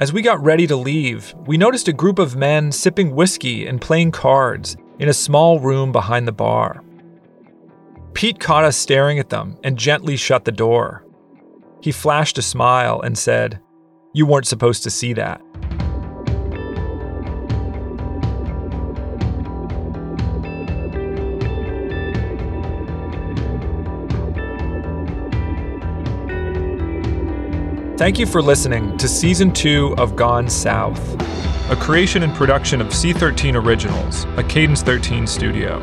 As 0.01 0.13
we 0.13 0.23
got 0.23 0.43
ready 0.43 0.67
to 0.67 0.77
leave, 0.77 1.35
we 1.47 1.57
noticed 1.57 1.87
a 1.87 1.93
group 1.93 2.19
of 2.19 2.35
men 2.35 2.73
sipping 2.73 3.15
whiskey 3.15 3.67
and 3.67 3.81
playing 3.81 4.11
cards 4.11 4.77
in 4.99 5.09
a 5.09 5.13
small 5.13 5.61
room 5.61 5.93
behind 5.93 6.27
the 6.27 6.33
bar. 6.33 6.83
Pete 8.15 8.39
caught 8.39 8.65
us 8.65 8.77
staring 8.77 9.19
at 9.19 9.29
them 9.29 9.59
and 9.65 9.77
gently 9.77 10.17
shut 10.17 10.45
the 10.45 10.53
door. 10.53 11.05
He 11.83 11.91
flashed 11.91 12.39
a 12.39 12.43
smile 12.43 13.01
and 13.01 13.19
said, 13.19 13.61
You 14.13 14.25
weren't 14.25 14.47
supposed 14.47 14.85
to 14.85 14.91
see 14.91 15.13
that. 15.15 15.43
Thank 27.99 28.19
you 28.19 28.27
for 28.27 28.41
listening 28.43 28.97
to 28.99 29.09
Season 29.09 29.53
2 29.53 29.97
of 29.99 30.15
Gone 30.15 30.49
South, 30.49 31.01
a 31.71 31.77
creation 31.77 32.23
and 32.23 32.35
production 32.35 32.81
of 32.81 32.89
C13 32.89 33.55
Originals, 33.61 34.25
a 34.37 34.45
Cadence 34.45 34.83
13 34.83 35.27
studio. 35.27 35.83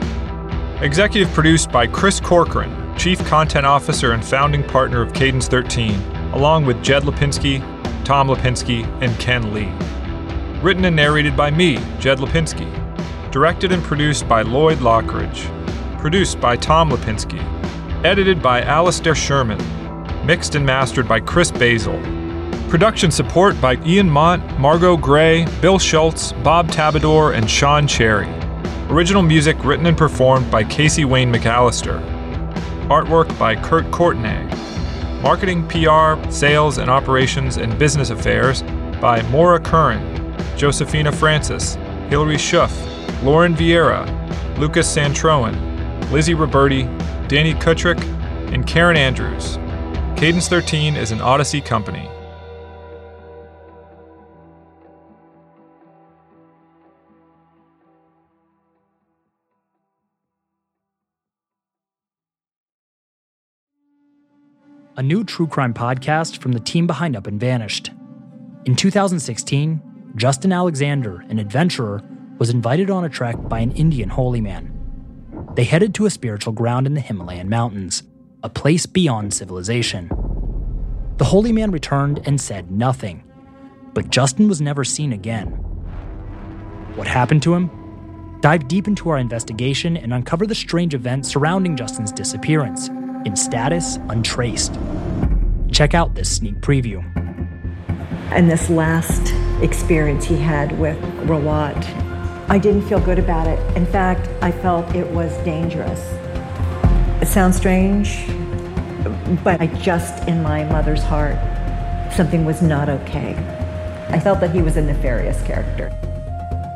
Executive 0.82 1.32
produced 1.34 1.72
by 1.72 1.88
Chris 1.88 2.20
Corcoran, 2.20 2.98
Chief 2.98 3.24
Content 3.26 3.66
Officer 3.66 4.14
and 4.14 4.24
founding 4.24 4.64
partner 4.64 5.02
of 5.02 5.14
Cadence 5.14 5.48
13, 5.48 5.94
along 6.34 6.66
with 6.66 6.84
Jed 6.84 7.04
Lipinski, 7.04 7.60
Tom 8.04 8.28
Lipinski, 8.28 8.86
and 9.02 9.18
Ken 9.20 9.54
Lee. 9.54 9.72
Written 10.62 10.86
and 10.86 10.96
narrated 10.96 11.38
by 11.38 11.52
me, 11.52 11.78
Jed 12.00 12.20
Lipinski. 12.20 12.70
Directed 13.32 13.72
and 13.72 13.84
produced 13.84 14.28
by 14.28 14.42
Lloyd 14.42 14.80
Lockridge. 14.80 15.48
Produced 16.00 16.40
by 16.42 16.56
Tom 16.56 16.90
Lipinski. 16.90 17.40
Edited 18.04 18.42
by 18.42 18.62
Alastair 18.62 19.16
Sherman 19.16 19.60
mixed 20.24 20.56
and 20.56 20.66
mastered 20.66 21.08
by 21.08 21.20
Chris 21.20 21.52
Basil. 21.52 22.00
Production 22.70 23.12
support 23.12 23.60
by 23.60 23.76
Ian 23.86 24.10
Mont, 24.10 24.60
Margot 24.60 24.98
Gray, 24.98 25.46
Bill 25.62 25.80
Schultz, 25.80 26.32
Bob 26.44 26.70
Tabador, 26.70 27.36
and 27.36 27.50
Sean 27.50 27.88
Cherry. 27.88 28.28
Original 28.92 29.22
music 29.22 29.56
written 29.64 29.86
and 29.86 29.98
performed 29.98 30.52
by 30.52 30.66
Casey 30.66 31.06
Wayne 31.06 31.32
McAllister. 31.32 32.04
Artwork 32.90 33.40
by 33.40 33.56
Kurt 33.56 33.90
Courtenay. 33.90 34.44
Marketing, 35.22 35.66
PR, 35.70 36.30
sales, 36.30 36.78
and 36.78 36.92
operations 36.92 37.56
and 37.56 37.80
business 37.80 38.10
affairs 38.10 38.64
by 39.00 39.22
Maura 39.30 39.62
Curran, 39.62 40.36
Josephina 40.58 41.10
Francis, 41.10 41.76
Hilary 42.10 42.36
Schuff, 42.36 42.74
Lauren 43.24 43.56
Vieira, 43.56 44.06
Lucas 44.58 44.94
Santroen, 44.94 45.56
Lizzie 46.12 46.36
Roberti, 46.36 46.84
Danny 47.30 47.54
Kutrick, 47.54 48.04
and 48.54 48.68
Karen 48.68 48.98
Andrews. 48.98 49.56
Cadence 50.18 50.50
13 50.50 50.98
is 50.98 51.12
an 51.12 51.20
Audacy 51.20 51.64
company. 51.64 52.10
A 65.02 65.04
new 65.04 65.24
true 65.24 65.48
crime 65.48 65.74
podcast 65.74 66.38
from 66.38 66.52
the 66.52 66.60
team 66.60 66.86
behind 66.86 67.16
Up 67.16 67.26
and 67.26 67.40
Vanished. 67.40 67.90
In 68.68 68.76
2016, 68.76 69.82
Justin 70.16 70.54
Alexander, 70.54 71.26
an 71.28 71.40
adventurer, 71.40 72.04
was 72.38 72.52
invited 72.52 72.92
on 72.92 73.04
a 73.04 73.10
trek 73.10 73.36
by 73.50 73.62
an 73.62 73.72
Indian 73.72 74.10
holy 74.10 74.42
man. 74.42 74.72
They 75.56 75.64
headed 75.64 75.96
to 75.96 76.06
a 76.06 76.12
spiritual 76.12 76.54
ground 76.54 76.86
in 76.86 76.94
the 76.94 77.02
Himalayan 77.02 77.50
mountains 77.50 78.04
a 78.44 78.50
place 78.50 78.86
beyond 78.86 79.34
civilization. 79.34 80.08
The 81.18 81.26
holy 81.26 81.52
man 81.52 81.72
returned 81.72 82.22
and 82.28 82.40
said 82.40 82.70
nothing, 82.70 83.24
but 83.96 84.12
Justin 84.12 84.48
was 84.48 84.62
never 84.62 84.84
seen 84.84 85.14
again. 85.14 85.48
What 86.94 87.08
happened 87.08 87.42
to 87.42 87.56
him? 87.56 87.72
Dive 88.42 88.68
deep 88.68 88.88
into 88.88 89.10
our 89.10 89.18
investigation 89.18 89.98
and 89.98 90.14
uncover 90.14 90.46
the 90.46 90.54
strange 90.54 90.94
events 90.94 91.28
surrounding 91.28 91.76
Justin's 91.76 92.12
disappearance 92.12 92.92
in 93.26 93.36
status 93.36 93.98
untraced. 94.10 94.78
Check 95.72 95.94
out 95.94 96.16
this 96.16 96.36
sneak 96.36 96.56
preview. 96.56 97.04
And 98.32 98.50
this 98.50 98.70
last 98.70 99.34
experience 99.62 100.26
he 100.26 100.38
had 100.38 100.78
with 100.80 100.98
Rawat, 101.28 101.86
I 102.50 102.58
didn't 102.58 102.84
feel 102.84 103.00
good 103.00 103.20
about 103.20 103.48
it. 103.48 103.60
In 103.78 103.86
fact, 103.86 104.30
I 104.42 104.52
felt 104.52 104.96
it 104.96 105.10
was 105.12 105.36
dangerous. 105.46 106.00
It 107.22 107.28
sounds 107.28 107.58
strange, 107.58 108.26
but 109.44 109.62
I 109.62 109.68
just, 109.82 110.28
in 110.28 110.42
my 110.42 110.64
mother's 110.66 111.04
heart, 111.04 111.38
something 112.14 112.46
was 112.46 112.62
not 112.62 112.90
okay. 112.90 113.36
I 114.10 114.20
felt 114.20 114.40
that 114.42 114.52
he 114.52 114.62
was 114.62 114.78
a 114.78 114.82
nefarious 114.82 115.42
character. 115.44 115.90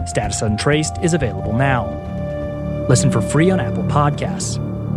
Status 0.08 0.42
Untraced 0.42 0.98
is 1.02 1.14
available 1.14 1.54
now. 1.54 2.86
Listen 2.88 3.12
for 3.12 3.22
free 3.22 3.50
on 3.50 3.60
Apple 3.60 3.84
Podcasts 3.84 4.75